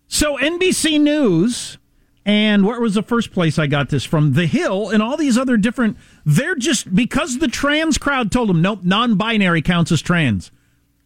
So 0.07 0.37
NBC 0.37 0.99
News 1.01 1.77
and 2.25 2.65
where 2.65 2.79
was 2.79 2.93
the 2.95 3.03
first 3.03 3.31
place 3.31 3.59
I 3.59 3.67
got 3.67 3.89
this 3.89 4.03
from? 4.03 4.33
The 4.33 4.47
Hill 4.47 4.89
and 4.89 5.03
all 5.03 5.17
these 5.17 5.37
other 5.37 5.57
different. 5.57 5.97
They're 6.25 6.55
just 6.55 6.93
because 6.95 7.37
the 7.39 7.47
trans 7.47 7.97
crowd 7.97 8.31
told 8.31 8.49
them 8.49 8.61
nope, 8.61 8.79
non-binary 8.83 9.61
counts 9.61 9.91
as 9.91 10.01
trans. 10.01 10.51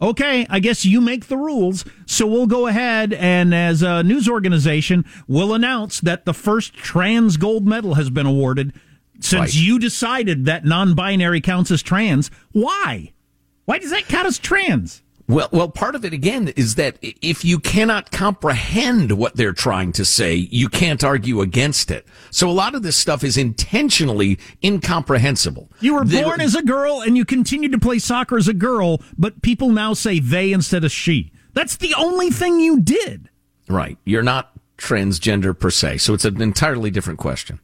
Okay, 0.02 0.48
I 0.50 0.60
guess 0.60 0.86
you 0.86 1.02
make 1.02 1.28
the 1.28 1.36
rules, 1.36 1.84
so 2.06 2.26
we'll 2.26 2.48
go 2.48 2.68
ahead 2.68 3.12
and, 3.12 3.54
as 3.54 3.82
a 3.82 4.02
news 4.02 4.30
organization, 4.30 5.04
we'll 5.28 5.54
announce 5.54 6.00
that 6.00 6.24
the 6.24 6.34
first 6.34 6.74
trans 6.74 7.36
gold 7.36 7.68
medal 7.68 7.96
has 7.96 8.10
been 8.10 8.26
awarded 8.26 8.72
since 9.20 9.40
Right. 9.40 9.56
you 9.56 9.80
decided 9.80 10.46
that 10.46 10.66
non-binary 10.66 11.42
counts 11.42 11.72
as 11.72 11.82
trans. 11.82 12.30
Why? 12.52 13.12
Why 13.66 13.78
does 13.80 13.92
that 13.92 14.08
count 14.08 14.28
as 14.28 14.40
trans? 14.40 15.02
Well, 15.28 15.48
well, 15.52 15.70
part 15.70 15.94
of 15.94 16.04
it 16.04 16.12
again 16.12 16.48
is 16.56 16.74
that 16.76 16.98
if 17.02 17.46
you 17.46 17.60
cannot 17.60 18.10
comprehend 18.10 19.12
what 19.12 19.36
they're 19.36 19.54
trying 19.54 19.92
to 19.92 20.04
say, 20.04 20.34
you 20.34 20.70
can't 20.70 21.04
argue 21.04 21.42
against 21.42 21.92
it. 21.92 22.08
So 22.32 22.50
a 22.50 22.52
lot 22.52 22.74
of 22.74 22.82
this 22.82 22.96
stuff 22.96 23.24
is 23.24 23.38
intentionally 23.38 24.40
incomprehensible. 24.64 25.70
You 25.82 25.94
were 25.94 26.04
born 26.06 26.42
as 26.42 26.56
a 26.56 26.64
girl 26.64 27.02
and 27.02 27.16
you 27.16 27.26
continued 27.26 27.72
to 27.74 27.78
play 27.78 28.00
soccer 28.00 28.38
as 28.38 28.48
a 28.48 28.54
girl, 28.56 29.04
but 29.20 29.44
people 29.44 29.70
now 29.70 29.94
say 29.94 30.20
they 30.20 30.52
instead 30.52 30.84
of 30.84 30.92
she. 30.92 31.32
That's 31.54 31.76
the 31.78 31.94
only 31.96 32.32
thing 32.32 32.60
you 32.60 32.80
did. 32.82 33.30
right. 33.68 33.98
You're 34.06 34.24
not 34.24 34.52
transgender 34.80 35.58
per 35.58 35.70
se, 35.70 35.98
so 35.98 36.16
it's 36.16 36.26
an 36.26 36.42
entirely 36.42 36.90
different 36.90 37.20
question. 37.20 37.60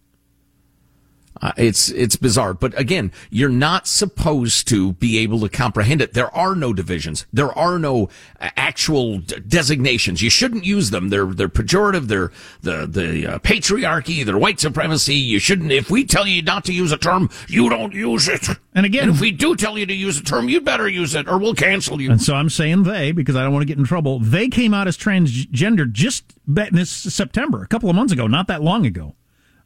Uh, 1.41 1.51
it's 1.57 1.89
it's 1.89 2.15
bizarre, 2.15 2.53
but 2.53 2.77
again, 2.79 3.11
you're 3.29 3.49
not 3.49 3.87
supposed 3.87 4.67
to 4.69 4.93
be 4.93 5.17
able 5.17 5.39
to 5.41 5.49
comprehend 5.49 6.01
it. 6.01 6.13
There 6.13 6.33
are 6.35 6.55
no 6.55 6.71
divisions. 6.71 7.25
There 7.33 7.51
are 7.57 7.77
no 7.77 8.09
uh, 8.39 8.49
actual 8.55 9.19
d- 9.19 9.41
designations. 9.45 10.21
You 10.21 10.29
shouldn't 10.29 10.65
use 10.65 10.91
them. 10.91 11.09
They're 11.09 11.25
they're 11.25 11.49
pejorative. 11.49 12.07
They're 12.07 12.31
the 12.61 12.87
the 12.87 13.33
uh, 13.33 13.39
patriarchy. 13.39 14.25
They're 14.25 14.37
white 14.37 14.61
supremacy. 14.61 15.15
You 15.15 15.39
shouldn't. 15.39 15.73
If 15.73 15.91
we 15.91 16.05
tell 16.05 16.25
you 16.25 16.41
not 16.41 16.63
to 16.65 16.73
use 16.73 16.93
a 16.93 16.97
term, 16.97 17.29
you 17.49 17.69
don't 17.69 17.93
use 17.93 18.29
it. 18.29 18.47
And 18.73 18.85
again, 18.85 19.09
and 19.09 19.13
if 19.15 19.21
we 19.21 19.31
do 19.31 19.55
tell 19.55 19.77
you 19.77 19.85
to 19.85 19.93
use 19.93 20.17
a 20.17 20.23
term, 20.23 20.47
you'd 20.47 20.65
better 20.65 20.87
use 20.87 21.15
it, 21.15 21.27
or 21.27 21.37
we'll 21.37 21.53
cancel 21.53 22.01
you. 22.01 22.11
And 22.11 22.21
so 22.21 22.35
I'm 22.35 22.49
saying 22.49 22.83
they 22.83 23.11
because 23.11 23.35
I 23.35 23.43
don't 23.43 23.51
want 23.53 23.63
to 23.63 23.67
get 23.67 23.77
in 23.77 23.83
trouble. 23.85 24.19
They 24.19 24.47
came 24.47 24.73
out 24.73 24.87
as 24.87 24.97
transgender 24.97 25.91
just 25.91 26.23
this 26.47 26.89
September, 26.89 27.61
a 27.61 27.67
couple 27.67 27.89
of 27.89 27.95
months 27.95 28.13
ago, 28.13 28.27
not 28.27 28.47
that 28.47 28.61
long 28.61 28.85
ago. 28.85 29.15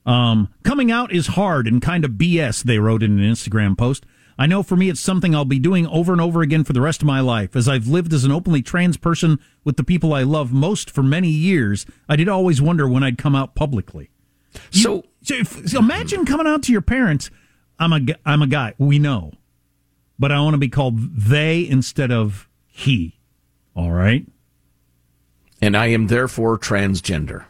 Um, 0.10 0.52
coming 0.64 0.92
out 0.92 1.14
is 1.14 1.28
hard 1.28 1.68
and 1.68 1.84
kind 1.84 2.04
of 2.04 2.14
BS, 2.14 2.64
they 2.64 2.80
wrote 2.80 3.04
in 3.04 3.20
an 3.20 3.32
Instagram 3.32 3.78
post. 3.78 4.08
I 4.40 4.48
know 4.48 4.64
for 4.64 4.76
me 4.76 4.90
it's 4.90 5.00
something 5.00 5.36
I'll 5.36 5.46
be 5.46 5.60
doing 5.60 5.86
over 5.86 6.12
and 6.12 6.20
over 6.20 6.42
again 6.42 6.64
for 6.64 6.74
the 6.74 6.82
rest 6.82 7.04
of 7.04 7.06
my 7.06 7.20
life. 7.20 7.56
As 7.56 7.68
I've 7.68 7.86
lived 7.86 8.12
as 8.12 8.24
an 8.24 8.32
openly 8.32 8.64
trans 8.64 8.98
person 8.98 9.38
with 9.64 9.78
the 9.78 9.84
people 9.84 10.12
I 10.16 10.24
love 10.24 10.52
most 10.52 10.90
for 10.90 11.04
many 11.04 11.30
years, 11.30 11.86
I 12.08 12.16
did 12.16 12.28
always 12.28 12.60
wonder 12.60 12.90
when 12.90 13.04
I'd 13.04 13.20
come 13.20 13.36
out 13.36 13.54
publicly. 13.54 14.10
So, 14.72 15.04
so, 15.22 15.36
if, 15.36 15.70
so 15.70 15.78
imagine 15.78 16.26
coming 16.26 16.48
out 16.48 16.64
to 16.64 16.72
your 16.72 16.82
parents, 16.82 17.30
I'm 17.78 17.94
a, 17.94 18.00
I'm 18.26 18.42
a 18.42 18.48
guy, 18.48 18.74
we 18.80 18.98
know, 18.98 19.34
but 20.18 20.32
I 20.32 20.42
want 20.42 20.56
to 20.56 20.60
be 20.60 20.70
called 20.70 20.98
they 21.18 21.68
instead 21.68 22.12
of 22.12 22.50
he. 22.66 23.20
All 23.76 23.92
right? 23.92 24.26
And 25.62 25.78
I 25.78 25.88
am 25.88 26.08
therefore 26.08 26.58
transgender. 26.58 27.46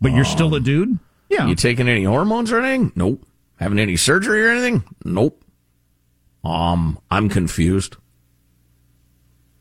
But 0.00 0.12
you're 0.12 0.24
still 0.24 0.54
a 0.54 0.60
dude? 0.60 0.98
Yeah. 1.32 1.46
You 1.46 1.54
taking 1.54 1.88
any 1.88 2.04
hormones 2.04 2.52
or 2.52 2.60
anything? 2.60 2.92
Nope. 2.94 3.24
Having 3.56 3.78
any 3.78 3.96
surgery 3.96 4.44
or 4.44 4.50
anything? 4.50 4.84
Nope. 5.02 5.42
Um, 6.44 6.98
I'm 7.10 7.30
confused. 7.30 7.96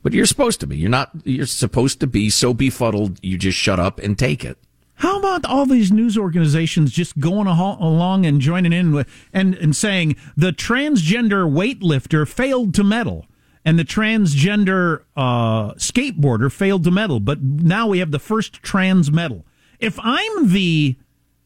But 0.03 0.11
you're 0.13 0.25
supposed 0.25 0.59
to 0.59 0.67
be. 0.67 0.77
You're 0.77 0.89
not, 0.89 1.11
you're 1.23 1.45
supposed 1.45 2.01
to 2.01 2.07
be 2.07 2.29
so 2.29 2.53
befuddled 2.53 3.19
you 3.23 3.37
just 3.37 3.57
shut 3.57 3.79
up 3.79 3.99
and 3.99 4.19
take 4.19 4.43
it. 4.43 4.57
How 4.95 5.17
about 5.17 5.45
all 5.45 5.65
these 5.65 5.91
news 5.91 6.17
organizations 6.17 6.91
just 6.91 7.17
going 7.19 7.47
along 7.47 8.25
and 8.25 8.41
joining 8.41 8.73
in 8.73 8.91
with 8.91 9.07
and, 9.31 9.55
and 9.55 9.75
saying 9.75 10.17
the 10.35 10.51
transgender 10.51 11.49
weightlifter 11.49 12.27
failed 12.27 12.73
to 12.75 12.83
medal 12.83 13.25
and 13.63 13.79
the 13.79 13.85
transgender 13.85 15.03
uh, 15.15 15.73
skateboarder 15.75 16.51
failed 16.51 16.83
to 16.83 16.91
medal, 16.91 17.19
but 17.19 17.41
now 17.41 17.87
we 17.87 17.99
have 17.99 18.11
the 18.11 18.19
first 18.19 18.61
trans 18.61 19.11
medal. 19.11 19.45
If 19.79 19.97
I'm 20.01 20.49
the 20.49 20.97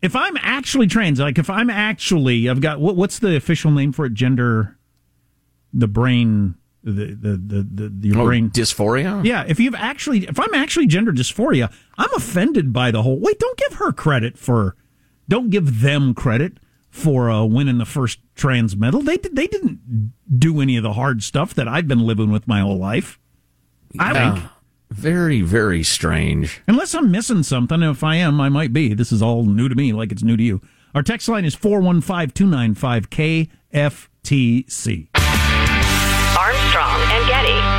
if 0.05 0.15
I'm 0.15 0.37
actually 0.37 0.87
trans, 0.87 1.19
like 1.19 1.39
if 1.39 1.49
I'm 1.49 1.69
actually, 1.69 2.47
I've 2.47 2.61
got 2.61 2.79
what, 2.79 2.95
what's 2.95 3.19
the 3.19 3.35
official 3.35 3.71
name 3.71 3.91
for 3.91 4.05
it? 4.05 4.13
Gender, 4.13 4.77
the 5.73 5.87
brain, 5.87 6.55
the 6.83 7.17
the 7.19 7.37
the, 7.37 7.89
the 7.89 8.07
your 8.07 8.19
oh, 8.19 8.25
brain 8.25 8.49
dysphoria. 8.51 9.25
Yeah, 9.25 9.43
if 9.47 9.59
you've 9.59 9.75
actually, 9.75 10.25
if 10.25 10.39
I'm 10.39 10.53
actually 10.53 10.87
gender 10.87 11.11
dysphoria, 11.11 11.73
I'm 11.97 12.13
offended 12.13 12.71
by 12.71 12.91
the 12.91 13.01
whole. 13.01 13.19
Wait, 13.19 13.39
don't 13.39 13.57
give 13.57 13.73
her 13.79 13.91
credit 13.91 14.37
for, 14.37 14.75
don't 15.27 15.49
give 15.49 15.81
them 15.81 16.13
credit 16.13 16.59
for 16.89 17.29
uh, 17.29 17.43
winning 17.43 17.79
the 17.79 17.85
first 17.85 18.19
trans 18.35 18.75
medal. 18.75 19.01
They 19.01 19.17
they 19.17 19.47
didn't 19.47 20.13
do 20.37 20.61
any 20.61 20.77
of 20.77 20.83
the 20.83 20.93
hard 20.93 21.23
stuff 21.23 21.53
that 21.55 21.67
I've 21.67 21.87
been 21.87 22.05
living 22.05 22.31
with 22.31 22.47
my 22.47 22.61
whole 22.61 22.77
life. 22.77 23.19
I 23.99 24.13
Yeah. 24.13 24.49
Think. 24.89 24.99
Very, 24.99 25.41
very 25.41 25.83
strange. 25.83 26.61
Unless 26.67 26.95
I'm 26.95 27.11
missing 27.11 27.43
something. 27.43 27.81
If 27.83 28.03
I 28.03 28.15
am, 28.15 28.39
I 28.41 28.49
might 28.49 28.73
be. 28.73 28.93
This 28.93 29.11
is 29.11 29.21
all 29.21 29.45
new 29.45 29.69
to 29.69 29.75
me, 29.75 29.93
like 29.93 30.11
it's 30.11 30.23
new 30.23 30.37
to 30.37 30.43
you. 30.43 30.61
Our 30.93 31.03
text 31.03 31.27
line 31.27 31.45
is 31.45 31.55
415 31.55 32.29
295 32.31 33.09
KFTC. 33.09 35.07
Armstrong 36.37 37.01
and 37.11 37.27
Getty. 37.27 37.74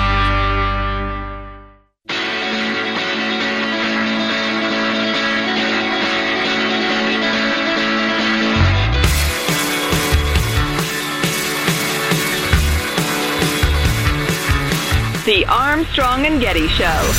The 15.26 15.44
Armstrong 15.46 16.24
and 16.24 16.40
Getty 16.40 16.68
Show. 16.68 17.12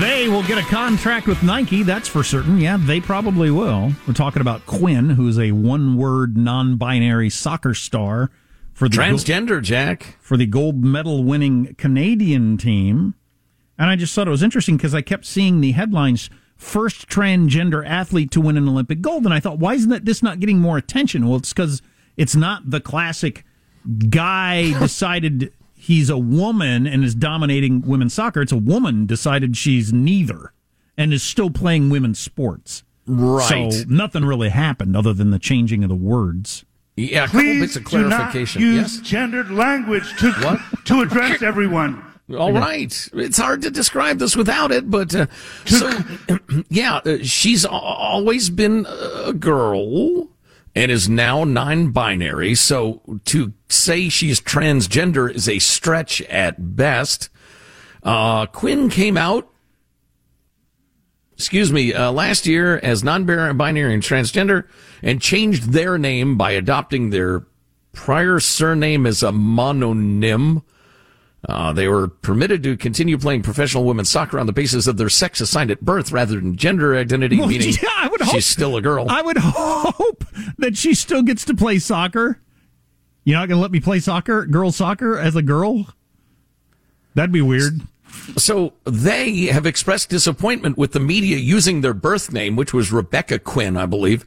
They 0.00 0.28
will 0.28 0.42
get 0.42 0.58
a 0.58 0.62
contract 0.62 1.28
with 1.28 1.44
Nike, 1.44 1.84
that's 1.84 2.08
for 2.08 2.24
certain. 2.24 2.58
Yeah, 2.58 2.78
they 2.80 2.98
probably 2.98 3.52
will. 3.52 3.92
We're 4.08 4.12
talking 4.14 4.40
about 4.40 4.66
Quinn, 4.66 5.10
who's 5.10 5.38
a 5.38 5.52
one 5.52 5.96
word 5.96 6.36
non 6.36 6.78
binary 6.78 7.30
soccer 7.30 7.72
star 7.72 8.32
for 8.74 8.88
the 8.88 8.96
Transgender, 8.96 9.62
Jack. 9.62 10.16
For 10.18 10.36
the 10.36 10.46
gold 10.46 10.82
medal 10.82 11.22
winning 11.22 11.76
Canadian 11.76 12.56
team. 12.56 13.14
And 13.78 13.88
I 13.88 13.94
just 13.94 14.16
thought 14.16 14.26
it 14.26 14.32
was 14.32 14.42
interesting 14.42 14.76
because 14.76 14.96
I 14.96 15.00
kept 15.00 15.26
seeing 15.26 15.60
the 15.60 15.70
headlines 15.70 16.28
first 16.58 17.08
transgender 17.08 17.86
athlete 17.86 18.30
to 18.32 18.40
win 18.40 18.56
an 18.56 18.68
Olympic 18.68 19.00
gold. 19.00 19.24
And 19.24 19.32
I 19.32 19.40
thought, 19.40 19.58
why 19.58 19.74
isn't 19.74 19.88
that 19.90 20.04
this 20.04 20.22
not 20.22 20.40
getting 20.40 20.58
more 20.58 20.76
attention? 20.76 21.26
Well, 21.26 21.38
it's 21.38 21.52
because 21.52 21.80
it's 22.16 22.36
not 22.36 22.68
the 22.70 22.80
classic 22.80 23.44
guy 24.10 24.78
decided 24.80 25.52
he's 25.74 26.10
a 26.10 26.18
woman 26.18 26.86
and 26.86 27.04
is 27.04 27.14
dominating 27.14 27.80
women's 27.82 28.12
soccer. 28.12 28.42
It's 28.42 28.52
a 28.52 28.56
woman 28.56 29.06
decided 29.06 29.56
she's 29.56 29.92
neither 29.92 30.52
and 30.96 31.12
is 31.14 31.22
still 31.22 31.50
playing 31.50 31.88
women's 31.88 32.18
sports. 32.18 32.82
Right. 33.06 33.72
So 33.72 33.84
nothing 33.88 34.24
really 34.24 34.50
happened 34.50 34.96
other 34.96 35.14
than 35.14 35.30
the 35.30 35.38
changing 35.38 35.82
of 35.84 35.88
the 35.88 35.94
words. 35.96 36.64
Yeah, 36.96 37.24
a 37.24 37.26
couple 37.26 37.40
Please 37.40 37.60
bits 37.60 37.76
of 37.76 37.84
do 37.84 38.08
not 38.08 38.32
clarification. 38.32 38.60
use 38.60 38.96
yes. 38.96 39.06
gendered 39.08 39.50
language 39.52 40.18
to 40.18 40.60
to 40.86 41.00
address 41.00 41.42
everyone. 41.42 42.04
All 42.36 42.52
right. 42.52 43.08
It's 43.14 43.38
hard 43.38 43.62
to 43.62 43.70
describe 43.70 44.18
this 44.18 44.36
without 44.36 44.70
it, 44.70 44.90
but 44.90 45.14
uh, 45.14 45.26
so 45.64 45.90
yeah, 46.68 46.96
uh, 47.04 47.18
she's 47.22 47.64
al- 47.64 47.72
always 47.72 48.50
been 48.50 48.86
a 49.24 49.32
girl 49.32 50.28
and 50.74 50.90
is 50.90 51.08
now 51.08 51.44
non-binary. 51.44 52.54
So 52.54 53.00
to 53.26 53.52
say 53.68 54.08
she's 54.08 54.40
transgender 54.40 55.32
is 55.32 55.48
a 55.48 55.58
stretch 55.58 56.20
at 56.22 56.76
best. 56.76 57.30
Uh, 58.02 58.46
Quinn 58.46 58.90
came 58.90 59.16
out, 59.16 59.50
excuse 61.32 61.72
me, 61.72 61.94
uh, 61.94 62.12
last 62.12 62.46
year 62.46 62.78
as 62.82 63.02
non-binary 63.02 63.94
and 63.94 64.02
transgender, 64.02 64.68
and 65.02 65.20
changed 65.20 65.72
their 65.72 65.96
name 65.96 66.36
by 66.36 66.52
adopting 66.52 67.10
their 67.10 67.46
prior 67.92 68.38
surname 68.38 69.06
as 69.06 69.22
a 69.22 69.30
mononym. 69.30 70.62
Uh, 71.48 71.72
they 71.72 71.86
were 71.86 72.08
permitted 72.08 72.62
to 72.64 72.76
continue 72.76 73.16
playing 73.16 73.42
professional 73.42 73.84
women's 73.84 74.08
soccer 74.08 74.38
on 74.40 74.46
the 74.46 74.52
basis 74.52 74.86
of 74.88 74.96
their 74.96 75.08
sex 75.08 75.40
assigned 75.40 75.70
at 75.70 75.80
birth 75.80 76.10
rather 76.10 76.34
than 76.34 76.56
gender 76.56 76.96
identity, 76.96 77.38
Well, 77.38 77.46
meaning 77.46 77.74
yeah, 77.82 77.88
I 77.96 78.08
would 78.08 78.20
hope- 78.20 78.34
she's 78.34 78.46
still 78.46 78.76
a 78.76 78.82
girl. 78.82 79.06
I 79.08 79.22
would 79.22 79.36
hope 79.40 80.24
that 80.58 80.76
she 80.76 80.94
still 80.94 81.22
gets 81.22 81.44
to 81.44 81.54
play 81.54 81.78
soccer. 81.78 82.40
You're 83.24 83.38
not 83.38 83.48
going 83.48 83.58
to 83.58 83.62
let 83.62 83.70
me 83.70 83.78
play 83.80 84.00
soccer, 84.00 84.46
girl 84.46 84.72
soccer, 84.72 85.16
as 85.18 85.36
a 85.36 85.42
girl? 85.42 85.86
That'd 87.14 87.32
be 87.32 87.42
weird. 87.42 87.82
So 88.36 88.72
they 88.84 89.46
have 89.46 89.66
expressed 89.66 90.08
disappointment 90.08 90.76
with 90.78 90.92
the 90.92 91.00
media 91.00 91.36
using 91.36 91.82
their 91.82 91.94
birth 91.94 92.32
name, 92.32 92.56
which 92.56 92.72
was 92.74 92.90
Rebecca 92.90 93.38
Quinn, 93.38 93.76
I 93.76 93.86
believe, 93.86 94.24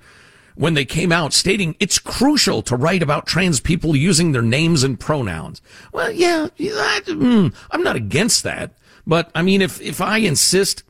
when 0.56 0.74
they 0.74 0.86
came 0.86 1.12
out 1.12 1.34
stating 1.34 1.76
it's 1.80 2.00
crucial 2.00 2.62
to 2.64 2.76
write 2.76 3.04
about 3.04 3.26
trans 3.26 3.60
people 3.60 3.96
using 3.96 4.32
their 4.32 4.42
names 4.42 4.84
and 4.84 5.00
pronouns. 5.00 5.62
Well, 5.92 6.12
yeah, 6.12 6.48
I, 6.60 7.02
mm, 7.06 7.54
I'm 7.72 7.84
not 7.84 7.96
against 7.96 8.44
that, 8.44 8.72
but 9.06 9.32
I 9.36 9.42
mean, 9.42 9.62
if 9.62 9.82
if 9.82 10.02
I 10.02 10.18
insist 10.18 10.84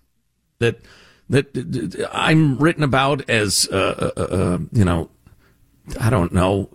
that 0.59 0.79
that, 1.29 2.09
I'm 2.11 2.57
written 2.57 2.83
about 2.83 3.29
as 3.29 3.67
uh, 3.71 4.11
uh, 4.17 4.21
uh, 4.21 4.57
you 4.71 4.85
know, 4.85 5.09
I 5.99 6.09
don't 6.09 6.33
know, 6.33 6.69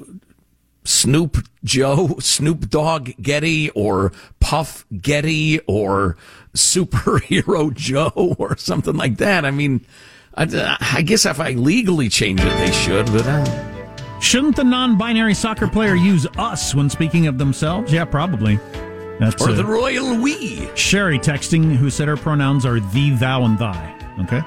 Snoop 0.85 1.47
Joe, 1.65 2.17
Snoop 2.21 2.71
Dogg 2.71 3.11
Getty, 3.21 3.71
or 3.71 4.13
Puff 4.41 4.87
Getty, 5.01 5.61
or 5.67 6.17
Superhero 6.55 7.73
Joe, 7.75 8.35
or 8.39 8.57
something 8.57 8.97
like 8.97 9.19
that. 9.19 9.45
I 9.45 9.51
mean, 9.51 9.85
I, 10.37 10.77
I 10.93 11.03
guess 11.03 11.25
if 11.25 11.41
I 11.41 11.53
legally 11.53 12.09
change 12.09 12.41
it, 12.41 12.59
they 12.59 12.73
should, 12.73 13.07
but. 13.07 13.27
Uh, 13.27 13.73
Shouldn't 14.21 14.57
the 14.57 14.65
non-binary 14.65 15.35
soccer 15.35 15.69
player 15.69 15.95
use 15.95 16.27
us 16.39 16.75
when 16.75 16.89
speaking 16.89 17.27
of 17.27 17.39
themselves? 17.39 17.93
Yeah, 17.93 18.05
probably. 18.05 18.59
That's 19.19 19.43
or 19.43 19.51
uh, 19.51 19.53
the 19.53 19.65
royal 19.65 20.19
we. 20.19 20.69
Sherry 20.75 21.19
texting 21.19 21.77
who 21.77 21.91
said 21.91 22.09
her 22.09 22.17
pronouns 22.17 22.67
are 22.67 22.81
thee, 22.81 23.15
thou, 23.15 23.45
and 23.45 23.59
thy. 23.59 23.95
Okay. 24.21 24.43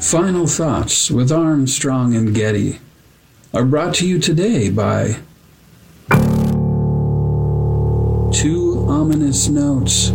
Final 0.00 0.46
thoughts 0.46 1.10
with 1.10 1.32
Armstrong 1.32 2.14
and 2.14 2.34
Getty 2.34 2.78
are 3.52 3.64
brought 3.64 3.94
to 3.96 4.08
you 4.08 4.18
today 4.18 4.68
by 4.68 5.16
two 8.32 8.84
ominous 8.88 9.48
notes 9.48 10.12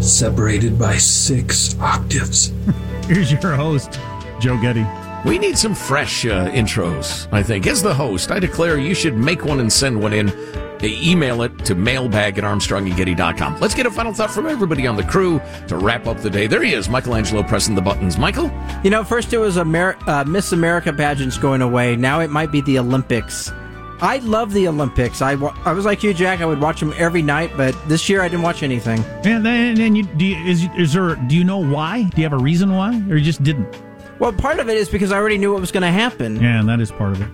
separated 0.00 0.78
by 0.78 0.96
six 0.96 1.78
octaves. 1.80 2.52
Here's 3.06 3.30
your 3.30 3.54
host, 3.54 3.98
Joe 4.40 4.60
Getty. 4.60 4.86
We 5.24 5.38
need 5.38 5.58
some 5.58 5.74
fresh 5.74 6.24
uh, 6.24 6.48
intros, 6.50 7.28
I 7.30 7.42
think. 7.42 7.66
As 7.66 7.82
the 7.82 7.92
host, 7.92 8.30
I 8.30 8.38
declare 8.38 8.78
you 8.78 8.94
should 8.94 9.14
make 9.16 9.44
one 9.44 9.60
and 9.60 9.70
send 9.72 10.00
one 10.02 10.12
in. 10.14 10.30
Uh, 10.30 10.56
Email 10.82 11.42
it 11.42 11.62
to 11.66 11.74
mailbag 11.74 12.38
at 12.38 12.44
armstrongandgetty.com. 12.44 13.60
Let's 13.60 13.74
get 13.74 13.84
a 13.84 13.90
final 13.90 14.14
thought 14.14 14.30
from 14.30 14.46
everybody 14.46 14.86
on 14.86 14.96
the 14.96 15.04
crew 15.04 15.38
to 15.68 15.76
wrap 15.76 16.06
up 16.06 16.20
the 16.20 16.30
day. 16.30 16.46
There 16.46 16.62
he 16.62 16.72
is, 16.72 16.88
Michelangelo 16.88 17.42
pressing 17.42 17.74
the 17.74 17.82
buttons. 17.82 18.16
Michael? 18.16 18.50
You 18.82 18.88
know, 18.88 19.04
first 19.04 19.34
it 19.34 19.38
was 19.38 19.58
Amer- 19.58 19.98
uh, 20.06 20.24
Miss 20.24 20.52
America 20.52 20.90
pageants 20.90 21.36
going 21.36 21.60
away. 21.60 21.96
Now 21.96 22.20
it 22.20 22.30
might 22.30 22.50
be 22.50 22.62
the 22.62 22.78
Olympics. 22.78 23.52
I 24.00 24.18
love 24.22 24.54
the 24.54 24.68
Olympics. 24.68 25.20
I, 25.20 25.34
wa- 25.34 25.54
I 25.66 25.74
was 25.74 25.84
like 25.84 26.02
you, 26.02 26.14
Jack. 26.14 26.40
I 26.40 26.46
would 26.46 26.62
watch 26.62 26.80
them 26.80 26.94
every 26.96 27.20
night, 27.20 27.50
but 27.58 27.76
this 27.86 28.08
year 28.08 28.22
I 28.22 28.28
didn't 28.28 28.42
watch 28.42 28.62
anything. 28.62 29.04
And 29.26 29.44
then, 29.44 29.78
and 29.78 29.98
you, 29.98 30.04
do 30.04 30.24
you, 30.24 30.36
is, 30.46 30.66
is 30.78 30.94
there? 30.94 31.14
Do 31.16 31.36
you 31.36 31.44
know 31.44 31.58
why? 31.62 32.04
Do 32.04 32.16
you 32.16 32.22
have 32.22 32.32
a 32.32 32.42
reason 32.42 32.72
why, 32.74 32.94
or 33.10 33.16
you 33.16 33.24
just 33.24 33.42
didn't? 33.42 33.76
Well, 34.20 34.32
part 34.32 34.60
of 34.60 34.68
it 34.68 34.76
is 34.76 34.88
because 34.88 35.10
I 35.10 35.16
already 35.16 35.38
knew 35.38 35.52
what 35.52 35.60
was 35.60 35.72
going 35.72 35.82
to 35.82 35.90
happen. 35.90 36.36
Yeah, 36.36 36.60
and 36.60 36.68
that 36.68 36.78
is 36.78 36.92
part 36.92 37.12
of 37.12 37.22
it. 37.22 37.28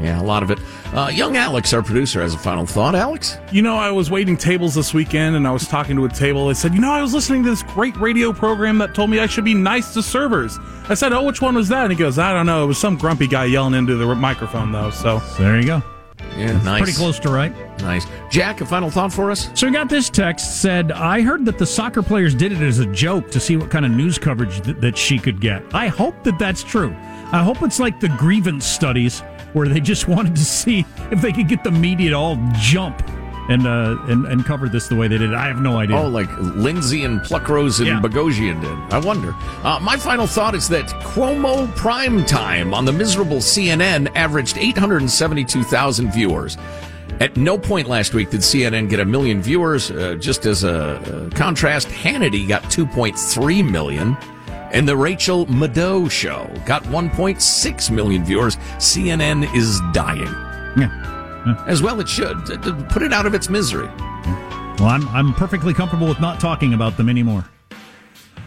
Yeah, 0.00 0.20
a 0.20 0.24
lot 0.24 0.42
of 0.42 0.50
it. 0.50 0.58
Uh, 0.94 1.10
young 1.12 1.36
Alex, 1.36 1.72
our 1.72 1.82
producer, 1.82 2.22
has 2.22 2.34
a 2.34 2.38
final 2.38 2.66
thought. 2.66 2.94
Alex? 2.94 3.36
You 3.52 3.62
know, 3.62 3.76
I 3.76 3.90
was 3.90 4.10
waiting 4.10 4.36
tables 4.36 4.74
this 4.74 4.94
weekend 4.94 5.36
and 5.36 5.46
I 5.46 5.52
was 5.52 5.68
talking 5.68 5.94
to 5.96 6.04
a 6.06 6.08
table. 6.08 6.48
They 6.48 6.54
said, 6.54 6.74
You 6.74 6.80
know, 6.80 6.90
I 6.90 7.02
was 7.02 7.12
listening 7.12 7.44
to 7.44 7.50
this 7.50 7.62
great 7.62 7.94
radio 7.98 8.32
program 8.32 8.78
that 8.78 8.94
told 8.94 9.10
me 9.10 9.20
I 9.20 9.26
should 9.26 9.44
be 9.44 9.54
nice 9.54 9.92
to 9.94 10.02
servers. 10.02 10.58
I 10.88 10.94
said, 10.94 11.12
Oh, 11.12 11.22
which 11.22 11.42
one 11.42 11.54
was 11.54 11.68
that? 11.68 11.84
And 11.84 11.92
he 11.92 11.98
goes, 11.98 12.18
I 12.18 12.32
don't 12.32 12.46
know. 12.46 12.64
It 12.64 12.66
was 12.66 12.78
some 12.78 12.96
grumpy 12.96 13.26
guy 13.26 13.44
yelling 13.44 13.74
into 13.74 13.96
the 13.96 14.14
microphone, 14.14 14.72
though. 14.72 14.90
So 14.90 15.18
there 15.38 15.60
you 15.60 15.66
go. 15.66 15.82
Yeah, 16.36 16.60
nice. 16.62 16.82
Pretty 16.82 16.96
close 16.96 17.18
to 17.20 17.30
right. 17.30 17.52
Nice. 17.80 18.06
Jack, 18.30 18.60
a 18.60 18.66
final 18.66 18.90
thought 18.90 19.12
for 19.12 19.30
us? 19.30 19.50
So 19.54 19.66
we 19.66 19.72
got 19.72 19.88
this 19.88 20.08
text 20.08 20.62
said, 20.62 20.92
I 20.92 21.20
heard 21.20 21.44
that 21.44 21.58
the 21.58 21.66
soccer 21.66 22.02
players 22.02 22.34
did 22.34 22.52
it 22.52 22.60
as 22.62 22.78
a 22.78 22.86
joke 22.86 23.30
to 23.32 23.40
see 23.40 23.56
what 23.56 23.70
kind 23.70 23.84
of 23.84 23.92
news 23.92 24.18
coverage 24.18 24.62
th- 24.62 24.78
that 24.78 24.96
she 24.96 25.18
could 25.18 25.40
get. 25.40 25.62
I 25.74 25.88
hope 25.88 26.22
that 26.24 26.38
that's 26.38 26.62
true. 26.62 26.94
I 27.32 27.42
hope 27.42 27.62
it's 27.62 27.80
like 27.80 28.00
the 28.00 28.08
grievance 28.08 28.64
studies 28.64 29.20
where 29.52 29.68
they 29.68 29.80
just 29.80 30.08
wanted 30.08 30.34
to 30.36 30.44
see 30.44 30.86
if 31.10 31.20
they 31.20 31.32
could 31.32 31.48
get 31.48 31.64
the 31.64 31.70
media 31.70 32.10
to 32.10 32.16
all 32.16 32.38
jump 32.54 33.02
and 33.48 33.66
uh, 33.66 33.96
and, 34.08 34.24
and 34.26 34.44
cover 34.44 34.68
this 34.68 34.88
the 34.88 34.94
way 34.96 35.08
they 35.08 35.18
did. 35.18 35.34
I 35.34 35.46
have 35.48 35.60
no 35.60 35.78
idea. 35.78 35.96
Oh, 35.96 36.08
like 36.08 36.28
Lindsay 36.38 37.04
and 37.04 37.20
Pluckrose 37.20 37.78
and 37.78 37.86
Yeah. 37.88 38.00
Boghossian 38.00 38.60
did. 38.60 38.94
I 38.94 38.98
wonder. 38.98 39.34
Uh, 39.64 39.78
my 39.82 39.96
final 39.96 40.26
thought 40.26 40.54
is 40.54 40.68
that 40.68 40.86
Cuomo 41.02 41.74
Prime 41.76 42.24
Time 42.24 42.72
on 42.74 42.84
the 42.84 42.92
miserable 42.92 43.38
CNN 43.38 44.10
averaged 44.14 44.56
872,000 44.58 46.12
viewers. 46.12 46.56
At 47.20 47.36
no 47.36 47.56
point 47.58 47.88
last 47.88 48.14
week 48.14 48.30
did 48.30 48.40
CNN 48.40 48.88
get 48.88 48.98
a 49.00 49.04
million 49.04 49.42
viewers. 49.42 49.90
Uh, 49.90 50.16
just 50.18 50.46
as 50.46 50.64
a, 50.64 50.96
uh 50.96 51.30
contrast, 51.36 51.88
Hannity 51.88 52.46
got 52.48 52.62
2.3 52.64 53.70
million. 53.70 54.16
And 54.72 54.88
the 54.88 54.96
Rachel 54.96 55.46
Maddow 55.46 56.10
show 56.10 56.50
got 56.64 56.82
1.6 56.84 57.90
million 57.90 58.24
viewers. 58.24 58.56
CNN 58.78 59.54
is 59.54 59.80
dying. 59.92 60.22
Yeah. 60.78 61.21
As 61.66 61.82
well 61.82 62.00
it 62.00 62.08
should. 62.08 62.36
Put 62.90 63.02
it 63.02 63.12
out 63.12 63.26
of 63.26 63.34
its 63.34 63.48
misery. 63.48 63.88
Well, 64.78 64.88
I'm, 64.88 65.06
I'm 65.08 65.34
perfectly 65.34 65.74
comfortable 65.74 66.08
with 66.08 66.20
not 66.20 66.40
talking 66.40 66.74
about 66.74 66.96
them 66.96 67.08
anymore. 67.08 67.44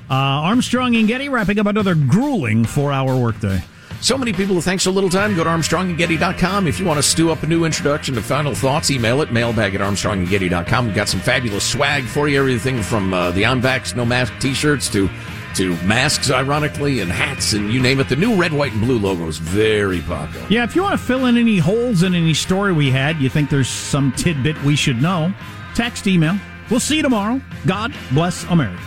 Uh, 0.09 0.13
Armstrong 0.13 0.95
and 0.95 1.07
Getty 1.07 1.29
wrapping 1.29 1.59
up 1.59 1.65
another 1.65 1.95
grueling 1.95 2.65
four 2.65 2.91
hour 2.91 3.17
workday. 3.17 3.63
So 4.01 4.17
many 4.17 4.33
people 4.33 4.55
who 4.55 4.61
thanks 4.61 4.83
so 4.83 4.91
little 4.91 5.09
time. 5.09 5.35
Go 5.35 5.43
to 5.43 5.49
armstrongandgetty.com. 5.49 6.67
If 6.67 6.79
you 6.79 6.85
want 6.85 6.97
to 6.97 7.03
stew 7.03 7.31
up 7.31 7.41
a 7.43 7.47
new 7.47 7.63
introduction 7.65 8.13
to 8.15 8.21
Final 8.21 8.53
Thoughts, 8.53 8.91
email 8.91 9.21
it, 9.21 9.31
mailbag 9.31 9.73
at 9.73 9.81
armstrongandgetty.com. 9.81 10.85
We've 10.87 10.95
got 10.95 11.07
some 11.07 11.21
fabulous 11.21 11.65
swag 11.65 12.03
for 12.03 12.27
you. 12.27 12.39
Everything 12.39 12.83
from 12.83 13.13
uh, 13.13 13.31
the 13.31 13.45
on 13.45 13.61
vax, 13.61 13.95
no 13.95 14.05
mask 14.05 14.33
t-shirts 14.39 14.89
to 14.89 15.09
to 15.55 15.75
masks, 15.83 16.29
ironically, 16.29 16.99
and 16.99 17.11
hats, 17.11 17.53
and 17.53 17.71
you 17.71 17.81
name 17.81 17.99
it. 17.99 18.09
The 18.09 18.15
new 18.15 18.35
red, 18.35 18.53
white, 18.53 18.73
and 18.73 18.81
blue 18.81 18.99
logo 18.99 19.27
is 19.27 19.37
very 19.37 20.01
popular. 20.01 20.45
Yeah, 20.49 20.63
if 20.63 20.75
you 20.75 20.83
want 20.83 20.99
to 20.99 21.05
fill 21.05 21.25
in 21.25 21.37
any 21.37 21.57
holes 21.57 22.03
in 22.03 22.13
any 22.13 22.33
story 22.33 22.73
we 22.73 22.91
had, 22.91 23.19
you 23.19 23.29
think 23.29 23.49
there's 23.49 23.69
some 23.69 24.11
tidbit 24.13 24.61
we 24.63 24.75
should 24.75 25.01
know, 25.01 25.33
text, 25.73 26.07
email. 26.07 26.37
We'll 26.69 26.79
see 26.79 26.97
you 26.97 27.03
tomorrow. 27.03 27.41
God 27.65 27.93
bless 28.11 28.43
America. 28.45 28.81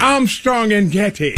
Armstrong 0.00 0.72
and 0.72 0.90
Getty. 0.90 1.36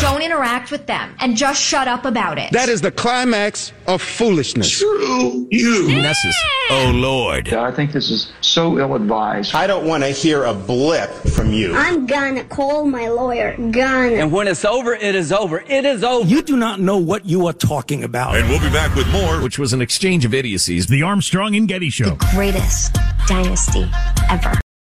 Don't 0.00 0.22
interact 0.22 0.70
with 0.70 0.86
them 0.86 1.14
and 1.20 1.36
just 1.36 1.62
shut 1.62 1.86
up 1.86 2.04
about 2.06 2.38
it. 2.38 2.50
That 2.52 2.68
is 2.68 2.80
the 2.80 2.90
climax 2.90 3.72
of 3.86 4.00
foolishness. 4.00 4.78
True 4.78 5.46
you. 5.50 5.88
Nessus. 5.88 6.34
Oh, 6.70 6.90
Lord. 6.94 7.52
I 7.52 7.70
think 7.70 7.92
this 7.92 8.10
is 8.10 8.32
so 8.40 8.78
ill 8.78 8.94
advised. 8.94 9.54
I 9.54 9.66
don't 9.66 9.86
want 9.86 10.02
to 10.02 10.10
hear 10.10 10.44
a 10.44 10.54
blip 10.54 11.10
from 11.10 11.52
you. 11.52 11.74
I'm 11.74 12.06
gonna 12.06 12.44
call 12.44 12.86
my 12.86 13.08
lawyer. 13.08 13.56
Gonna. 13.56 14.14
And 14.16 14.32
when 14.32 14.48
it's 14.48 14.64
over, 14.64 14.94
it 14.94 15.14
is 15.14 15.32
over. 15.32 15.60
It 15.60 15.84
is 15.84 16.02
over. 16.02 16.26
You 16.26 16.42
do 16.42 16.56
not 16.56 16.80
know 16.80 16.96
what 16.96 17.26
you 17.26 17.46
are 17.46 17.52
talking 17.52 18.04
about. 18.04 18.36
And 18.36 18.48
we'll 18.48 18.60
be 18.60 18.70
back 18.70 18.94
with 18.94 19.08
more. 19.10 19.42
Which 19.42 19.58
was 19.58 19.72
an 19.72 19.82
exchange 19.82 20.24
of 20.24 20.32
idiocies. 20.32 20.86
The 20.86 21.02
Armstrong 21.02 21.56
and 21.56 21.68
Getty 21.68 21.90
Show. 21.90 22.10
The 22.10 22.28
greatest 22.32 22.96
dynasty 23.26 23.90
ever. 24.30 24.60